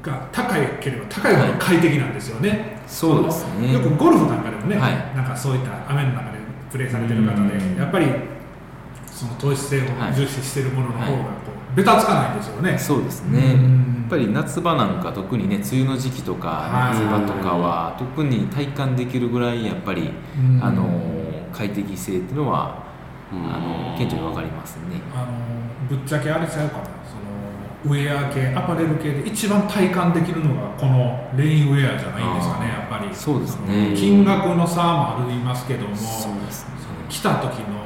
[0.00, 3.72] が高ければ高いほど快適なんですよね、そうですね。
[3.72, 4.92] よくゴルフなんかでもね、はい。
[5.16, 6.38] なんかそういった雨の中で
[6.70, 7.76] プレーされてる方で、うん。
[7.76, 8.06] やっぱり
[9.18, 11.18] その糖質性をはい重視してるものの方がこは
[11.72, 12.78] う、ベタつかないんですよね。
[12.78, 14.02] そうですね、うん。
[14.02, 17.00] やっぱり夏場なんか特にね梅雨の時期とかはい。
[17.00, 20.62] 夏場とかは特に体感できるぐらいやっぱり、うん。
[20.62, 20.86] あの
[21.52, 22.86] 快適性っていうのは、
[23.32, 23.38] うん。
[23.52, 25.02] あの顕著に分かりますね。
[25.12, 25.32] あの
[25.88, 26.84] ぶっちゃけあれちゃうかな。
[27.02, 33.12] そのウェア系アパレル系で一番体感できるのがこのレインウェアじゃないんですかねやっぱり。
[33.12, 33.94] そうですね。
[33.96, 36.70] 金額の差もありますけどもそうですね。
[37.08, 37.77] 来た時のうん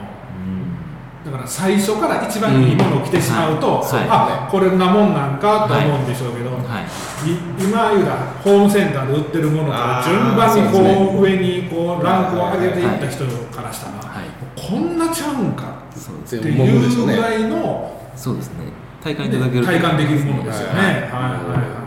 [1.32, 3.80] だから最初から一番いいものを着てしまうと、うん。
[3.80, 4.06] はい。
[4.10, 6.84] あこれんなもんなんかと思うんでしょうけど、は
[7.24, 7.30] い。
[7.30, 14.28] い今言うたらホームセンターで売ってるものから順番にこそうねう上にこうランクを上げていった人からしたら、はい。
[14.60, 18.66] こんなちゃうんかっていうぐらいのそうですね。
[19.02, 20.78] 体感いただける体感できるものですよね。
[20.78, 21.00] はいはい。
[21.00, 21.81] はいはい。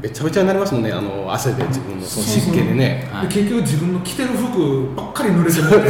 [0.00, 3.08] べちゃべちゃになりますもんねあの汗で自分のその湿気でね。
[3.12, 3.28] はい。
[3.28, 5.84] で結局自分の着てる服ばっかり濡れてもってね。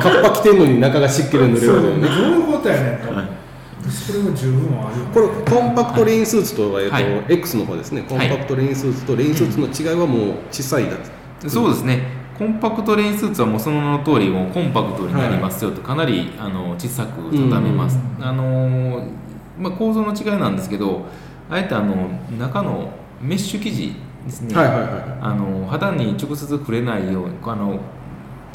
[0.00, 2.08] カッパ着てんのに中が湿気で濡れるそうよね。
[2.08, 3.90] どういうことやねんと。
[3.90, 5.10] それは十分あるよね。
[5.12, 7.24] これコンパクトレインスーツと,、えーとはい。
[7.28, 8.02] X の方ですね。
[8.08, 10.96] コンパクトレインスーツとレインスーツの違いはもう小さいだ
[11.42, 12.20] け、そうですね。
[12.38, 19.06] コンパクトレインスーツはもうその名の通りもうコンパクトになりますよと、かなりあの小さく畳めます、あの
[19.58, 21.04] まあ、構造の違いなんですけど
[21.50, 21.94] あえてあの
[22.38, 22.90] 中の
[23.20, 23.94] メッシュ生地
[24.24, 25.18] ですね、はいはいはいはい。
[25.20, 27.80] あの肌に直接触れないようにあの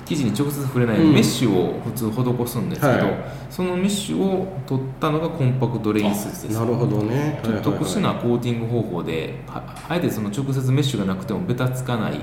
[0.06, 1.16] 生地に直接触れないようにうん。
[1.16, 6.60] メッシュを普通施すんですけど、はいそのメッシュを取ったのがコンパクトレインスーツです。
[6.60, 7.40] なるほどね。
[7.42, 12.20] ちょっと特殊なコーティング方法で、はあえてその直接メッシュがなくてもベタつかない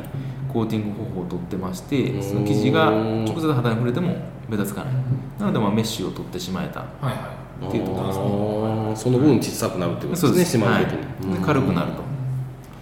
[0.52, 4.14] コーティング方法を取ってましてその生地が直接肌に触れても
[4.50, 4.94] ベタつかない。
[5.38, 6.80] なのでまあメッシュを取ってしまえた。
[6.80, 8.22] はいはっていうところですね。
[8.96, 11.40] その分小さくなるってことですねしまう時に、はい。
[11.40, 12.00] で軽くなると。
[12.00, 12.04] い。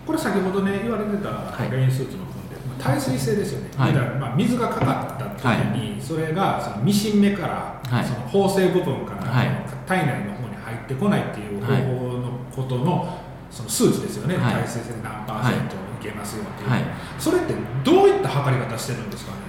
[0.07, 1.71] これ先ほどね言われてたい。
[1.71, 3.71] レインスーツの分で、まあ耐水性ですよね。
[3.77, 3.95] はい。
[3.95, 5.45] だからまあ水がかかった時
[5.77, 8.05] に、それがそのミシン目から、はい。
[8.05, 9.49] その縫製部分から、はい。
[9.87, 13.19] 体内の方に入ってこないっていう方法のことの、
[13.51, 14.37] その数値ですよね。
[14.37, 14.55] はい。
[14.55, 16.83] 耐水性で何パーセントいけますよっていう、はい。
[17.19, 17.55] それって
[17.85, 19.40] どういった測り方してるんですかね？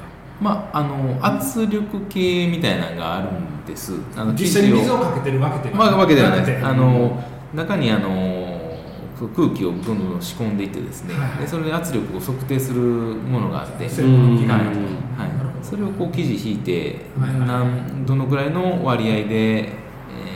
[0.41, 3.93] まあ、あの圧力計みたいなのがあるんです。
[4.17, 6.45] あの実際に水をかけてるわけでまあ、わけではない。
[6.45, 6.65] です。
[6.65, 7.23] あの
[7.53, 8.71] 中にあの
[9.35, 15.63] 空気をどんどん仕込んでいってですね、はいでそれで圧力を測定するものがあって、はいはい。
[15.63, 19.71] それをこう生地引いて、はいはいなんどのぐらいの割合で、えー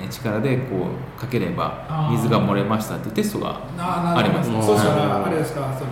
[0.07, 0.87] 力でこ
[1.17, 4.51] うかければ水が漏れましたっていうテストがああります。
[4.51, 5.91] そしたら、あれですか、その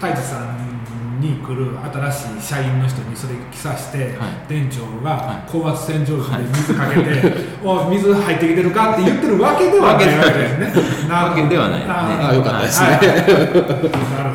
[0.00, 0.72] 太一さん
[1.20, 1.76] に来る
[2.10, 4.30] 新しい社員の人にそれ着さして、はい。
[4.48, 5.50] 店長はがい。
[5.50, 7.34] 高圧洗浄機で水かけて、
[7.64, 9.94] おい水入ってきてるかって言ってるわけではない。
[9.94, 10.72] わけですね。
[11.08, 11.42] なるほど。
[11.42, 11.80] わけではない。
[11.80, 11.86] ね。
[11.88, 12.82] ああよかったです。
[12.82, 12.96] ね、はい。
[12.96, 13.10] なる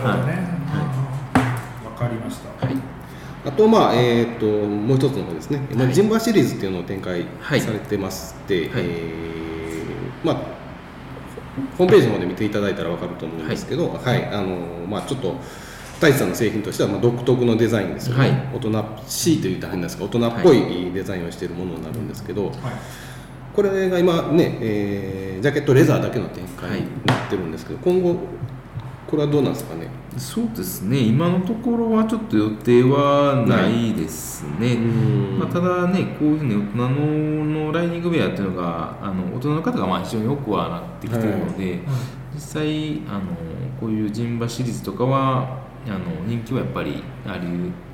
[0.02, 0.48] ほどね。
[1.86, 2.48] わかりました。
[3.48, 7.62] あとまあえっ、ともう一つの方ですね、まあはいジンバシリーズっていうのを展開はい。
[7.62, 8.70] されてまして、はい。
[8.76, 10.58] えーまあ
[11.78, 14.58] ホームページの方で見ていただいたら分かると思うんですけど、はい、あの
[14.88, 15.36] まあちょっと
[16.00, 18.50] 太一さんの製品としてはまあ独特のデザインですよね、はい。
[18.56, 22.56] 大人しいと言ったら変ですが大人っぽいデザインをしているものになるんですけど、はい。
[23.56, 28.16] これが今ね、えージャケットレザーだけの展開になってるんですけど、今後
[29.08, 29.88] これはどうなんですかね？
[30.18, 31.00] そうですね。
[31.00, 35.40] 今のところはちょっと予定はないですね、うん。
[35.40, 41.80] まあ、ただねこういうふうに大人ののライニングウェアっていうのがあの大人の方がまあ非常に多くはなってきてるので、
[42.34, 43.22] 実際あの
[43.80, 47.48] こういうジンバシリーズとかはあの人気はやっぱりあり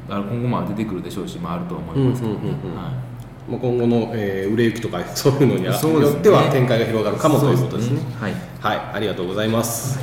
[0.10, 2.78] あ今後も出てくるでしょうし、まあ、あると思いますけどね、うんうんうんうん。
[2.78, 2.94] はい。
[3.50, 5.82] まあ、今後の、えー売れ行きとか そういうのによっ
[6.22, 8.00] ては展開が広がるかもということですね。
[8.20, 8.34] はい。
[8.60, 10.00] はい、ありがとうございます。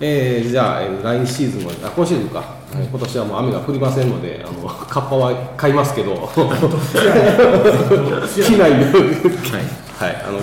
[0.00, 2.42] えーじゃあ、えー来シーズンは、あ今シーズンか、
[2.74, 6.38] えー今年はもう雨が降りませんので、あのカッパは買いますけど、 着
[8.58, 8.84] ないように、
[9.98, 10.38] はい、あの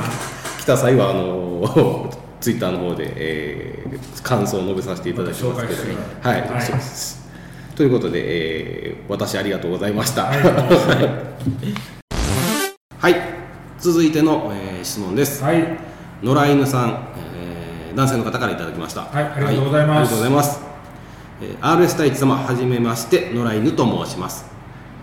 [0.60, 2.10] 来た際はあの
[2.40, 3.90] ツイッターの方で、えー
[4.24, 5.86] 感想を述べさせていただきますけど紹介し
[6.22, 7.28] て、はい、はいそうです。
[7.76, 8.22] ということで、
[8.92, 10.26] えー私ありがとうございました。
[13.00, 13.16] はい、
[13.80, 15.44] 続いての、えー質問です。
[15.44, 15.64] はい、
[16.24, 19.02] 野良犬さん、えー男性の方からいただきました。
[19.02, 20.62] はいありがとうございますありがとうございます。
[21.42, 24.46] えー RS 太一様、はじめまして、野良犬と申します。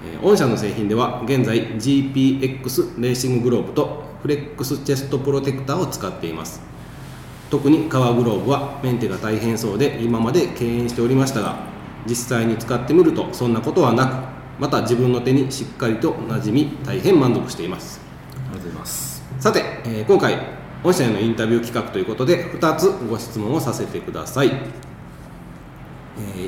[0.04, 6.75] えー御社の製品では、現在 GPX レーシンググローブとフレックスチェストプロテクターを使っています。
[7.56, 11.56] 特に革グローブはメンテが大変そうで今まで敬遠しておりましたが
[12.06, 18.00] 実際に使ってみるとそんなことはなくまた自分の手にしっかりと馴染み大変満足しています。
[18.34, 19.22] ありがとうございます。
[19.40, 20.38] さて、えー今回
[20.82, 24.52] 御社へのインタビュー企画ということで2つご質問をさせてください、え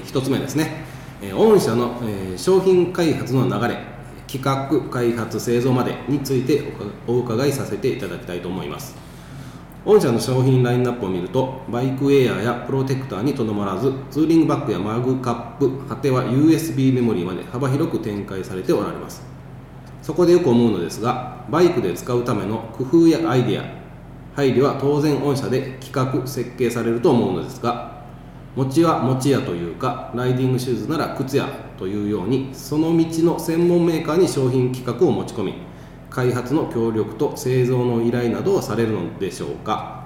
[0.04, 0.84] 1つ目ですね、
[1.22, 3.78] えー御社の、えー商品開発の流れ
[4.26, 6.72] 企画開発製造までについて
[7.06, 9.07] おお伺いさせていただきたいと思います
[9.84, 19.38] 御社の商品ラインナップを見るとバイクウェアやプロテクターにとどまらずツーリングバッグやマグカップ果ては USB メモリーまで幅広く展開されておられます。
[20.08, 23.64] そこでよく思うのですがバイクで使うための工夫やアイデア
[24.34, 27.98] 配慮は当然御社で企画設計されると思うのですが
[28.56, 35.67] 持ちは持ちやというかライディングシューズなら靴やというようにその道の専門メーカーに商品企画を持ち込み
[36.10, 40.04] 開発の協力と製造の依頼などをされるのでしょうか。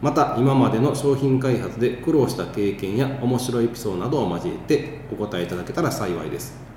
[0.00, 6.70] また今までの商品開発で苦労した経験や面白いエピソードなどを交えてお答えいただけたら幸いです。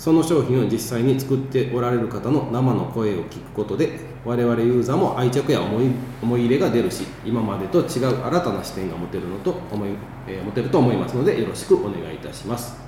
[0.00, 5.90] その商品を実際に作っておられる方の生の声を聞くことで我々ユーザーも愛着や思い
[6.22, 9.90] 思い入れが出るし今までと違う新たな視点が持てるのと思い、
[10.26, 12.79] えー持てると思いますのでよろしくお願いいたします。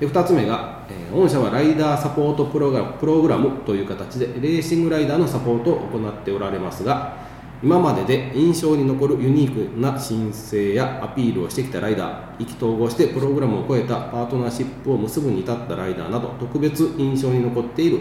[0.00, 7.16] で2つ目が、えー御社はライダーサポートプログラムプログラムという形でレーシングライダーのサポートを行っておられますが
[7.62, 17.98] 今までで印象に残るユニークな申請やアピールをしてきたライダー意気投合してプログラムを超えたパートナーシップを結ぶに至ったライダーなど特別印象に残っている、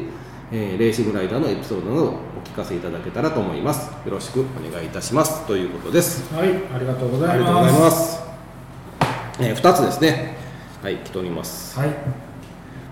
[0.51, 3.91] えーレーシングライダーのエピソードなどをお聞かせいただけたらと思います。
[4.05, 5.45] よろしくお願いいたします。
[5.45, 6.33] ということです。
[6.33, 8.13] はいありがとうございありがとうございまます。
[8.13, 8.21] す、
[9.41, 10.38] え2つですね
[10.81, 11.77] はい来ております。
[11.77, 11.89] はい。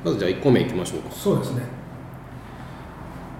[0.03, 1.11] まずじゃあ1個目いきましょうか。
[1.11, 1.63] そうですね。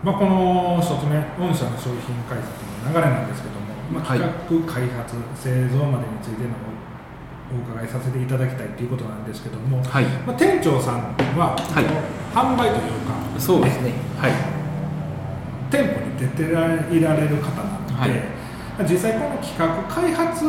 [0.04, 4.20] まあこの一つ目御社の商品開発の流れなんですけども、まあ、はい。
[4.20, 6.56] 企画、開発製造までについての
[7.52, 10.06] お伺いさせていただきたいということなんですけども、はい。
[10.26, 11.84] まあ、店長さんは、はい。
[12.34, 13.92] 販売というかそうですね。
[14.18, 14.32] はい。
[15.70, 18.90] 店舗に出ていられる方なので、はい。
[18.90, 20.46] 実際この企画開発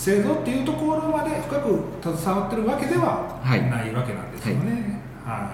[0.00, 3.68] 製造っていうところまで深く携わってるわけでははい。
[3.68, 4.98] ないわけなんですよね。
[5.26, 5.52] は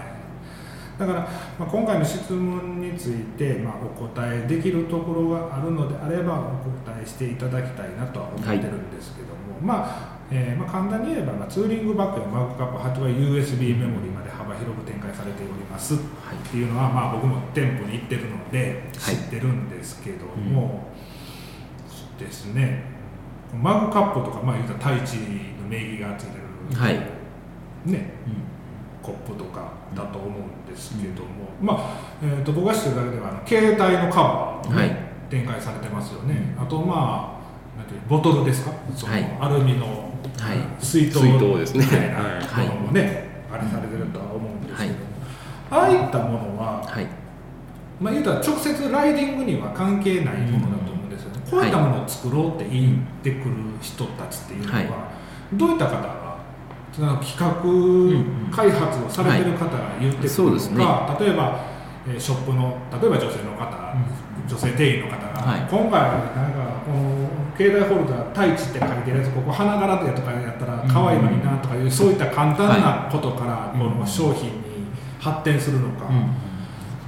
[0.97, 1.01] い。
[1.01, 1.21] だから、
[1.59, 15.95] まあ、今回の質問について、まあ、お答えできるところがあるのであればお答えしていただきたいなとは思ってるんですけども、まあえーまあ、簡単に言えば、まあ、ツーリングバッグやマグカップ発売 USB メモリーまで幅広く展開されております。
[15.95, 15.99] っ
[16.53, 20.87] ていうのは、まあ、僕も店舗に行ってるので知ってるんですけども、
[22.19, 22.96] ですね
[23.63, 25.21] マグカップとか、まあ、言うたら太一
[25.63, 27.01] の名義がついてる、はい。
[27.85, 28.11] ね、
[29.03, 31.29] コップとかだと思うんですけども、
[31.61, 34.97] まあ、えー、と僕が知ってるだけではあの携帯のカバーをね、はい。
[35.31, 37.41] 展開されてますよね、あとま
[37.77, 38.73] あなんていうボトルですか？
[38.95, 39.87] その、はいアルミの
[40.39, 40.59] はい。
[40.79, 41.85] 水筒水筒ですね。
[41.85, 42.19] みたいな
[42.65, 44.99] ものもね、あれされてるとは思うんですけども、
[45.71, 47.07] ああいったものは、はい。
[48.01, 50.86] まあ、言うたら直接ライディングには関係ないものだと
[51.51, 54.89] こういったものを作ろうって言ってくる人たちっていうのは、はい。
[55.53, 56.37] どういった方が
[56.93, 60.79] その企画開発をされてる方が言ってくるそうですね。
[60.79, 61.61] のか、例えば、
[62.09, 63.95] えーショップの例えば女性の方、
[64.49, 65.61] 女性店員の方が、はい。
[65.69, 66.01] 今回
[66.37, 74.87] なんかこの携帯ホルダー「太一」って書いてるやつここ花柄でとかやったら可愛いのになとかいう、そういった簡単なことからこの商品に
[75.21, 76.07] 発展するのか、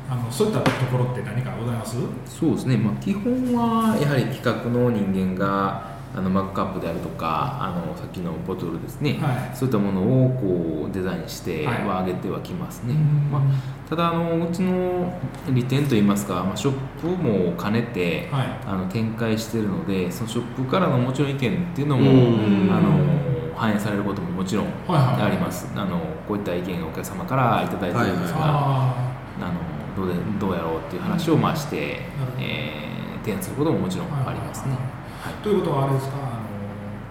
[0.09, 1.97] あのそういったところって何かございます？
[2.27, 9.57] そうですね、まあ、基本はやはり企画の人間があのマグカップであるとかあのさっきのボトルですね、はい。
[9.57, 11.85] そういったものをこうデザインしてはい。
[11.87, 13.31] は上げてはきますね、うん。
[13.31, 13.43] まあ、
[13.89, 15.13] ただあのうちの
[15.51, 18.47] 利点といいますか、まあ、ショップも兼ねて、はい。
[18.67, 21.41] あの展開しているのでそのショップからのもちろん意見っ
[21.75, 22.73] ていうのも、うん。
[22.73, 28.95] あの反映されることももちろんはいはいあります、あのこういった意見がお客様からいただいてるんですが、あ
[29.41, 32.45] あのどうでどうやろうっていう話をまあして、なるほど。
[32.45, 32.89] えー
[33.19, 34.73] 提案することももちろんーありますね。
[34.73, 36.17] はいということはあれですか？
[36.17, 36.49] あの、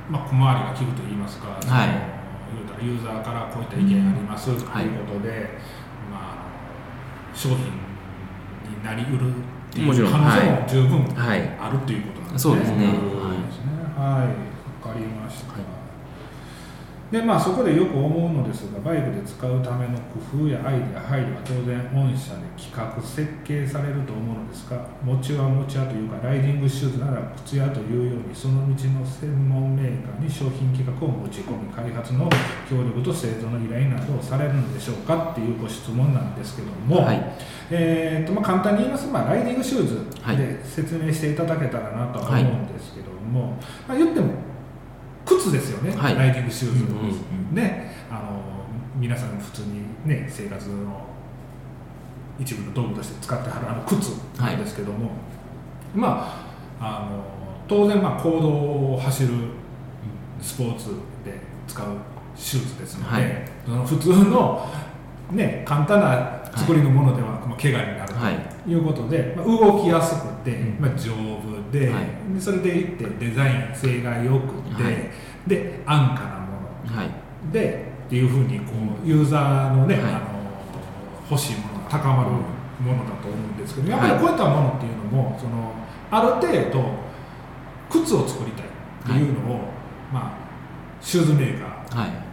[0.10, 2.84] まあ、小回りが利くと言いますか、はい。
[2.84, 4.66] ユーザーからこういった意見ありますというこ
[5.14, 5.40] とで、はい。
[6.10, 9.34] まあ、商品になりうるっ
[9.70, 11.42] ていう可能性も十分はい。
[11.60, 12.54] あるということなんですね。
[12.54, 12.88] そうですね。
[13.96, 15.77] はい、わかりました。
[17.12, 32.28] でまあ、そこでよく思うのですがバイクで使うための工夫やアイデア配慮は当然御社で企画設計されると思うのですが餅は餅屋というかライディングシューズなら靴屋というようにその道の専門メーカーに商品企画を持ち込み開発の
[32.70, 37.24] 協力と製造の依頼などをされるのでしょうかっていうご質問なんですけども、はい。
[37.72, 44.47] えーとまあ、簡単に言いますと、まあ、ライディングシューズはいで説明していただけたらなとは思うんですけども、まあ、言っても
[45.28, 46.16] 靴ですよね、はい。
[46.16, 46.88] ライディングシューズ、う
[47.54, 47.92] んね。
[48.10, 48.42] あの
[48.96, 51.06] 皆さん普通に、ね、生活の
[52.40, 54.10] 一部の道具として使ってはるあの靴
[54.40, 55.12] なんですけども、
[55.94, 56.48] ま
[56.80, 57.24] ああの
[57.68, 59.30] 当然まあ公道を走る
[60.42, 60.90] スポーツ
[61.26, 61.86] で使う
[62.36, 63.50] シューズですので、はい。
[63.66, 64.68] その普通の、
[65.32, 68.36] ね、簡単な作りのものでは、まあ、怪我になるはい。
[68.64, 70.82] ということで、まあ、動きやすくて、うん。
[70.82, 72.06] まあ、丈夫で,、はい。
[72.36, 75.10] でそれでいってデザイン性が良くて、はい。
[75.48, 76.98] で安価なもの。
[76.98, 77.10] はい。
[77.52, 80.04] でっていうふうにこうユーザーのね、はい。
[80.04, 80.38] あの
[81.30, 82.30] 欲しいものが高まる
[82.84, 85.74] ものだと思うんですけどやっぱりはいこういったものっていうのもその
[86.10, 86.90] ある程度
[87.90, 88.70] 靴を作りたいっ
[89.06, 89.60] ていうのを、
[90.14, 90.38] まあ、
[91.02, 92.10] シューズメーカはい。
[92.10, 92.28] ー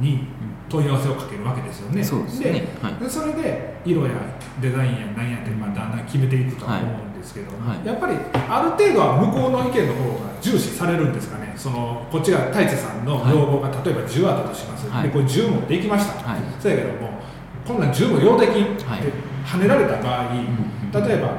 [0.00, 0.26] に
[0.68, 2.02] 問い合わせをかけるわけですよね。
[2.02, 2.66] そうですね。
[3.08, 4.12] それで色や
[4.60, 7.86] デザインや何やって、まあ、だんだん決めていくとは思うんですけど、はい。
[7.86, 11.54] やっぱりある程度は向こうの意見の方が重視されるんですかね。
[11.56, 15.04] そのこっちが太一さんの要望が例えば10あったとします、はい。
[15.04, 16.40] でこれ10持っていきました、はい。
[16.58, 17.22] そうやけども
[17.64, 19.02] こんなん十分用的ってはい。
[19.46, 21.30] 跳ねられた場合、例えば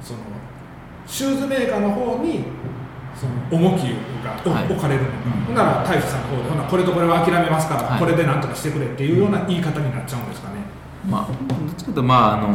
[0.00, 0.20] その
[1.06, 2.44] シューズメーカーの方に
[3.14, 3.94] その重き
[4.24, 5.44] が置かれるのか、うん。
[5.44, 8.00] ほんなら大使さんの方でほなこれとこれは諦めますから、はい。
[8.00, 10.56] これでなんとかしてくれっていうような言い方になっちゃうんですかね。
[11.08, 12.48] まあ、どっちかというと、まああの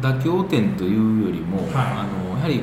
[0.00, 1.68] 妥協点というよりも、はい。
[1.74, 2.62] あのやはり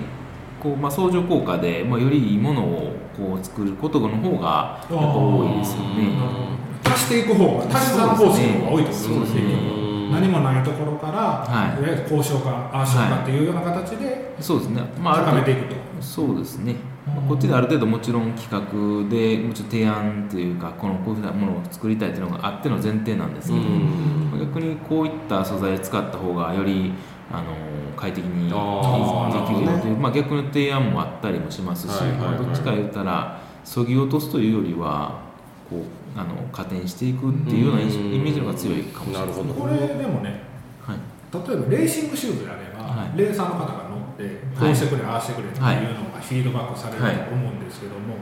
[0.62, 6.58] こう、まあ、相乗効果で、まあ、よりいいものをこう作ることの方がやっぱ多いですよね。
[6.84, 9.04] 足していく方が足し算方式の方が多いとです。
[9.06, 9.78] そうですね。
[10.10, 11.80] 何もないところから、はい。
[11.80, 15.76] い、わゆる交渉かああしようかっていうような形でそうですね、まあ、高めていくと。
[16.00, 16.76] そうですね、
[17.06, 26.94] まあこっちである程度もちろん企画でもうちょっと提案というかこのこういうふうなものを作りたいというのがあっての前提なんですけど、まあ逆にこういった素材を使った方がより
[27.32, 27.54] あの
[27.98, 32.30] 快適にできるよという、まあ、逆の提案もあったりもしますし、はいはいはい。
[32.32, 35.20] まあどっちか言ったらそぎ落とすというよりは
[35.70, 39.28] こうあの加点していくっていうようなイメージの方が強いかもしれない。
[39.28, 40.42] ですねこれでもね
[40.82, 40.98] はい。
[41.48, 43.18] 例えばレーシングシューズであれば、はい。
[43.18, 44.24] レーサーの方が乗って
[44.58, 45.70] こうしてくれ、ああしてくれっていうの
[46.10, 48.16] がフィードバックされると思うんですけども、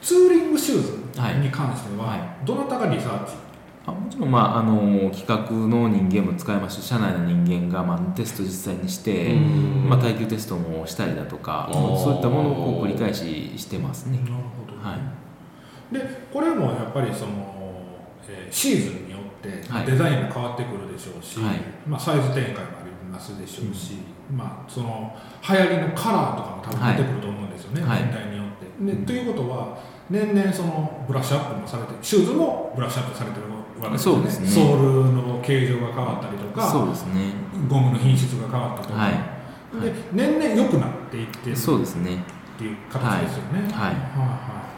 [0.00, 0.92] ツーリングシューズ
[1.38, 2.46] に関しては、はい。
[2.46, 3.34] どなたがリサーチ、
[3.86, 14.18] あもちろん、まあ、あの企画の人間も使いますし社内の人間が、まあ、テスト実際にして、まあ、耐久テストもしたりだとかそういったものを繰り返ししてますね。
[14.18, 15.94] なるほど、はい。
[15.94, 17.56] でこれもやっぱりその、
[18.28, 19.86] えーシーズンによってはい。
[19.86, 21.56] デザインも変わってくるでしょうし、はい。
[21.86, 23.94] まあ、サイズ展開もありますでしょうし、
[24.30, 25.16] まあ、その
[25.48, 28.02] 流行りのカラーとかも多分出てくると思うんですよね、はい。
[28.02, 28.84] 年代によって。
[28.84, 29.78] でということは
[30.10, 33.46] 年々そのブラッシュアップもされてシューズもブラッシュアップされてる
[33.84, 37.32] わけですよねそうですねソールの形状が変わったりとかそうですね。
[37.68, 39.12] ゴムの品質が変わったとか、はい
[39.82, 42.16] で年々良くなっていってるそうですね。
[42.16, 43.60] っていう形ですよね。
[43.60, 44.70] はいはいはいはい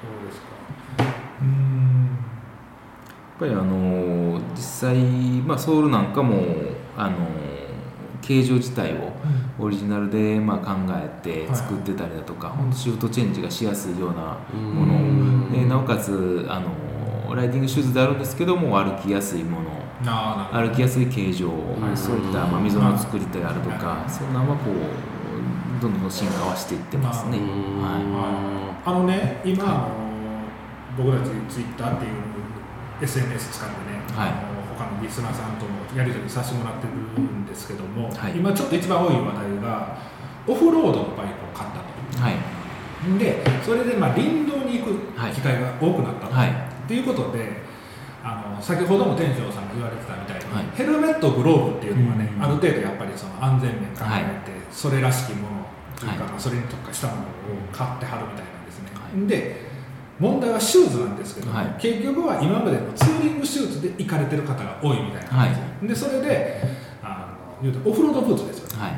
[0.00, 1.04] どうですか？
[1.40, 2.04] うーん。
[2.04, 4.96] やっぱりあの実際、
[5.42, 6.36] まあ、ソールなんかも
[6.96, 7.16] あの
[8.22, 9.12] 形状自体を
[9.58, 19.82] オリジナルでまあ考えて作ってたりだとか、本当シフトチェンジがしやすいようなものでなおかつあのライディングシューズであるんですけども歩きやすいもの。
[20.52, 21.96] 歩きやすい形状、はい。
[21.96, 27.38] そういった、まあ、溝の作りであるとか、そんなのはこうどんどん進化はしていってますね。
[27.38, 30.02] はあのね、今、あの
[30.98, 32.12] 僕たちツイッターっていう
[33.00, 34.32] SNS 使ってね、はい。
[34.78, 38.36] 他のリスナーさんともやり取りさせてもらってるんですけども、はい。
[38.36, 39.98] 今ちょっと一番多い話題が、
[40.46, 42.18] オフロードのバイクを買ったと。
[42.18, 44.94] い、はい、で、それでまあ林道に行く
[45.34, 46.32] 機会が多くなったと。
[46.32, 47.62] はいっていうことで、
[48.24, 50.64] あの先ほども店長さんが言われてたみたいに、はい。
[50.74, 55.66] ヘルメット、グローブっていうのはね、うんある程度やっぱりその安全面考はいえて、それらしきもの
[55.98, 57.24] というか、それに特化したものを
[57.72, 58.90] 買ってはるみたいなんですね。
[58.92, 59.26] はい。
[59.26, 59.71] で
[60.22, 61.66] 問題はシューズなんですけど、はい。
[61.80, 66.62] 結局は今までのツーリングシューズで行かれてる方が多いみたいなんですよ、でそれで
[67.02, 68.92] あの言うとオフロードブーツですよね、はい、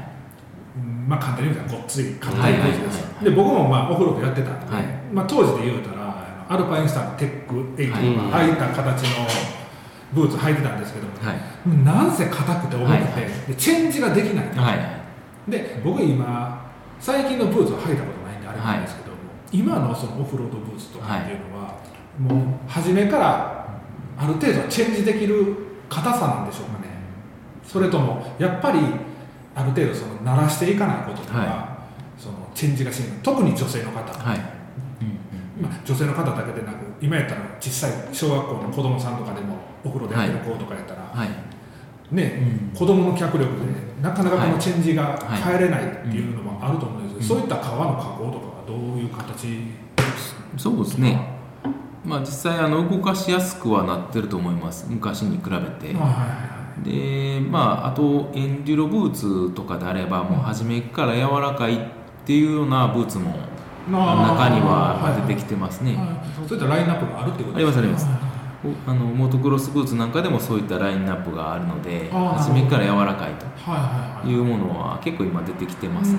[0.76, 2.60] うんまあ簡単に言うとごっつい硬いはいはい。
[2.60, 4.84] ブーツですよ、はいで僕もまあオフロードやってたんで、はい。
[5.12, 9.26] まあ、当時で言うたらアルパインスターのテック8とか、はいああいった形の
[10.12, 11.06] ブーツ履いてたんですけど
[11.82, 13.48] なんせ硬くて重くて、はい。
[13.48, 14.74] でチェンジができない、は
[15.48, 16.70] い、で僕今
[17.00, 19.03] 最近のブーツを履いたことないんであれなんですけども、
[19.54, 21.78] 今のそのオフロードブーツとかっていうのは、
[22.18, 23.80] もう初めから
[24.18, 25.56] ある程度チェンジできる
[25.88, 26.88] 硬さなんでしょうかね。
[27.62, 28.80] それともやっぱり
[29.54, 31.78] ある程度その慣らしていかないこととか、は
[32.18, 33.18] そのチェンジがしない。
[33.22, 34.38] 特に女性の方、はい、
[35.62, 43.66] まあ、女性の方だけでなく今やったら小さい小学校の子供さんとかでもお風呂でやってる子とかやったら、はい、ね、子供の脚力で
[44.02, 45.42] なかなかこのチェンジがはい。
[45.42, 47.42] 変えれないっていうのもあると思うんですけど、うん。
[47.42, 48.46] そういった革の加工とか。
[48.48, 49.46] はどういう形
[50.56, 51.34] そうですね。
[52.04, 54.86] まあ実際あの動かしやすくはなってると思います。
[54.88, 55.54] 昔に比べて。
[55.54, 61.78] はいはいで、まああとエンデュロブーツとかであればもう初めから柔らかいっ
[62.26, 63.30] ていうようなブーツも
[63.88, 65.94] 中には出てきてますね。
[65.94, 68.06] はいそういったラインナップがあるってことありますあります
[68.86, 76.18] あのモートクロスブーツなんかでもそういったラインナップがあるので初めから柔らかいとはいうものは結構今出てきてますね。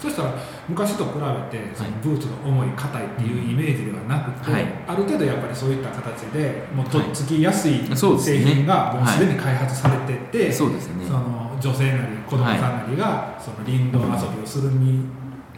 [0.00, 0.34] そしたら
[0.68, 4.66] 昔と比べてそのブーツが重い硬いっていうイメージではなくて、はい。
[4.86, 7.80] ある程度やっぱりそういった形でもうとっつきやすい
[8.18, 11.06] 製品がもうすでに開発されてて、そうですね。
[11.06, 14.70] その女性なり子供さんなりがその林道遊びをする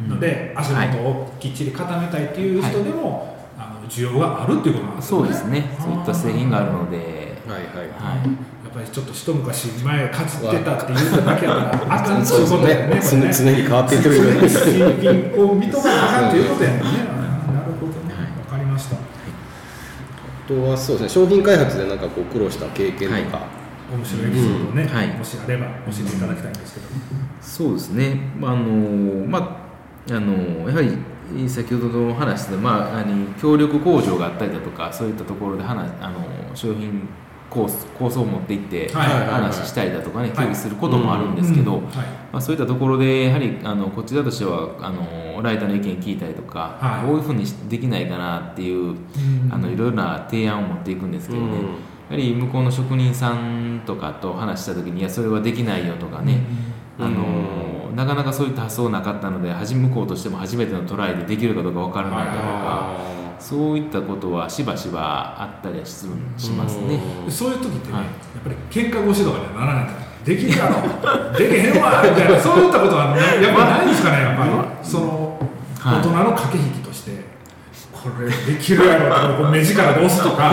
[0.07, 3.36] ので、足元をきっちり固めたいっていう人でも、
[3.89, 5.27] 需要があるっていうことなんですよね。
[5.27, 5.77] そうですね。
[5.81, 6.97] そういった製品があるので、
[7.47, 7.85] はいはいはい。
[7.85, 12.95] やっぱりちょっと一昔前かつってたっていうだけやったらあかんということだよね。
[12.97, 15.11] ね常に変わっていってるよね新品
[15.43, 16.77] を認めなあかんということやね。
[16.79, 16.93] なる
[17.81, 18.15] ほどね。
[18.51, 18.97] わかりました。
[20.47, 23.47] とはそうですね商品開発でなんかこう苦労した経験とか、
[23.93, 26.87] 面白いエピソードをね、うんはいもしあれば教えていただきたいんですけど、
[27.41, 29.67] そうですね、まああのま
[30.09, 30.97] あ、あのやはり
[31.49, 37.09] 先ほどの話で、まあ、あの協力工場があったりだとかそういったところで話あの商品
[37.51, 40.37] 構想構想を持っていって話したりだとかねはい。
[40.37, 41.91] 協議することもあるんですけど、ま
[42.35, 47.07] あ、そういったところでやはりあのこちらとしてはあのライターの意見聞いたりとか、はい。
[47.07, 48.97] こういうふうにできないかなっていう
[49.51, 51.53] あのいろいろな提案を持っていくんですけどね、うん。
[51.55, 51.67] や
[52.11, 56.41] はり向こうの職人さんとかと話した時にいやそれはできないよとかね、
[56.99, 66.07] あのなかなかそういった発想なかったのではじ向こうとしても初めてのトライでできるかどうか分からないだとか、あそういったことはしばしばあったりはし
[66.51, 67.01] ますね。
[67.25, 68.05] でそういう時ってね、はい。
[68.05, 74.51] やっぱり喧嘩腰とかにはならないからできるやろできへんわみたいな そういったことはなやっぱりないんですかねやっぱり。
[74.83, 75.41] その
[75.81, 75.99] はい。
[75.99, 77.13] 大人の駆け引きとして、
[77.93, 80.53] これできるやろとか目力で押すとか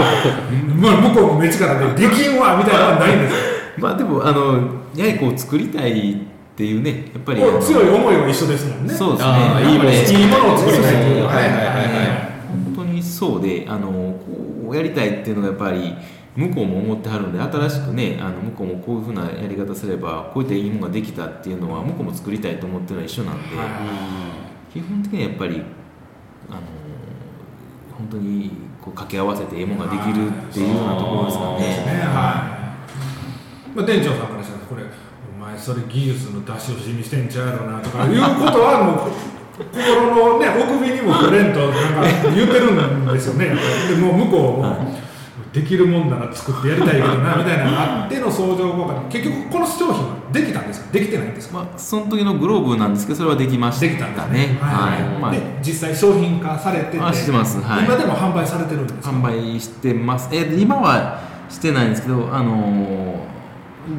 [0.78, 3.40] まあ向こうも目力でできんわみたいなのはないんですよ
[3.80, 8.94] まあでもあのやはりこう作りたいっていうねやっぱり強い思いは一緒ですもんね。
[8.94, 9.72] そうですね。
[9.72, 11.08] いいものを作りいいものを作りたいはね。
[11.10, 12.34] はいはいはいはい。
[12.48, 15.96] 本当にそうであのこうやりたいっていうのがやっぱり
[16.36, 23.50] 向こうも思ってはるんで新しくねあの向こうもこういうふうなやり方すればこういったいいものができたっていうのは向こうも作りたいと思ってるのは一緒なんで、
[24.72, 25.64] 基本的にはやっぱり
[26.50, 26.62] あの
[27.98, 28.52] 本当に
[28.82, 31.86] こう掛け合わせていいものができるっていうようなところですかそうですね。
[31.86, 32.00] ね。
[32.02, 34.88] はい、まあ、店長さんからしたらこれお
[35.54, 39.12] 前それ技術の出し惜しみしてんちゃうやろなとかいうことはもう
[39.72, 41.76] 心のね 奥首にも触れんとなんか
[42.36, 43.56] 言ってるんですよね。
[43.90, 45.04] でもう向こうも
[45.54, 50.88] できるもんなら作ってやりたいけどなみたいなのがあっての相乗効果で結局この商品はできたんですか？
[50.92, 54.58] できてないんですか、まあ、その時のグローブなんですけどそれはできましたできたんですね。
[54.60, 55.02] はい。
[55.04, 55.22] はい。
[55.22, 57.62] まあで実際商品化されててあしてます。
[57.62, 57.86] はい。
[57.86, 59.16] 今でも販売されてるんですか？
[59.16, 60.30] 販売してます。
[60.32, 63.33] えー今はしてないんですけど、あのー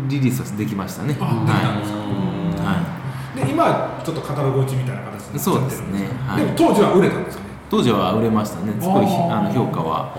[0.09, 1.17] リリースはできましたね。
[1.21, 1.99] あできたんですか？
[1.99, 2.77] はい。
[2.77, 6.09] はで今はちょっとカタログ落ちみたいな形になっちゃってるんですかそうですね。
[6.27, 6.45] はい。
[6.45, 7.51] でも当時は売れたんですかね？
[7.51, 7.55] い。
[7.71, 8.73] 当時は売れましたね。
[8.81, 10.15] すごいひあの評価は。
[10.15, 10.19] あ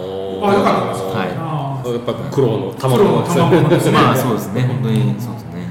[0.54, 1.94] よかったですはい。
[1.94, 3.92] やっぱ苦労のプロの賜物ですね。
[3.98, 4.62] まあそうですね。
[4.68, 5.68] 本当にそうですね。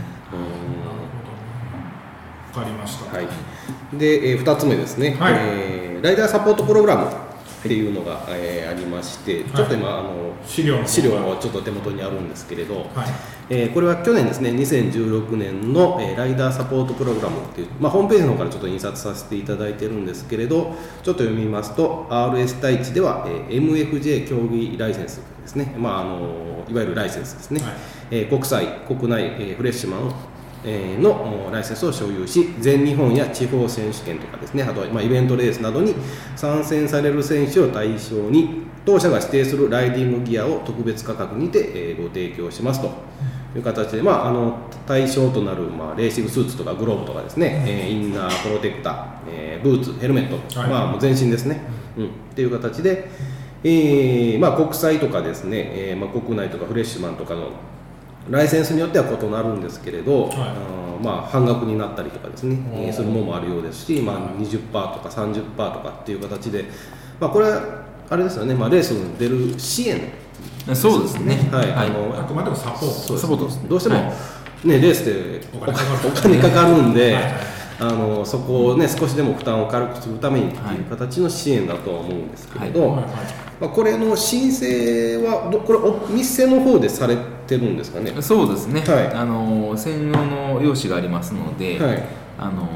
[2.57, 3.17] わかりました。
[3.17, 3.27] はい、
[3.99, 5.35] で、え2つ目ですね、はい。
[5.37, 7.09] えーライダーサポートプログラムっ
[7.63, 10.11] ていうのが、えーありまして、ちょっと今、あの
[10.47, 12.87] 資料の方資料がちょっと手元にあるんですけれど、はい。
[13.51, 27.73] えーこれは去年ですね、2016年の、えーライダーサポートプログラムっていう、まあ、ホームページの方からちょっと印刷させていただいてるんですけれど、ちょっと読みますと、RS 対地では、えー MFJ 競技ライセンスですね、まああのいわゆるライセンスですね、はい。
[28.11, 30.15] えー国際、国内、えーフレッシュマン、
[30.65, 35.95] えーのおライセンスを所有し、全日本や地方選手権とかですね、あとは、まあ、イベントレースなどに
[36.35, 42.91] 参戦される選手を対象に、当社が指定するライディングギアを特別価格にて、えーご提供しますと。
[43.57, 50.71] いう形で、まあ、あの対象となる、まあ、レーシングスーツとかグローブとかですね、えーインナープロテクター、えーブーツ、ヘルメット、はい。
[50.71, 51.61] まあ、もう全身ですね、
[51.97, 53.09] うん、っていう形で、
[53.63, 57.51] えーまあ、国際とかですね、えーまあ、国内とかフレッシュマンとかの
[58.29, 66.65] ライセンスによっては異なるんですけれど、あーまあ、半額になったりとかですね、えーするものもあるようですし、まあ、20%とか30%とかっていう形で、
[67.21, 70.01] まあ、これはあれですよね、まあ、レースに出る支援
[70.73, 71.49] そうですね。
[71.53, 71.71] はい。
[71.71, 71.89] はい。
[71.89, 72.87] あのあくまでもサポート。
[72.87, 73.69] そうですサポートですね。
[73.69, 74.69] どうしても、はい。
[74.69, 77.19] ね、レースでおお金かかるお金かかるんで、
[77.79, 83.07] あのそこを、ね、少しでも負担を軽くするためにっていう形の支援だとは思うんですけれど、ま
[83.63, 88.15] あ、これの申請はどこれお店の方でされてるんですかね？
[88.23, 88.81] そうですね。
[88.81, 89.07] はい。
[89.09, 92.03] あの専用の用紙がありますので、はい。
[92.39, 92.67] あの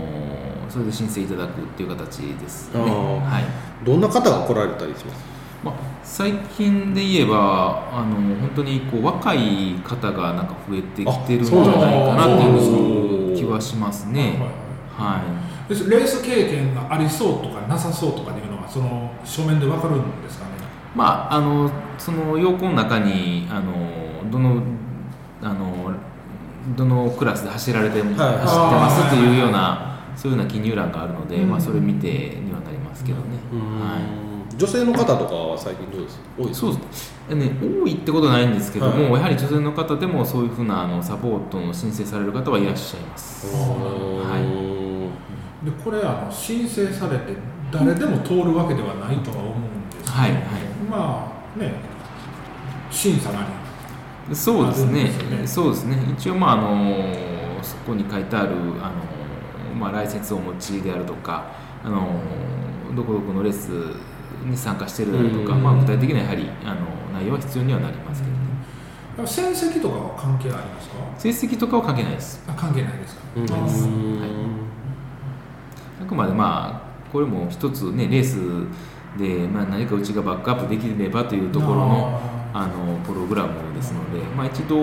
[0.69, 2.81] それで申請いただくっていう形ですね。
[2.83, 3.87] はい。
[3.87, 5.39] どんな方が来られたりします？
[5.65, 5.75] まあ、
[6.09, 14.41] 最近で言えばあの本当にこう若い方がなんか増えてきてるんじゃないかなっていう気はしますね。
[14.97, 15.23] は
[15.69, 15.75] い。
[15.75, 20.53] でレース経験がありそうとかなさそうとかっていうのはその書面でわかるんですかね？
[20.97, 24.63] まああのその要項の中にあのどの
[25.43, 25.93] あの
[26.75, 33.39] どのクラスで走られて、走ってますというようなそういうような記入欄があるので、まあそれ見てにはなりますけどね。
[33.53, 34.18] はい。
[34.59, 36.21] 女性の方とかは最近どうです？
[36.37, 39.13] 多いですそうですね、多いってことはないんですけども、はい。
[39.15, 43.47] やはり女性の方でもそういうふうなあのサポートの申請される方はいらっしゃいます。
[43.55, 44.39] は
[45.63, 45.65] い。
[45.65, 47.37] でこれあの申請されて
[47.71, 50.43] 誰でも通るわけではないとは思うんですけど、はいはい。
[50.91, 51.75] まあね
[52.91, 53.47] 審査な
[54.29, 54.35] り。
[54.35, 55.05] そうですね。
[55.05, 55.47] ね。
[55.47, 55.99] そうですね。
[56.19, 61.53] 一応まああのそこに書いてあるあの、まあ、ライセンスをお持ちであるとか
[61.85, 62.21] あの
[62.97, 63.69] どこどこのレース
[64.51, 66.81] に参加してるだとか、まあ、具体的なやはりあの
[67.13, 68.39] 内容は必要にはなりますけどね、
[69.29, 70.95] 戦績とかは関係ありますか？
[71.19, 72.45] 成績とかは関係ないです。
[72.47, 73.45] あ関係ないですか、うん。
[73.47, 73.57] は
[74.27, 74.31] い。
[76.03, 78.67] あくまでまあこれも一つねレース
[79.19, 82.21] で、まあ、何かうちがバックアップできればというところの
[82.55, 84.77] あのプログラムですので、まあ、一度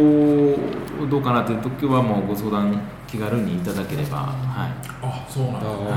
[1.07, 5.93] どうかなという時はもうご相談気軽にいただければ、はい、あそうなんですね、あ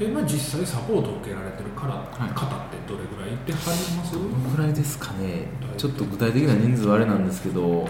[0.00, 2.30] えまあ、実際サポートを受けられてるから、い。
[2.30, 4.12] 方ってどれぐらいいてはります？
[4.14, 5.48] どのぐらいですかね。
[5.76, 7.88] ちょっと具体的な人数はあれなんですけど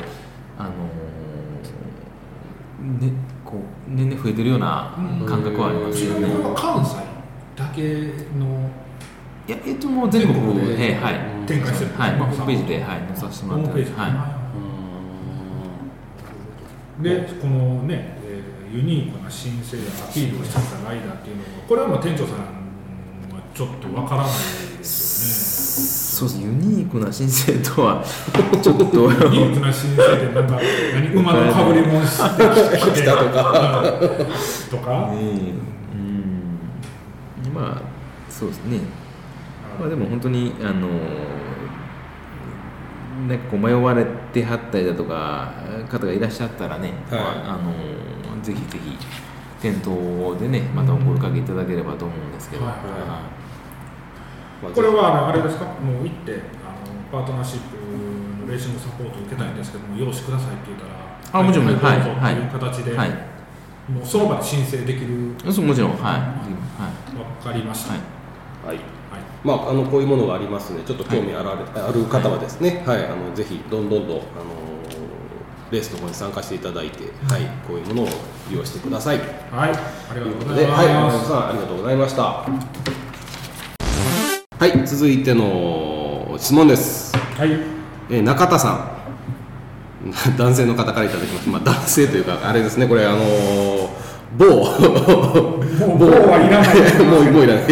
[0.59, 0.71] あの
[2.99, 3.13] ね
[3.45, 4.95] こう年々増えてるような
[5.27, 6.97] 感覚はありますよね、これは関西
[7.57, 7.83] だけ
[8.39, 8.71] の
[9.51, 11.15] いやえっともう全国でで、はい。
[11.45, 11.91] 展開してる。
[11.95, 14.07] はい、まあ、ホームページで、はい、載させてもらってホームページ、は
[17.03, 22.45] でこのね、えーユニークな申請やアピールをしてたライダーっていうのはこれはもう店長さんは
[23.53, 26.41] ちょっとわからないい、ですそうです。
[26.41, 28.05] ユニークな申請とは
[28.63, 28.85] ちょっと。
[28.85, 30.61] よねユニークな申請でなんか
[30.95, 32.17] 何馬のかぶり物し
[32.85, 33.83] てきたとか。
[34.71, 35.19] とか、ね
[35.93, 35.99] う
[37.49, 37.53] ん。
[37.53, 37.83] まあ
[38.29, 38.79] そうですね
[39.81, 40.89] まあでも本当にあの
[43.27, 45.53] なんかこう迷われてはったりだとか
[45.89, 47.21] 方がいらっしゃったらね、はい。
[47.21, 47.73] まあ、あの
[48.43, 48.99] ぜひぜひ
[49.61, 52.85] 店頭でねまたお声かけいただければと思うんですけど、はいはい。
[53.01, 53.07] は
[54.63, 55.65] まあこれはあれですか？
[55.65, 56.33] もう行って
[56.65, 56.71] あ
[57.17, 57.77] のパートナーシップ
[58.45, 61.67] のレーシングサポートを受けたいんですけども用紙くださいって言ったらあもちろん。
[61.67, 63.11] はいはいどうぞっていう形で、はい。
[63.91, 65.35] もうその場で申請できる。
[65.45, 65.91] い、そうもちろん。
[65.93, 66.21] はい、はい。
[67.19, 68.01] わかりました、はい
[68.67, 68.77] はい。
[68.77, 69.00] はい
[69.43, 74.25] まあ、あのこういうものがありますので、ちょっと興味あられ、ある方はですね、はい、あのぜひどんどんどんあの
[75.71, 78.09] レースの方に参加していただいて、はい、こういうものを
[78.51, 79.19] 利用してください。
[79.19, 80.85] はい、ありがとうござで、います。
[80.85, 82.23] はい、さんありがとうございました。
[84.59, 87.17] はい、続いての質問です。
[87.17, 87.53] はい、
[88.11, 89.01] えー中田さん。
[90.37, 91.49] 男性の方からいただきます。
[91.49, 93.89] まあ、男性というか、あれですね、これ、あのー
[94.39, 94.63] 某、 も
[95.87, 96.77] う、もうはいらない。
[97.05, 97.65] もうもういらない、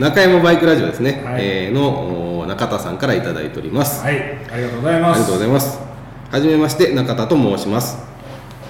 [0.00, 1.44] 中山バイクラジオですね、はい。
[1.44, 4.16] えーのお中田さんからいただいております、はい、
[4.50, 5.18] ありがとうございます。
[5.18, 5.78] ありがとうございます。
[6.30, 7.98] はじめまして中田と申します。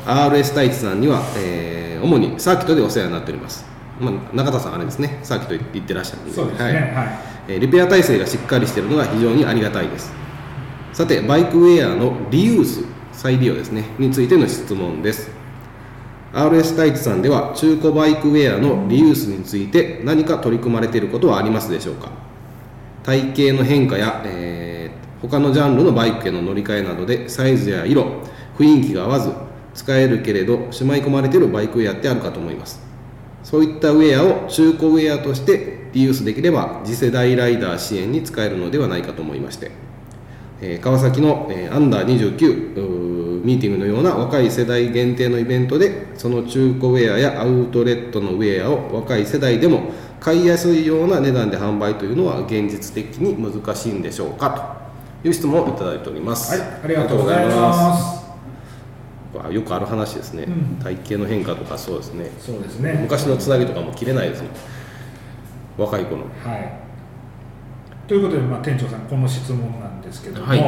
[0.04, 3.64] RS 太一さんには、えー主にサーキットでお世話になっております、
[4.00, 5.20] まあ、中田さんあれですね。
[5.22, 6.32] サーキット行ってらっしゃるんで。
[6.32, 6.64] そうですね。
[6.64, 6.74] はい。
[6.74, 7.18] はい。
[7.46, 10.12] えーリペア体制がしっかりしているのが非常にありがたいです。
[10.92, 13.84] さてバイクウェアのリユース再利用ですね。
[14.00, 15.30] についての質問です
[16.32, 22.10] RS 太一さんでは中古バイクウェアのリユースについて何か取り組まれていることはありますでしょうか？
[23.02, 24.70] 体型の変化や、えー
[25.20, 28.22] 他のジャンルのバイクへの乗り換えなどでサイズや色
[28.56, 29.30] 雰囲気が合わず
[29.74, 32.80] 使えるけれどしまい込まれているバイクウェアってあるかと思います。
[33.42, 39.72] そういったウェアを中古ウェアとしてリユースできれば次世代ライダー支援に使えるのではないかと思いまして、
[40.60, 54.78] えー川崎の、えーアンダー29うーミーティングのような若い世代限定のイベントでその中古ウェアやアウトレットのウェアを若い世代でも買いやすいような値段で販売というのは現実的に難しいんでしょうか
[55.22, 58.20] という質問をいただいております、はい、ありがとうございます。
[59.38, 62.98] あよくある話ですね、うん体型の変化とかそうですねそうですね。
[63.00, 64.52] 昔のつなぎとかも切れないですもん
[65.78, 66.89] 若い子のはい。
[68.10, 70.58] ということで、まあ、店長さん、この質問なんですけども、はい。
[70.58, 70.66] は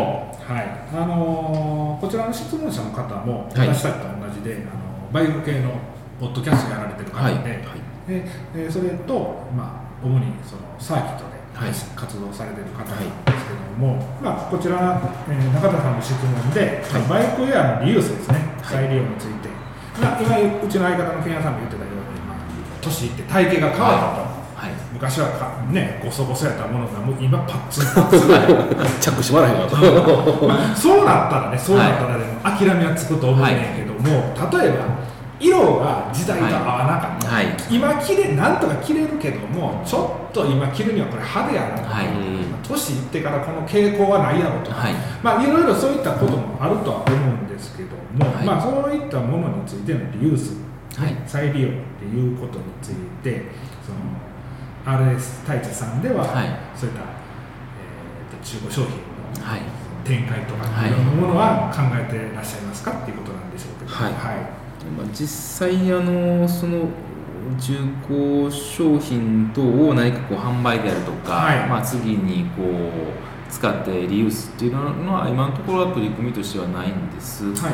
[0.63, 0.95] い。
[0.95, 3.67] あのーこちらの質問者の方も、はい。
[3.67, 5.75] 私たちと同じで、あのバイク系の
[6.21, 8.23] ポッドキャストやられてる方で、はいで
[8.55, 11.75] えーそれと、まあ、主にそのサーキットではい。
[11.99, 17.03] 活動されてる方なんですけども、まあ、こちら、えー中田さんの質問で、はい。
[17.11, 18.87] バイクウェアのリユースですね、はい。
[18.87, 19.49] 再利用について、
[20.01, 22.39] まあ、今、うちの相方のケンヤさんも言ってたように、まあ、
[22.81, 24.32] 年いって体型が変わったと。
[25.03, 28.29] はい昔はかねごそごそやったものがもう今パッツンパッツン。
[28.31, 28.57] だよ
[29.01, 35.03] チャック閉まらへんわとまあそうなったらねそうなったらでも諦めはつくと思うねんけども、例えば
[35.41, 37.47] 色が時代と合わなかった、はい。
[37.69, 41.79] 今着れなんとか着れるけどもちょっと今着るにはこれ派手やな。
[41.79, 42.07] とか、はい
[42.63, 44.71] 年いってからこの傾向はないやろと。
[44.71, 44.95] か、はい。
[45.21, 48.47] まあいろいろそういったこともあるとは思うんですけども、はい。
[48.47, 50.55] まあそういったものについてのリユース、
[50.97, 51.17] はい。
[51.27, 53.51] 再利用っていうことについて
[53.85, 54.22] その
[54.85, 56.49] RS 太一さんでは、はい。
[56.77, 59.61] そういった、えーと中古商品のはい。
[60.05, 64.13] 展開とか、はいい、ろんなものは考えてらっしゃいますかっていうことなんでしょうけど、はい。
[64.13, 64.63] はい。
[64.97, 65.29] まあ、実
[65.69, 66.89] 際あのその
[67.59, 67.75] 中
[68.09, 71.69] 古商品等を何かこう販売であるとか、はい。
[71.69, 77.71] まあ、次にこう使ってリユースっていうのは今のところは取り組みとしてはないんです、は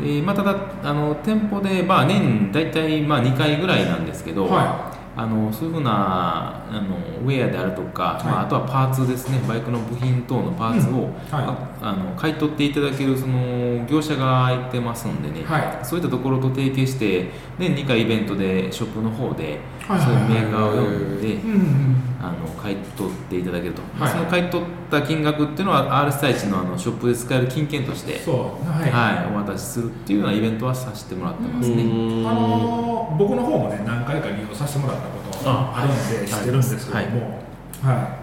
[0.00, 0.02] い。
[0.02, 4.87] でまあ、ただあの店舗で、まあ、年大体まあ2回ぐらいなんですけど、は
[5.18, 8.24] ああのそういうふうなあのウェアであるとか、い。
[8.24, 9.40] まあ、あとはパーツですね。
[9.48, 15.84] バイクの部品等のパーツを、ああの買い取っていただけるその業者がいてますんでね、はい。
[15.84, 20.00] そういったところと提携して年2回イベントでショップの方で、はい。
[20.00, 24.10] そういうメーカーを呼んで、うんうんあの買い取っていただけると、はい。
[24.10, 28.68] その買い取った金額っていうのは R スタイチのあのショップで使える金券としてそう。
[28.68, 31.82] はい、はい、お渡しするっていうようなイベントはさせてもらってますね。
[31.82, 32.88] あのー
[33.18, 34.27] 僕の方もね何回か
[34.68, 37.40] させてもらったことあるんで知ってるんですけども、
[37.82, 38.18] はい。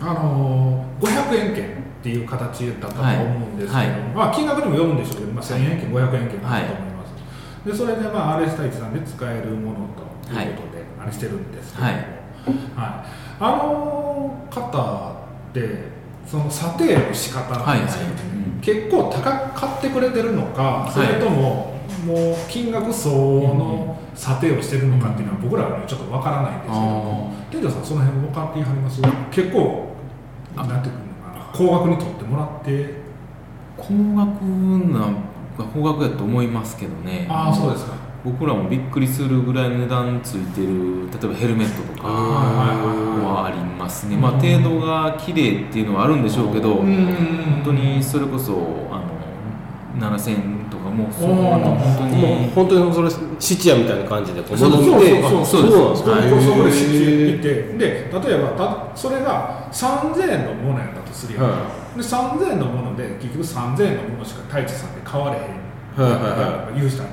[0.00, 3.88] あのー500円券っていう形だったと思うんですけど、はい。
[4.14, 9.78] まあ、金額にもよるんでしょうけど、まあ、1000円券500円券だったと思います、でそれで、まあ、RS タイチさんで使えるもの
[10.24, 12.00] ということで、あれしてるんですけども、はい。
[12.00, 12.06] はい。
[13.40, 15.16] あの方
[15.50, 15.94] って
[16.26, 18.28] その査定の仕方なんですけどね、はい。
[18.28, 18.38] はい。
[18.38, 21.73] うん結構高く買ってくれてるのか、それとも
[22.04, 29.00] もう金額相応の査定をしてるのかっていうのは僕らはねちょっとわからないんですけども、店長さんその辺分かってはります
[29.30, 29.96] 結構
[30.56, 32.94] なんていうのかな高額に取ってもらって
[33.76, 35.08] 高額な
[35.72, 37.26] 高額やと思いますけどね。
[37.30, 48.54] ああそうですか僕らもびっくりするぐらいの値段ついてる例えばヘルメットとかはありますね、まあ、程度が綺麗っていうのはあるんでしょうけど、本当にそれこそ
[48.90, 49.02] あ
[50.00, 52.50] の7000円とかもうその本当もうに。
[52.54, 55.22] 本当にそれ質屋みたいな感じでこうそうそう物見て。
[55.22, 56.10] そうあそうなんですか。
[56.10, 61.66] そうそうそこでてへいてで例えばたそれが3000円のものやったとするやん、は
[61.96, 65.64] で3000円のもので結局3000円のものしか太一さんで買われへん。
[65.94, 67.08] はいはいは言う人は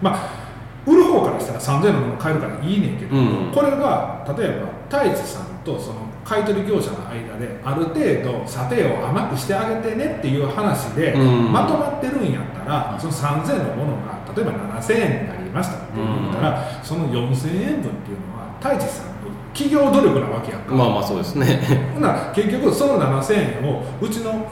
[0.00, 0.42] まあ
[0.86, 3.52] 売る方からしたら3000円のもの買えるからいいねんけど、うん。
[3.54, 4.60] これが例え
[4.90, 11.52] ば太一さんとその買い取り業者の間である程度査定を甘くしてあげてねっていう話で、うん。
[11.52, 19.12] まとまってるんやったらその3000円のものが例えば7000円になりましたって言ったら、その4000円分っていうのは太一さんの
[19.52, 21.92] 企業努力なわけやんか、まあまあそうですね。
[21.94, 24.46] ほな結局その7000円をうちの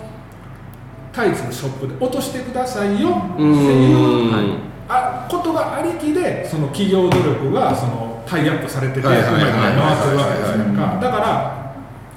[1.12, 9.36] タイツのショップで落としてくださいよってういうあことがありきでその企業努力がそのタイアップされてて回ってる
[10.16, 10.58] わけです
[11.00, 11.59] だから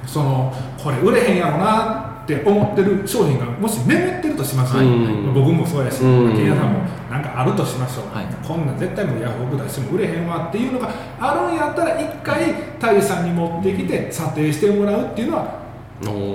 [0.06, 5.34] そのこれ売れへんやろなって思ってる商品がもし眠ってるとしますよ、うん。
[5.34, 6.36] 僕もそうやし、うん。
[6.36, 6.80] ケンヤさんも
[7.12, 8.26] なんかあるとしましょう、はい。
[8.48, 10.90] こんなん絶対もうヤフオク出しても売れへんわっていうのが
[11.20, 15.64] あるんやったら一回タイさんに持ってきて査定してもらうっていうのは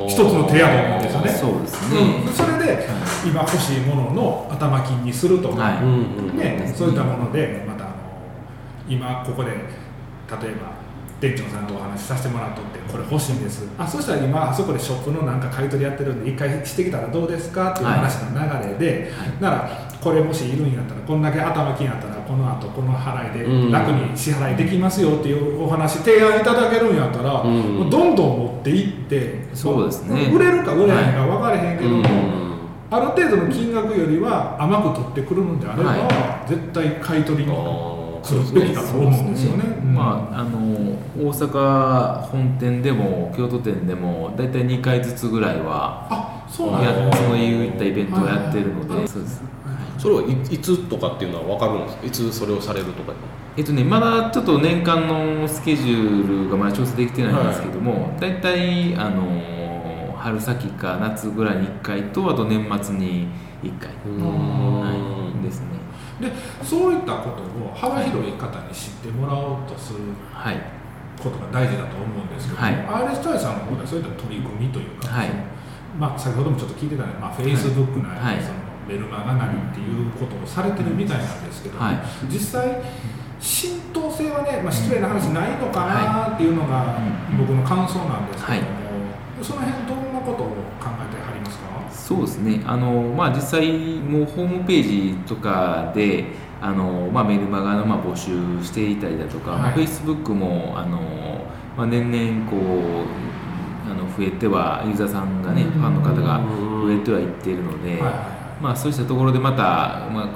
[0.07, 1.31] 一つの手やんですよね。
[1.31, 2.33] そうですね、うん。
[2.33, 2.87] それで
[3.25, 6.37] 今欲しいものの頭金にするとか、はい。
[6.37, 7.95] ね、そういったものでまたあの
[8.89, 9.59] 今ここで例え
[10.53, 10.78] ば
[11.21, 13.67] 店長さんとお話しさせてもらっとってこれ欲しいんです。
[13.77, 23.73] あそしたら今あそこでショップのなんか買い取りやってるんで一回してきたらどうですかっていう話の流れで、ならこれもしいるんやったらこんだけ頭金やったらこの後この払いでうん。
[23.73, 27.91] 楽に支払いできますよっていうお話提案いただけるんやったら、うん。
[27.91, 30.31] どんどん持っていってそうですね。
[30.33, 32.49] 売れるか売れへんか分からへんけども、うん。
[32.91, 37.98] ある程度の金額よりは甘く取ってくるのであれば、は絶対買い取りにあー
[38.29, 39.65] 来るべきだと思うんですよね。
[39.83, 39.95] うん。
[39.95, 40.59] まあ、あの
[41.19, 46.75] 大阪本店でも京都店でも大体2回ずつぐらいはあそうそ
[47.33, 49.01] ういったイベントをやってるのはい。
[49.03, 49.43] でそうです。
[49.99, 52.07] それはいいつとかっていうのは分かるんですか？
[52.07, 53.13] いつそれをされるとか
[53.57, 63.27] えっとねまだちょっと年間のスケジュールがまだ調整できてないんですけども、大体あの春先か夏ぐらいに1回とあと年末に
[63.65, 63.91] 1回、
[65.41, 65.67] い、ですね
[66.21, 66.33] で
[66.63, 70.01] そういったことを幅広い方に知ってもらおうとする
[70.33, 70.57] はい。
[71.19, 72.75] ことが大事だと思うんですけど、はい。
[72.75, 75.31] RS タイさんの方ではそういった取り組みというか、はい。
[75.99, 78.43] まあ、先ほどもちょっと聞いてたね、まあ、Facebook なり、はい。
[78.43, 78.55] その
[78.87, 81.99] メルマガなりっていうことをされてるみたいなんですけど、はい。
[82.31, 82.83] 実際
[83.41, 86.99] 浸透性はね、まあ、失礼な話ないのかなっていうのが
[87.37, 88.69] 僕の感想なんですけども、
[89.43, 89.78] その辺
[92.09, 92.63] そうですね。
[92.65, 96.25] あの、まあ、実際もうホームページとかで
[96.59, 99.61] あの、まあ、メルマガのまあ募集していたりだとか、はい。
[99.61, 100.99] まあ、Facebook もあの、
[101.77, 102.61] まあ、年々こう
[103.91, 108.13] あの増えてはユーザーさんがねファンの方が増えてはいっているので、はいはい。
[108.63, 110.29] まあ、そうしたところでまた、まあ、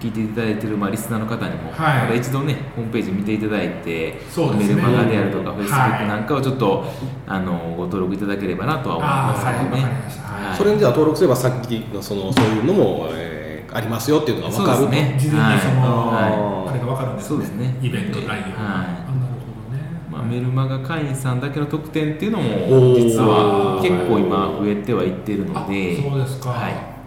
[0.00, 2.02] 聞いていただいている、まあ、リスナーの方にも、はい。
[2.02, 4.74] また一度ねホームページ見ていただいて、そうですね。
[4.76, 5.60] メルマガであるとか、はい。
[5.60, 6.84] Facebook なんかをちょっと、
[7.26, 9.82] あのご登録いただければなとは思いますあーはいのでね。
[9.82, 9.92] はい
[10.48, 10.56] はい。
[10.56, 13.38] それにじゃあ登録すればさっきのそのそういうのも、えー
[13.70, 15.14] ありますよっていうのが分かるね。
[15.20, 16.70] 事前にその、はい。
[16.70, 17.28] あれが分かるんですね。
[17.28, 17.76] そうですね。
[17.82, 18.40] イベント内容が、はい。
[18.40, 25.98] あなるほどね、まあ、メルマガ会員さんだけの特典っていうのも実は結構今増えてはいってるので。
[26.00, 26.97] あそうですか、はい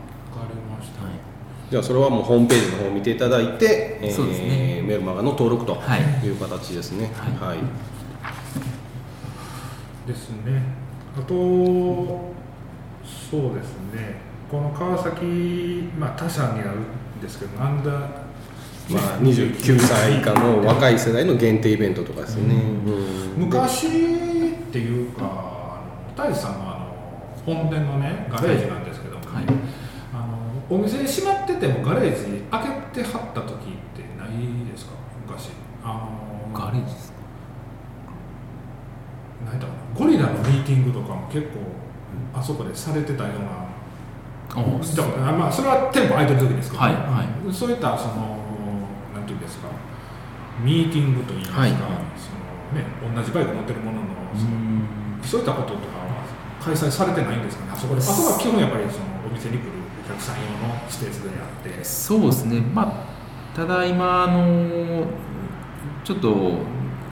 [1.72, 4.81] じゃあそれはもうホームページの方を見ていただいて、えーそうですね。
[4.85, 6.02] メルマガの登録とはい。
[6.26, 7.10] いう形ですね。
[7.39, 7.60] はい。
[10.06, 10.61] ですね。
[11.18, 12.34] あとそ
[13.52, 14.19] うですね。
[14.52, 17.98] この川崎まあ他社にあるんですけどなんだま
[19.15, 22.56] あ29歳以下の若い世代の限定イベントとかですね。
[22.56, 23.43] うん。
[23.45, 23.91] 昔っ
[24.73, 25.80] ていうかあ
[26.10, 26.93] の大地さんのあの
[27.45, 29.45] 本店のねガレージなんですけども、はい
[30.72, 33.57] お店閉まっててもガレージ開けてはった時っ
[33.91, 34.31] てない
[34.72, 34.93] ですか？
[35.27, 35.49] 昔。
[35.84, 37.18] あのガレージですか？
[39.52, 41.60] 何だろうゴリラのミーティングとかも結構
[42.34, 43.68] あそこでされてたような。
[44.52, 45.34] あ見たことない。
[45.34, 47.53] まあそれは店舗空いてる時ですけど、はいはい。
[47.53, 48.39] そういったその
[49.11, 49.68] なんていうんですか。
[50.64, 51.72] ミーティングといいますか、はい。
[51.72, 51.91] その
[52.80, 54.07] ね同じバイク乗ってるものの
[54.39, 54.56] その
[55.19, 56.23] そういったこととかは
[56.64, 57.72] 開催されてないんですかね。
[57.73, 59.81] あそこであそこは基本やっぱりそのお店に来る
[60.12, 61.84] お客さん用のスペースであって。
[61.84, 65.06] そうですね、まあ、ただ今あの、
[66.04, 66.60] ちょっと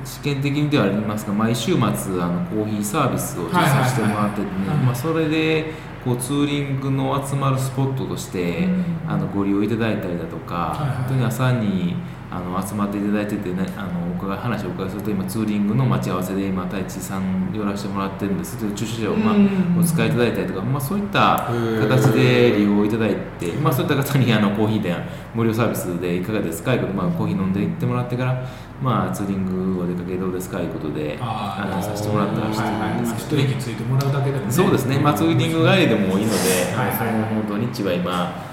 [0.03, 4.49] 試験的にではありますが、毎週末あのコーヒーサービスを実際してもらっててね。
[4.85, 5.73] まあそれで
[6.03, 8.67] こうツーリングの集まるスポットとして、
[9.07, 10.97] あのご利用いただいたりだとか、はいはい。
[10.97, 11.95] 本当に朝に
[12.31, 18.57] あの集まっていただいててね、あのお伺い話をお伺いすると、今、ツーリングの待ち合わせで、今、太一さん寄らせてもらってるんです。
[18.57, 19.35] けど、駐車場を、まあ
[19.79, 21.49] お使いいただいたりとか、まあ、そういった
[21.81, 24.95] 形で利用いただいて、まあ、そういった方にあのコーヒー店、
[25.33, 26.71] 無料サービスでいかがですか？
[26.71, 28.45] ということで、まあ、コーヒー飲んでいってもらってから、
[28.81, 29.45] まあ、ツーリン
[29.75, 30.57] グお出かけどうですか？
[30.57, 36.37] ということで、あのさせてもらったりしてるんですけど、一駅ついてもらうだけでも、ね、そうですね、まあ、ツーリング帰りでもいいので、
[36.75, 38.48] はいはいその土日は今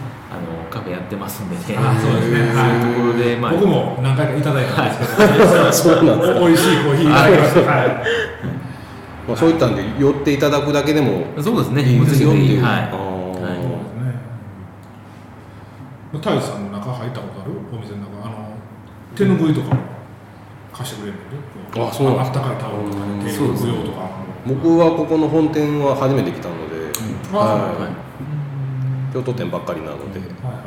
[0.70, 2.52] カフェやってますんでね、あそうですね。
[2.52, 7.88] そういうところで、まあ、僕も何回かいただいたんですけど、そうなんですお美味しいコーヒーいただきました、はい。
[9.28, 12.62] まあそういったんで寄っていただくだけでもそうですね、いいですよっていう。
[12.62, 12.90] はいはい。
[12.90, 14.18] そうですね。
[16.12, 18.54] 太一さんの中入ったことあるお店の中、あの
[19.14, 19.80] 手ぬぐいとかも
[20.72, 21.20] 貸してくれるん
[21.72, 24.10] で、あそうあったかいタオルとかうんね、手そうですぬぐいとか。
[24.46, 26.76] 僕はここの本店は初めて来たので、
[27.32, 27.82] あはい。
[27.82, 28.05] はい
[29.16, 30.64] 京都店ばっかりなので、はいはいはい。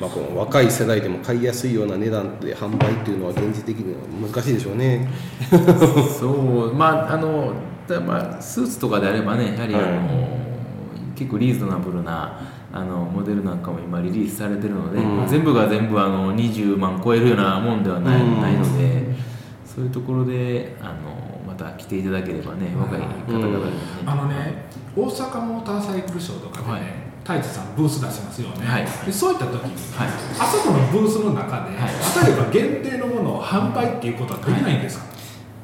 [0.00, 5.08] まあ、この若い世代でも買いやすいような値段で販売っていうのは現実的には難しいでしょうね。
[6.20, 7.52] そう、まあ、あの、
[7.88, 10.28] だまあ、スーツとかであればね、やはり、あの、
[11.16, 12.40] 結構リーズナブルな。
[12.74, 19.14] あのモデルなんかも今リリースされてるので、うん全部が全部あの20万超えるようなもんではない,、うんないので
[19.66, 23.58] そういうところであのまた来ていただければね若い方々にね、
[24.06, 26.80] あのね、大阪モーターサイクルショーとかではい。
[26.82, 26.94] ね、
[27.24, 28.66] 太一さんブース出しますよね。
[28.66, 28.86] はい。
[29.06, 30.08] でそういった時に、はい。
[30.38, 32.26] あそこのブースの中で、はい。
[32.26, 35.04] 例えば限定のものを販売っていうことはできないんですか？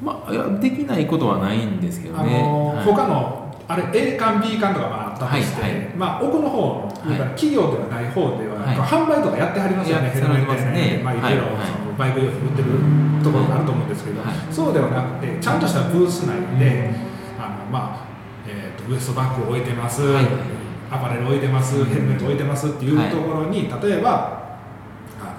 [0.01, 2.85] まあいやできないことはないんですけどあね、のはい。
[2.85, 6.93] 他のあれ A 館 B 館とかまああったとして、まあ奥の方の、
[7.37, 8.75] 企業ではない方では、はい。
[8.77, 11.21] 販売とかやってはりますよね、やヘルメットやってますねまあい。
[11.21, 11.45] ろいろ
[11.99, 12.69] バイク用品売ってる
[13.23, 14.35] ところがあると思うんですけど、はい。
[14.49, 16.89] そうではなくてちゃんとしたブース内で、
[17.37, 18.08] あのまあ
[18.89, 20.25] ウエストバッグを置いてます、はい。
[20.91, 24.57] アパレル置いてます、ヘルメット置いてますっていうところに、例えば
[25.21, 25.31] あの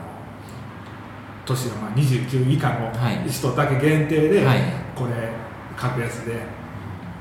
[1.44, 3.28] 年がまあ29以下のはい。
[3.28, 4.60] 人だけ限定で、はい。
[4.94, 5.32] これ
[5.76, 6.42] 格安で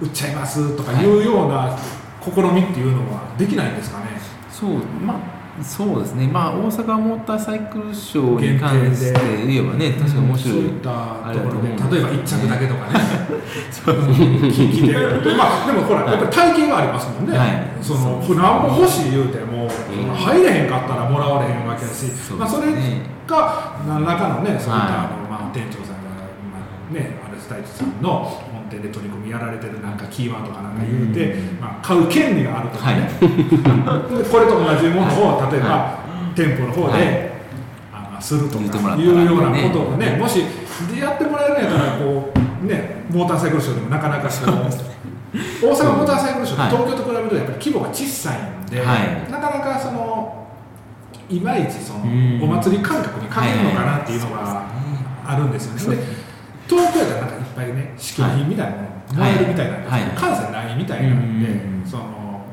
[0.02, 1.78] 売っちゃいますとかいうような
[2.22, 4.06] 試みっていうのはできないんですかね、
[4.52, 6.28] そうまあそうですね。
[6.28, 10.90] まあ大阪モーターサイクルショーに関して言えばね確かに面白い、そういった
[11.34, 13.00] ところで例えば1着だけとかね。
[14.50, 14.94] 聞きで
[15.36, 17.84] まあでもほらやっぱり体験はありますもんね、はい。
[17.84, 19.70] そのこれ何も欲しい言うても、
[20.16, 22.72] 入れへんかったらもらわれへんわけだし、そうまあ、それ
[23.28, 25.14] が何らかのねそういった、はい。
[25.14, 26.10] あのまあ、店長さんが、
[26.50, 26.60] ま
[26.90, 28.42] あ、ねアレスタイチさんの
[28.78, 33.26] で取り組みやられてるなんかキーワードかなんか言うて、まあ、買う権利があるとかね、で
[34.30, 36.00] これと同じものを例えば、は
[36.36, 37.30] 店舗の方で、はい。
[37.92, 40.44] あのするとかいうようなねことをねもし
[40.94, 42.32] でやってもらえるんやったらこ
[42.64, 44.58] うねモーターサイクルショーでもなかなかその
[45.34, 49.32] 大阪モーターサイクルショー東京と比べるとやっぱり規模が小さいんで、はい。
[49.32, 50.48] なかなかその
[51.30, 52.42] いまいちそのうん。
[52.44, 54.64] お祭り感覚に欠けるのかなっていうのが
[55.26, 55.96] あるんですよね。
[55.98, 56.04] で
[56.68, 60.16] 東京でなんかぱいね試供品みたいなものもらえるみたいなんですけど、はい。
[60.16, 62.46] 関西ないみたいなんで、うんその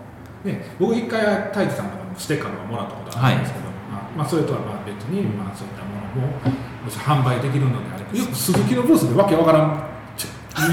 [0.45, 1.21] ね、僕一回
[1.51, 5.91] 太一さんとかのステッカーとかもらったことあるんですけど、まあまあ、それとはまあ別に、まあ、そういったも
[6.23, 6.35] のも
[6.85, 9.97] もし販売できるのであればよく鈴木のブースでわけわからん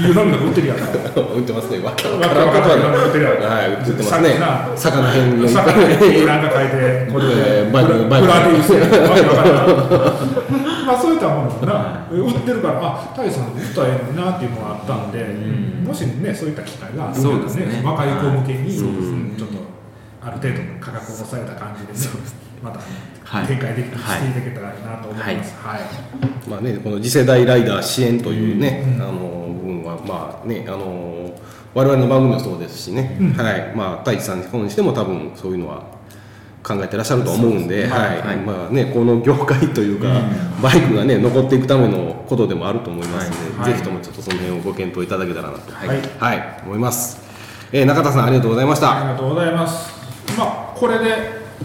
[0.00, 0.84] 湯飲み売ってるやんか
[1.20, 1.78] 売ってますね。
[1.84, 4.38] わからんことは売ってるやんはい、売ってますね。
[4.38, 4.90] さ。
[4.90, 7.32] 魚編魚んか書いてこれで
[7.68, 15.24] えーバイクバイクプラディウスわけわからんまあそういったものもな売ってるからあ太一さん売ったらええのになっていうのがあったんで、
[15.86, 17.82] もしねそういった機会があるんそうですね。
[17.84, 19.74] 若い子向けに、ちょっと
[20.22, 21.98] ある程度の価格を抑えた感じでね、
[22.62, 22.80] また、
[23.24, 25.54] はい展開できていただけたらなと思います。
[25.56, 25.80] はい。
[26.48, 29.02] まあね、この次世代ライダー支援というね、うん。
[29.02, 31.34] あの部分はまあねあの
[31.74, 33.32] 我々の番組もそうですしね、うん。
[33.32, 33.72] はい。
[33.74, 35.93] まあ太一さんにしても多分そういうのは
[36.64, 38.36] 考えてらっしゃると思うんで、はい、はい。
[38.38, 40.08] まあねこの業界というか、
[40.62, 43.72] バイクがね残っていくためのことでもあると思いますので、はい。
[43.72, 45.88] ぜひともちょっとその辺をご検討いただけたらなと、はい。
[46.18, 47.20] はい、思います。
[47.70, 48.96] えー中田さんありがとうございました。
[48.96, 49.92] ありがとうございます。
[50.38, 51.04] まあ、これで、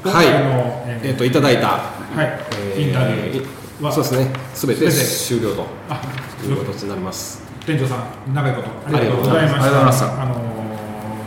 [0.03, 1.81] 今回の、えっ、といただいた、は
[2.23, 2.39] い、
[2.73, 4.97] えーインタビューは、そうですね、すべて全て。
[4.97, 6.01] 終了とあ、
[6.45, 7.41] いう形になります。
[7.65, 7.95] 店長さ
[8.27, 9.55] ん、長いことありがとうございました。
[9.55, 10.59] ありがとうございましたあのー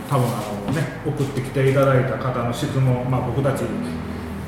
[0.09, 3.63] 多分ね、送ってきていただいた方の質問、まあ、僕たち、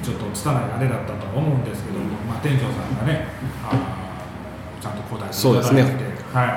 [0.03, 3.27] ちょっと拙いあれだったとは思うんですけども、まあ、店長さんがね、
[3.64, 4.06] あー
[4.85, 6.15] ちゃんと答えていただいて、ね。
[6.31, 6.47] はい、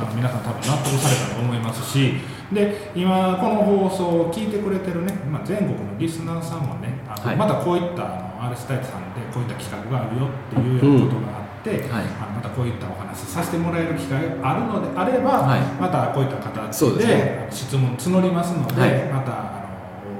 [0.00, 2.14] あの皆さん多分納得されたと思いますし、
[2.52, 7.36] で今この放送を聞いてくれてるね、まあ、全国のリスナーさんもね、あのはい。
[7.36, 12.04] またこういったあの RS タイツさんでこういった企画があるよっていうようなことがあって、はい。
[12.20, 15.60] あのまたこういったお話させてもらえる機会があるのであれば、はい。
[15.80, 17.48] またこういった形でね。
[17.50, 18.90] 質問募りますので、はい。
[19.12, 19.68] またあ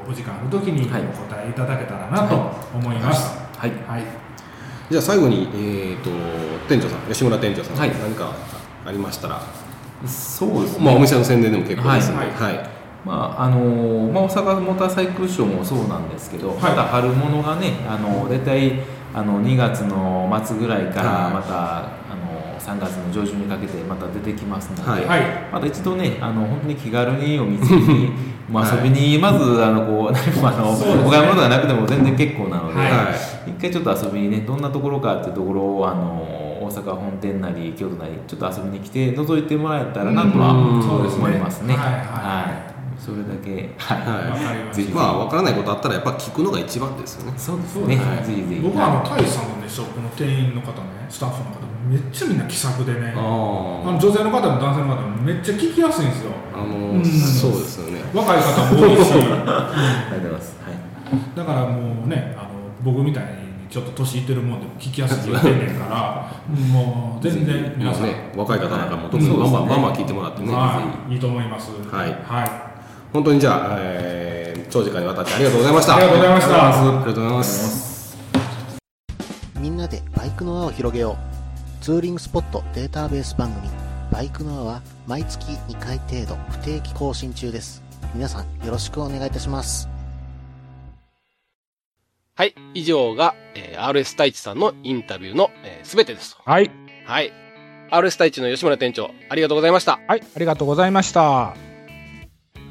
[0.07, 1.03] のお時間ある時におはい。
[1.03, 2.35] 答えいただけたらなと
[2.75, 3.39] 思います。
[3.57, 3.71] はい。
[3.87, 4.03] はい。
[4.91, 6.11] じゃあ最後に、えー、と
[6.67, 7.91] 店長さん吉村店長さん、はい。
[7.91, 8.33] 何か
[8.87, 9.43] ありましたら、
[10.07, 12.55] そうですね、まあ、お店の宣伝でも結構ですので、ははい。
[12.55, 12.59] い。
[13.05, 16.59] まああのーまあ、大阪モーターサイクルショーもそうなんですけど、はい。
[16.59, 18.81] また春物がねあの大体
[19.19, 21.33] あの2月の末ぐらいからはい。
[21.33, 25.05] また、あの3月の上旬にかけてまた出てきますので、はい。
[25.07, 25.21] はい。
[25.51, 28.13] また一度ねあの本当に気軽にお店に
[28.49, 30.73] まあはい遊びにまずあのこう何もあの、
[31.07, 32.81] お買い物がなくても全然結構なので、
[33.51, 36.23] 一回ちょっと遊びにねどんなところかっていうところをあの
[36.63, 40.83] 大阪本店なり京都なりちょっと遊びに来て覗いてもらえたらなとはうん。
[40.83, 41.25] そうですね。
[41.25, 41.75] 思いますね。
[41.75, 42.03] はいはい。
[42.03, 42.68] はい
[43.09, 43.73] それだけ。
[43.79, 44.31] はい、はい。
[44.31, 44.93] わかりましたぜひ。
[44.93, 47.39] まあ分からないことあったらやっぱ聞くのが一番ですよね。
[47.39, 47.97] そうですね。
[47.97, 48.61] はいぜひぜひ。
[48.61, 51.57] 僕はあのタイさんのねショップの店員の方ねスタッフの方
[51.89, 53.15] めっちゃみんな気さくでね。
[53.17, 56.33] ああの女性の方も男性の方もめっちゃ聞きやすいんですよ。
[56.53, 57.05] あの、うん。
[57.05, 58.03] そうですよね。
[58.13, 59.13] 若い方も多いし。
[59.49, 60.57] ありがとうございます。
[60.61, 61.37] はい。
[61.37, 62.49] だからもうねあの
[62.85, 66.33] 僕みたいにちょっと年いってるもんでも聞きやすく言ってんねんから
[66.73, 71.73] もう全然皆さん、ね若い方なんかも特にバンバンバンバン聞いてもらってね、はい、いいと思います。
[71.91, 72.11] はい。
[72.23, 72.68] はい、
[73.13, 77.89] 本当にじゃあ、えー長時間にわたってありがとうございましたありがとうございましたありがとうございます
[79.61, 81.17] みんなでバイクの輪を広げよ
[81.81, 81.85] う。
[81.85, 83.69] ツーリングスポットデータベース番組、
[84.13, 87.83] バイクの輪は毎月2回程度不定期更新中です。
[88.15, 89.89] 皆さんよろしくお願いいたします。
[92.37, 95.51] はい以上が、えー RS 太一さんのインタビューの
[95.83, 96.71] すべ、全てですとはい。
[97.05, 97.33] はい
[97.91, 100.23] RS 太一の吉村店長ありがとうございました、はい。
[100.23, 101.68] ありがとうございました。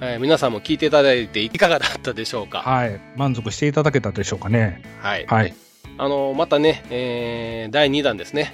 [0.02, 2.60] えー皆さんも聞いていただいていかがだったでしょうか？
[2.60, 3.00] はい。
[3.16, 4.82] 満足していただけたでしょうかね？
[5.02, 5.54] はいはい。
[5.98, 8.54] あのまたね、えー第2弾ですね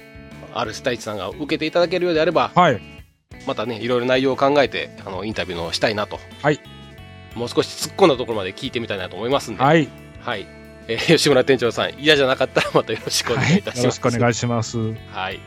[0.54, 2.80] RS 太一さんが受けていただけるようであればはい。
[3.46, 6.60] またねいろいろ内容を考えてあのインタビューのしたいなとはい
[7.34, 9.88] もう少し突っ込んだところまで聞いてみたいなと思いますんではい。
[10.20, 10.46] はい。
[10.88, 13.78] えー吉村店長さん、嫌じゃなかったらまたよろしくお願いいたします。
[13.80, 14.78] よろしくお願いします。
[14.78, 15.40] うはい。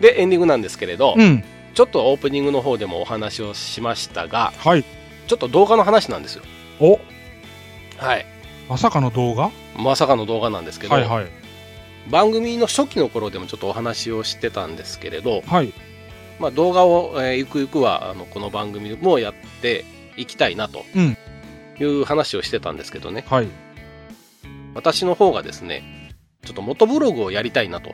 [0.00, 1.42] で、エンディングなんですけれど、ん。
[1.76, 4.84] ちょっとオープニングの方でもお話をしましたが、はい。
[5.26, 6.42] ちょっと動画の話なんですよ。
[6.80, 6.98] お、
[7.98, 8.24] はい。
[8.66, 9.50] まさかの動画？
[9.76, 11.26] まさかの動画なんですけど、はいはい。
[12.10, 15.74] 番組の初期の頃でもちょっとお話をしてたんですけれど、はい。
[16.38, 19.84] まあ、動画を、えーゆくゆくはあのこの番組もやって
[20.16, 21.18] いきたいなとうん
[21.78, 23.48] いう話をしてたんですけどね、はい。
[24.74, 25.82] 私の方がですね、
[26.42, 27.92] ちょっと元ブログをやりたいなと。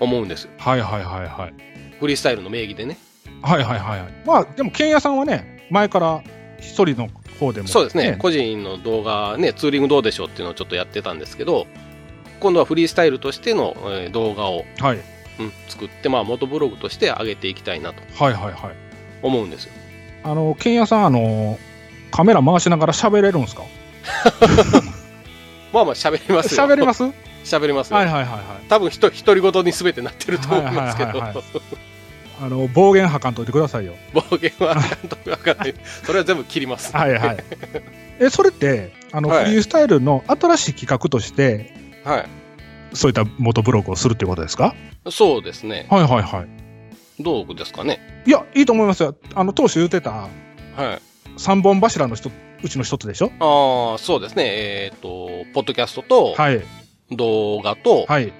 [0.00, 0.50] 思うんですよ。
[0.58, 1.54] はいはいはいはい。
[2.00, 2.98] フリースタイルの名義でね。
[3.42, 4.12] はいはいはいはい。
[4.26, 6.22] まあ、でも、剣屋さんはね、前から
[6.60, 7.08] 一人の
[7.38, 11.66] 方でも、そうですね個人の動画ねツーリングどうでしょうっていうのをちょっとやってたんですけど
[12.40, 14.96] 今度はフリースタイルとしての、えー動画を、はい。
[15.40, 18.74] うん作って、まあ、元ブログとして上げていきたいなとはいはいはい。
[19.22, 19.72] 思うんですよ
[20.24, 21.58] あの、剣屋さん、あの、
[22.10, 23.62] カメラ回しながら喋れるんですか？
[25.72, 27.02] まあまあ喋りますよ喋れます？
[27.04, 27.12] は い
[27.44, 28.68] 喋りますよ、はいはいはい。
[28.68, 31.44] 多分ひと独り言に全てなってると思いますけど、はいはいはい
[32.40, 33.94] あの、暴言吐かんといてくださいよ。
[34.12, 35.74] 暴言はあかんとわからない
[36.04, 37.36] それは全部切りますはいはい。
[38.20, 41.72] え、それって、あの、はいフリースタイルの新しい企画として、
[42.04, 42.24] はい
[42.94, 44.74] そういった元ブログをするっていうことですか？
[45.10, 46.48] そうですねはいはいはい。
[47.22, 48.00] どうですかね？
[48.26, 49.14] いや、いいと思いますよ。
[49.34, 50.98] あの、当初言ってたはい
[51.36, 52.32] 三本柱の一つ
[52.62, 53.30] うちの一つでしょ？
[53.40, 56.60] ああそうですねえっ、とポッドキャストとはい。
[57.10, 58.32] 動画とはい。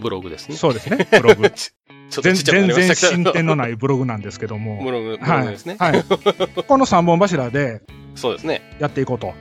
[0.00, 1.08] ブログですね、そうですね。
[1.10, 1.50] ブログ。
[2.10, 2.96] 全然。
[2.96, 4.82] 進展のないブログなんですけども。
[4.82, 5.76] ブログ、はいグですね。。
[5.78, 6.02] はい。
[6.02, 7.82] この3本柱で
[8.14, 8.76] そうですね。
[8.78, 9.32] やっていこうと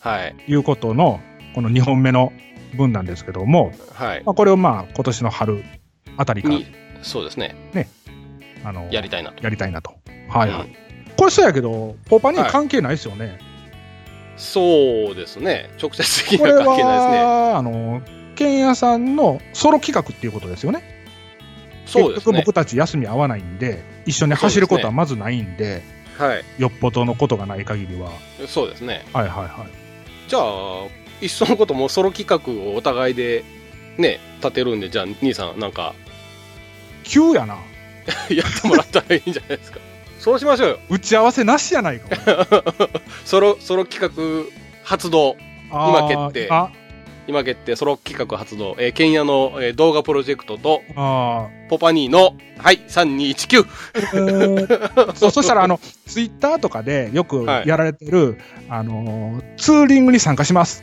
[0.00, 0.36] はい。
[0.46, 1.20] いうことの、
[1.54, 2.32] この2本目の
[2.76, 4.22] 文なんですけども、はい。
[4.24, 5.64] まあ、これをまあ今年の春
[6.16, 6.66] あたりからに、
[7.02, 7.56] そうですね。
[8.64, 9.42] あのやりたいなと。
[9.42, 9.94] やりたいなと。
[10.28, 10.60] はいはい。
[10.62, 10.88] うん
[11.18, 13.40] これそうやけど、ポパにはい関係ないですよね。
[14.36, 15.68] そうですね。
[15.82, 17.24] 直接的には関係ないですね。
[17.24, 18.02] は、あの、
[18.36, 20.97] 剣屋さんのソロ企画っていうことですよね。
[21.88, 22.52] そうですね結局僕。
[22.54, 25.82] たち休み合わないんで、一緒に走ることはまずないんで、
[26.18, 26.44] はい。
[26.58, 28.10] よっぽどのことがない限りは。
[28.46, 29.04] そうですね。
[29.12, 30.28] はいはいはい。
[30.28, 30.42] じゃあ、
[31.20, 33.44] いっそのこともソロ企画をお互いで
[33.96, 35.94] ね、立てるんで、じゃあ、兄さん、なんか、
[37.04, 37.56] 急やな。
[38.30, 39.80] やってもらったらいいんじゃないですか。
[40.18, 40.78] そうしましょうよ。
[40.88, 42.46] 打ち合わせなしやないか。
[43.24, 44.50] ソロ、ソロ企画
[44.82, 45.36] 発動。
[45.70, 46.70] 今決定あ
[47.28, 48.74] 今決定、ソロ企画発動。
[48.78, 53.64] えー、ケンヤの、えー動画プロジェクトと、あポパニーの、はい、3219。
[53.64, 53.66] ー。
[54.14, 58.38] えーそうそしたら、あの、ツイッターとかでよくはいやられてる、
[58.70, 60.82] あのー、ツーリングに参加します。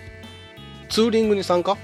[0.87, 1.75] ツーリングに参加？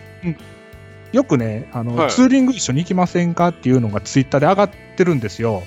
[1.11, 5.63] よくね、あの、はいツーリング一緒に行きませんかっていうのがツイッターで上がってるんですよ。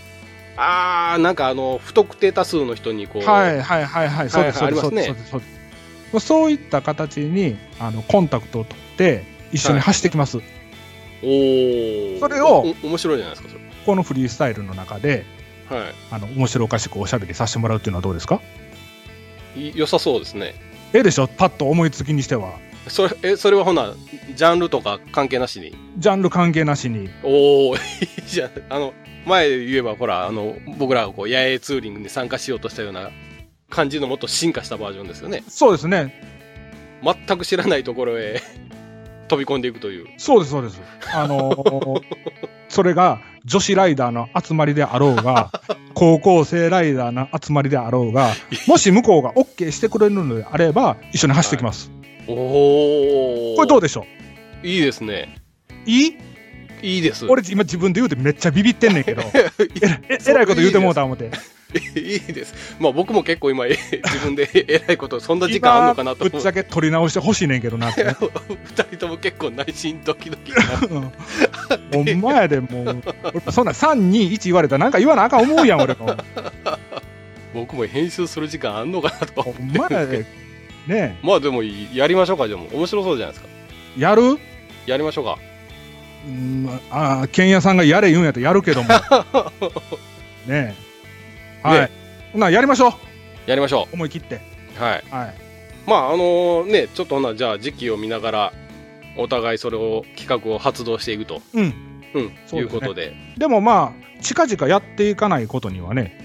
[0.57, 6.27] あー、なんかあの、不特定多数の人にこう、はいはいはいはい、そうです、そうです、そうです、そうですそうです。
[6.27, 10.39] そういった形にあのコンタクトを取って、一緒に走ってきます。
[11.23, 12.21] おー。
[12.21, 15.25] それをお面白いじゃないですか、そこのフリースタイルの中で、
[15.71, 15.77] れ。
[15.77, 18.41] はあの面白おかしくおしゃべりさせてもらうっていうのはどうですか？
[19.57, 19.71] い。
[19.71, 20.55] い良さそうですね。
[20.93, 22.53] ええでしょ、パッと思いつきにしては。
[22.89, 23.95] それ、え、それはほな、
[24.35, 25.75] ジャンルとか関係なしに？
[25.97, 27.09] ジャンル関係なしに。
[27.23, 27.81] おおいい
[28.27, 28.51] じゃん。
[28.69, 28.93] あの、
[29.27, 33.11] 前言えば、ほら、あの、僕らがこう、野営ツーリングに参加しようとしたような
[33.71, 35.43] 感じのもっと進化したバージョンですよね。
[35.49, 36.12] そうですね。
[37.03, 38.43] 全く知らないところへ
[39.29, 40.07] 飛び込んでいくという。
[40.19, 40.81] そうです、そうです。
[41.15, 42.01] あのー
[42.69, 45.53] それが女子ライダーの集まりであろうが、
[45.95, 48.33] 高校生ライダーの集まりであろうが、
[48.67, 51.93] もし向こうが OK してくれるのであれば、一緒に走ってきます。
[52.27, 54.07] おおこれどうでしょ
[54.65, 55.37] いいですね。
[55.87, 56.17] ういい？
[56.83, 57.27] いいです。
[57.27, 59.23] 俺今自分で言うてめっちゃビビってんねんけど、
[60.11, 61.31] ええらいこと言うてもうた思って。
[61.97, 62.77] いいです。
[62.79, 63.71] まあ僕も結構今、え
[64.05, 66.29] 自分で えらいこと、そんな時間あんのかなと。
[66.29, 68.05] ぶっちゃけ取り直してほしいねんけどなって。
[68.05, 70.53] 二人とも結構内心ドキドキ
[71.93, 73.03] ほんまやで、もう。
[73.33, 76.17] 俺そんな3、2、1言われたらなんか言わなあかん思うやん、俺も。
[77.55, 80.27] 僕も編集する時間あんのかなとほんまやで。
[80.87, 82.69] ねまあでもやりましょうか、でも。
[82.73, 83.51] 面白そうじゃないですか。
[83.99, 84.39] えやる？
[84.87, 85.39] やりましょうか。
[86.27, 88.89] うんああ、剣屋さんがやれ言うんやったらやるけども。
[88.89, 88.95] ね
[90.49, 90.75] え。
[91.69, 92.39] はい。
[92.39, 92.93] な、やりましょう。
[93.47, 94.41] やりましょ思い切って。
[94.78, 94.82] う。
[94.82, 95.05] はい。
[95.11, 95.35] はい。
[95.86, 98.53] まああのね、ちょっとほな、じゃあ時期を見ながら、
[99.16, 101.41] お互いそれを、企画を発動していくと。
[101.55, 101.74] うん。
[102.15, 102.32] うん。
[102.47, 103.15] そうねいうことで。
[103.36, 106.19] でもまあ、近々やっていかないことにはね、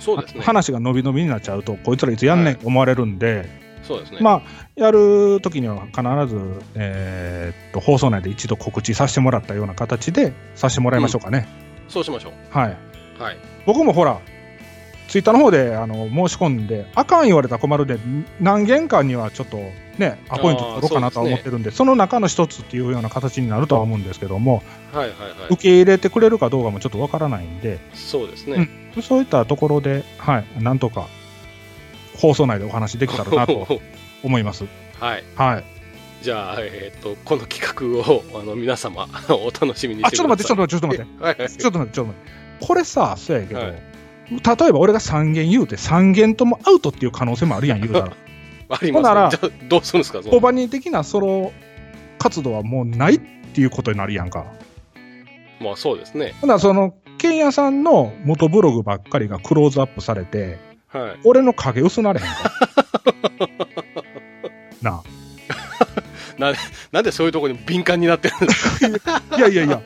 [0.00, 0.42] そうですね。
[0.42, 3.48] 話が伸び伸びになっちゃうと、こいつらいつやんねんと思われるんで、
[3.82, 4.18] そうですね。
[4.20, 4.42] まあ、
[4.76, 11.48] やるときには必ず、えーっと、放送内で一度告知させてもらったような形でさせてもらいましょうかね。
[11.88, 12.32] そうしましょう。
[12.50, 12.76] はい。
[13.18, 13.38] はい。
[13.66, 14.20] 僕もほら、
[15.08, 17.98] ツイッターの方であの申し込んで、あかん言われたら困るんで、
[18.40, 19.56] 何件かにはちょっと
[19.96, 24.62] ね、アポイント取ろうかなとは思ってるんで、その中の一つっていうような形になるとは思うんですけども、
[24.92, 25.62] はいはいはい受。
[25.62, 28.68] け入れてくれるかどうかもちょっとわからないんで、そうですね。
[29.02, 31.08] そういったところで、はい、なんとか
[32.18, 33.80] 放送内でお話できたらなと
[34.22, 34.66] 思います。
[35.00, 35.24] はい。
[35.36, 35.64] はい。
[36.22, 37.62] じゃあ、えっと、この企
[38.04, 40.44] 画を、あの、皆様、お楽しみにあ、してください。
[40.44, 41.56] ちょっと待って、ちょっと待って、ちょっと待って。
[41.62, 42.66] ちょっと待って、ちょっと待って。
[42.66, 43.88] これさ、そうやけど、はい
[44.30, 48.12] 例えば俺が3件言うて、3件ともアウトっていう可能性もあるやん、言うたら。
[48.70, 49.48] ありほんならます、ね。
[49.50, 50.20] じゃあ、どうするんですか？
[50.22, 51.52] コバニー的なソロ
[52.18, 54.44] 活動はもうないっていうことになるやんか。
[55.60, 56.34] まあ、そうですね。
[56.40, 61.20] ほんならその、ケンヤさんの元ブログばっかりがクローズアップされて、はい。
[61.24, 62.34] 俺の影薄なれへんか。
[64.82, 65.02] な
[66.38, 69.22] なんでそういうところに敏感になってるんですか？
[69.30, 69.36] あ。
[69.36, 69.82] いやいやいや、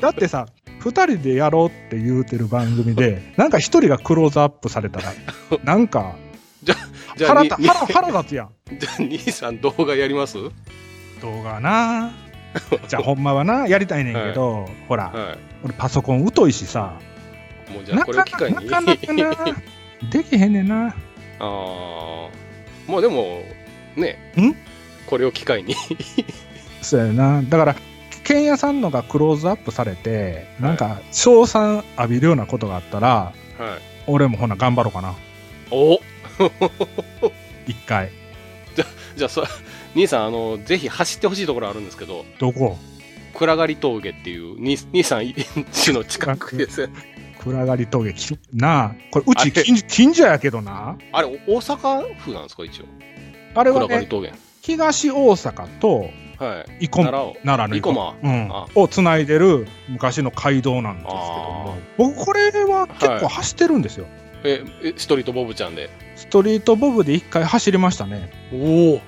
[0.00, 0.46] だってさ、
[0.78, 5.12] 二人でやろうって言うてる番組で、なんか一人がクローズアップされたら、
[5.64, 6.16] なんか、
[6.64, 8.50] じゃあ、腹にた腹腹立つやん。
[8.78, 10.38] じゃあ、兄さん動画やります？
[11.20, 12.12] 動画な。
[12.88, 16.98] じゃあほんまはな、やりたいねんけど、 ほら、は俺パソコン疎いしさ、
[17.70, 17.72] い。
[17.72, 18.56] もうじゃあ、なこれ機会に。
[18.56, 19.56] なかなかな、
[20.10, 20.86] できへんねんな。
[20.88, 20.92] あ
[21.40, 22.28] あ。
[22.88, 23.42] まあでも、
[23.96, 24.32] ね。
[24.36, 24.54] ん？
[25.10, 25.74] これを機会に。
[26.80, 27.42] そうやな。
[27.42, 27.76] だから、
[28.24, 33.34] 剣屋さんのがクローズアップされて、なんか、賞賛浴びるようなことがあったら、はい。
[34.06, 35.14] 俺もほな、頑張ろうかな。
[35.70, 36.00] お
[37.66, 38.10] 一回。
[39.16, 39.44] じゃあそ、
[39.94, 42.78] 兄さん、あの、ぜひ走ってほしいところあるんですけど、どこ？
[43.34, 46.88] 暗がり峠っていう2、3の近くです。
[47.38, 48.94] 暗がり峠きなあ。
[49.10, 50.96] これ、うち近近所やけどな。
[51.12, 52.84] あれ、大阪府なんですか、一応？
[53.54, 54.32] あれはね、暗がり峠。
[54.70, 56.86] 東大阪とはい。
[56.86, 58.14] 生駒奈良の生駒。
[58.22, 58.48] うん。
[58.50, 61.76] あ、をつないでる昔の街道なんですけども。
[61.76, 64.06] あ僕これは結構走ってるんですよ、
[64.42, 65.90] え、えストリートボブちゃんで？
[66.16, 68.30] ストリートボブで一回走りましたね。
[68.54, 69.00] おお。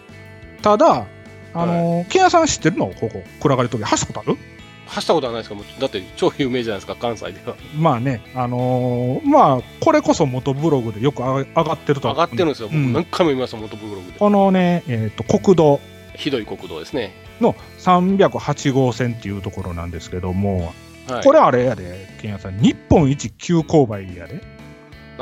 [0.60, 1.06] ただ
[1.54, 2.88] あのー、ケンヤさん知ってるの？
[2.88, 3.22] ここ。
[3.40, 4.38] 暗がり峠走ったことある？
[4.86, 5.80] 走ったことはないですか？
[5.80, 7.56] だって超有名じゃないですか、関西では。
[7.78, 12.68] まあねあのーまあこれこそ元ブログでよく上がってると上がってるんですよ。
[12.68, 14.18] 僕うん何回も見ました、元ブログで。
[14.18, 15.80] このね、えー、と国道
[16.14, 17.14] ひどい国道ですね。
[17.40, 20.72] の308号線っていうところなんですけども、
[21.08, 21.24] はい。
[21.24, 24.40] これあれやでケンヤさん日本一急勾配やで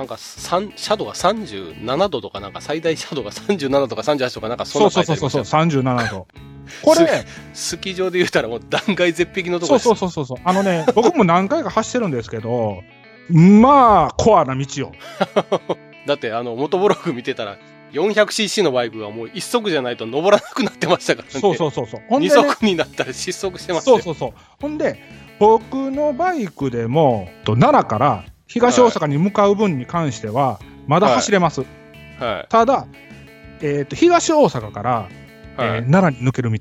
[0.01, 6.27] なんか、三シャドウが37度とか、なんか最大シャドウが37とか38とか、なんかそんそうな書そうそうそういてありましたよ37度
[6.83, 10.01] これスキー場で言うたらもう断崖絶壁のとこそうです。
[10.01, 10.45] そうそうそうそう。
[10.45, 12.83] あのね、 僕も何回か走ってるんですけど、
[13.29, 14.93] まあ、コアな道よ。
[16.07, 17.59] だって、あの、元ブログ見てたら、
[17.93, 21.41] 400cc のバイクがもう一足じゃないと登らなくなってましたからね。
[21.41, 22.03] そうそうそうそう。
[22.09, 23.97] ほんで、二ね、足になったら失速してますよ。
[23.97, 24.33] そうそうそう。
[24.61, 24.99] ほんで、
[25.41, 31.63] 僕のバイクでも、と奈良から東大阪に向かう分に関しては、まだ走れます。
[32.19, 32.87] はただ、
[33.63, 35.09] えっ、と、東大阪から、
[35.59, 35.61] い。
[35.61, 35.79] はい。
[35.79, 36.59] えー奈良に抜ける道。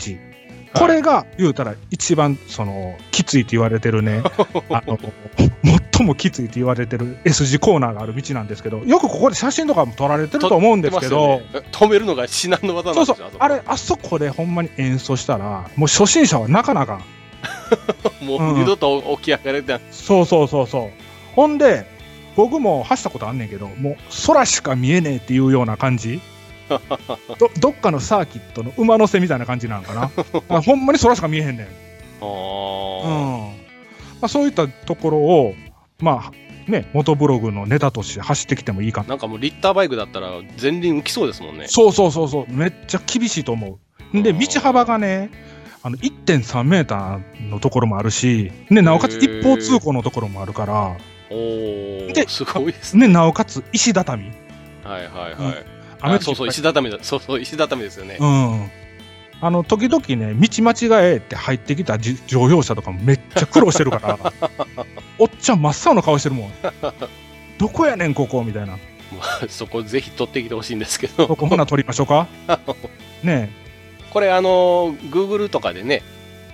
[0.74, 4.22] これが言うたら一番そのきついと言われてるね、
[4.70, 5.00] あの
[5.98, 13.16] 最もきついと言われてる S 字コーナーがある道なんですけど、よくここで写真とかも撮られてると思うんですけど、ね止めるのが至難の技なんですよ。
[13.16, 17.04] そうそう、あれ、あそこでほんまに演奏したら、もう初心者はなかなかん。
[18.26, 19.82] もう二度と起き上がれてない。
[19.92, 21.09] そうそうそうそう。
[21.36, 21.86] ほんで、
[22.36, 23.98] 僕も走ったことあんねんけど、もう
[24.28, 26.22] 空しか見えねえっていうような感じ。
[27.40, 30.12] どどっかのサーキットの馬乗せみたいな感じなんかな。
[30.58, 31.66] あほんまに空しか見えへんねん。
[31.66, 33.70] あうんー
[34.22, 35.56] まあ、そういったところを、
[36.00, 39.10] まあね、元ブログのネタとして走ってきてもいいかな。
[39.10, 40.30] なんかもうリッターバイクだったら
[40.62, 41.66] 前輪浮きそうですもんね。
[41.68, 43.80] そうそうそうそう、めっちゃ厳しいと思
[44.14, 44.22] う。
[44.22, 45.30] で、道幅がね、
[45.82, 50.98] あの1.3メーターのところもあるし、ね、なおかつ一方通行のところもあるから、
[51.30, 53.08] おーで、すごいですね。
[53.08, 54.32] ね、なおかつ石畳。
[54.84, 55.66] はいはいはい。
[56.02, 56.98] 雨あそうそう、石畳だ。
[57.02, 58.18] そうそう、石畳ですよね。
[58.20, 58.72] うん。
[59.42, 64.20] あの、時々ね、道間違えて入ってきたじ乗用車とかもめっちゃ苦労してるから、
[65.18, 66.52] おっちゃん真っ青な顔してるもん。
[67.58, 68.74] どこやねん、ここみたいな。
[68.74, 68.80] ま
[69.44, 71.28] あそこぜひ取ってきてほしいんですけど。
[71.28, 72.28] ここほな撮りましょうか。
[73.24, 73.52] ね
[74.12, 76.02] これあの、Google とかでね、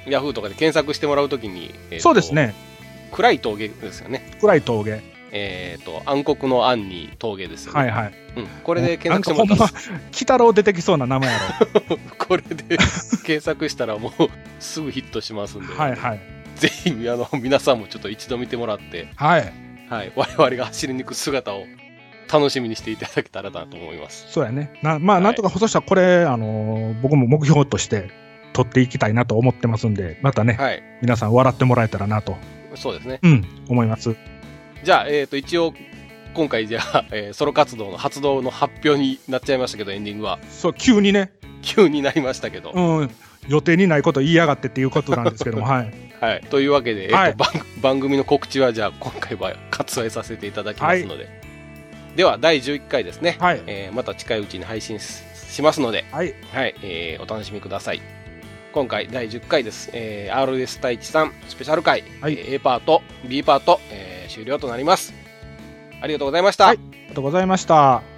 [0.06, 2.34] Yahoo とかで検索してもらうときに、えーとそうです。
[2.34, 2.54] ね。
[3.16, 4.30] 暗い峠ですよね。
[4.42, 5.02] 暗い峠。
[5.32, 7.80] えっ、と、暗黒の暗に峠ですよね。
[7.80, 8.14] はいはい。
[8.36, 8.48] うん。
[8.64, 11.40] これで検索してもらっほんま、鬼太郎出てきそうな名前や
[11.90, 11.98] ろ。
[12.20, 12.78] これで
[13.26, 14.30] 検索したらもう
[14.60, 16.20] すぐヒットしますんで、はいはい。
[16.56, 19.54] ぜひあの皆さんもちょっと一度見てもらって、はい。
[19.90, 21.66] はい、我々が走りに行く姿を
[22.32, 24.26] 楽しみにしていただけたらなと思います。
[24.30, 24.72] そうやね。
[24.82, 28.10] なまあ、はいなんとか、そしたらこれ、あのー僕も目標として
[28.52, 32.38] 取っていきたいなと思ってますんで、またね、はい、皆さん笑ってもらえたらなと、
[32.78, 33.20] そうですね。
[33.24, 34.16] うん、思います。
[34.84, 35.74] じゃあ、えっ、と、一応、
[36.34, 40.40] 今回じゃあ、 えーソロ活動の発動の発表になっちゃいましたけど、エンディングは。
[40.50, 41.32] そう、急にね、
[41.62, 42.72] 急になりましたけど。
[42.72, 43.12] うん、
[43.48, 45.94] 予定にないこと言いやがってっていうことなんですけども、 はい。
[46.20, 46.42] はい。
[46.50, 47.50] というわけで、えっ、と、はい番、
[47.82, 51.28] 番組の告知は、じゃあ、今回は割愛させていただきますので。
[52.16, 53.38] では、第11回ですね。
[53.40, 53.62] はい。
[53.68, 56.34] えーまた近いうちに配信ししますので、はい。
[56.54, 58.02] はい、えーお楽しみください。
[58.76, 59.90] 今回第10回です。
[59.94, 65.14] えー RS 太一さんスペシャル回、はいえー A パート、B パート、えー終了となります。
[66.02, 66.66] ありがとうございました。
[66.66, 68.15] はいありがとうございました。